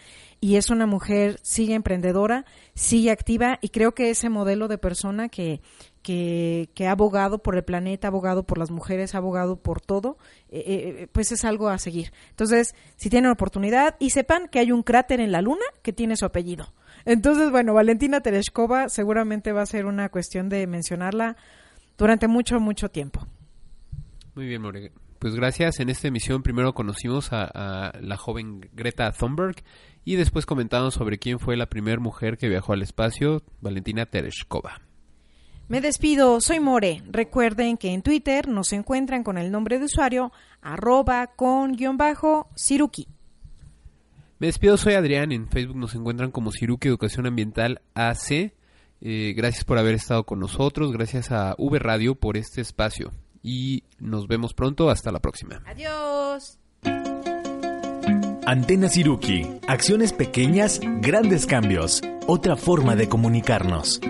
Y 0.40 0.56
es 0.56 0.70
una 0.70 0.86
mujer, 0.86 1.38
sigue 1.42 1.74
emprendedora, 1.74 2.44
sigue 2.74 3.10
activa 3.10 3.58
y 3.60 3.70
creo 3.70 3.92
que 3.92 4.10
ese 4.10 4.28
modelo 4.28 4.68
de 4.68 4.78
persona 4.78 5.28
que, 5.28 5.60
que, 6.02 6.70
que 6.74 6.86
ha 6.86 6.92
abogado 6.92 7.38
por 7.38 7.56
el 7.56 7.64
planeta, 7.64 8.08
abogado 8.08 8.44
por 8.44 8.58
las 8.58 8.70
mujeres, 8.70 9.14
ha 9.14 9.18
abogado 9.18 9.56
por 9.56 9.80
todo, 9.80 10.16
eh, 10.48 10.62
eh, 10.66 11.08
pues 11.12 11.32
es 11.32 11.44
algo 11.44 11.68
a 11.68 11.78
seguir. 11.78 12.12
Entonces, 12.30 12.74
si 12.96 13.10
tienen 13.10 13.30
oportunidad 13.30 13.96
y 13.98 14.10
sepan 14.10 14.48
que 14.48 14.60
hay 14.60 14.72
un 14.72 14.82
cráter 14.82 15.20
en 15.20 15.32
la 15.32 15.42
luna 15.42 15.64
que 15.82 15.92
tiene 15.92 16.16
su 16.16 16.24
apellido. 16.24 16.72
Entonces, 17.04 17.50
bueno, 17.50 17.74
Valentina 17.74 18.20
Tereshkova 18.20 18.88
seguramente 18.88 19.52
va 19.52 19.62
a 19.62 19.66
ser 19.66 19.86
una 19.86 20.08
cuestión 20.10 20.48
de 20.48 20.66
mencionarla 20.66 21.36
durante 21.96 22.28
mucho, 22.28 22.60
mucho 22.60 22.90
tiempo. 22.90 23.26
Muy 24.40 24.48
bien, 24.48 24.62
More. 24.62 24.90
Pues 25.18 25.34
gracias. 25.34 25.80
En 25.80 25.90
esta 25.90 26.08
emisión 26.08 26.42
primero 26.42 26.72
conocimos 26.72 27.30
a, 27.30 27.44
a, 27.44 28.00
la 28.00 28.16
joven 28.16 28.70
Greta 28.72 29.12
Thunberg 29.12 29.56
y 30.02 30.16
después 30.16 30.46
comentamos 30.46 30.94
sobre 30.94 31.18
quién 31.18 31.38
fue 31.38 31.58
la 31.58 31.68
primera 31.68 32.00
mujer 32.00 32.38
que 32.38 32.48
viajó 32.48 32.72
al 32.72 32.80
espacio, 32.80 33.42
Valentina 33.60 34.06
Tereshkova. 34.06 34.80
Me 35.68 35.82
despido, 35.82 36.40
soy 36.40 36.58
More. 36.58 37.02
Recuerden 37.10 37.76
que 37.76 37.92
en 37.92 38.00
Twitter 38.00 38.48
nos 38.48 38.72
encuentran 38.72 39.24
con 39.24 39.36
el 39.36 39.52
nombre 39.52 39.78
de 39.78 39.84
usuario 39.84 40.32
arroba 40.62 41.26
con 41.26 41.72
guion 41.72 41.98
bajo 41.98 42.48
Siruki. 42.56 43.06
Me 44.38 44.46
despido, 44.46 44.78
soy 44.78 44.94
Adrián. 44.94 45.32
En 45.32 45.50
Facebook 45.50 45.76
nos 45.76 45.94
encuentran 45.94 46.30
como 46.30 46.50
Siruki 46.50 46.88
Educación 46.88 47.26
Ambiental 47.26 47.82
AC. 47.92 48.54
Eh, 49.02 49.34
gracias 49.36 49.64
por 49.64 49.76
haber 49.76 49.96
estado 49.96 50.24
con 50.24 50.40
nosotros. 50.40 50.92
Gracias 50.92 51.30
a 51.30 51.54
V 51.58 51.78
Radio 51.78 52.14
por 52.14 52.38
este 52.38 52.62
espacio 52.62 53.12
y 53.42 53.84
nos 53.98 54.28
vemos 54.28 54.54
pronto. 54.54 54.90
Hasta 54.90 55.12
la 55.12 55.20
próxima. 55.20 55.62
Adiós. 55.66 56.58
Antena 58.46 58.88
Siruki. 58.88 59.46
Acciones 59.68 60.12
pequeñas, 60.12 60.80
grandes 61.00 61.46
cambios. 61.46 62.00
Otra 62.26 62.56
forma 62.56 62.96
de 62.96 63.08
comunicarnos. 63.08 64.00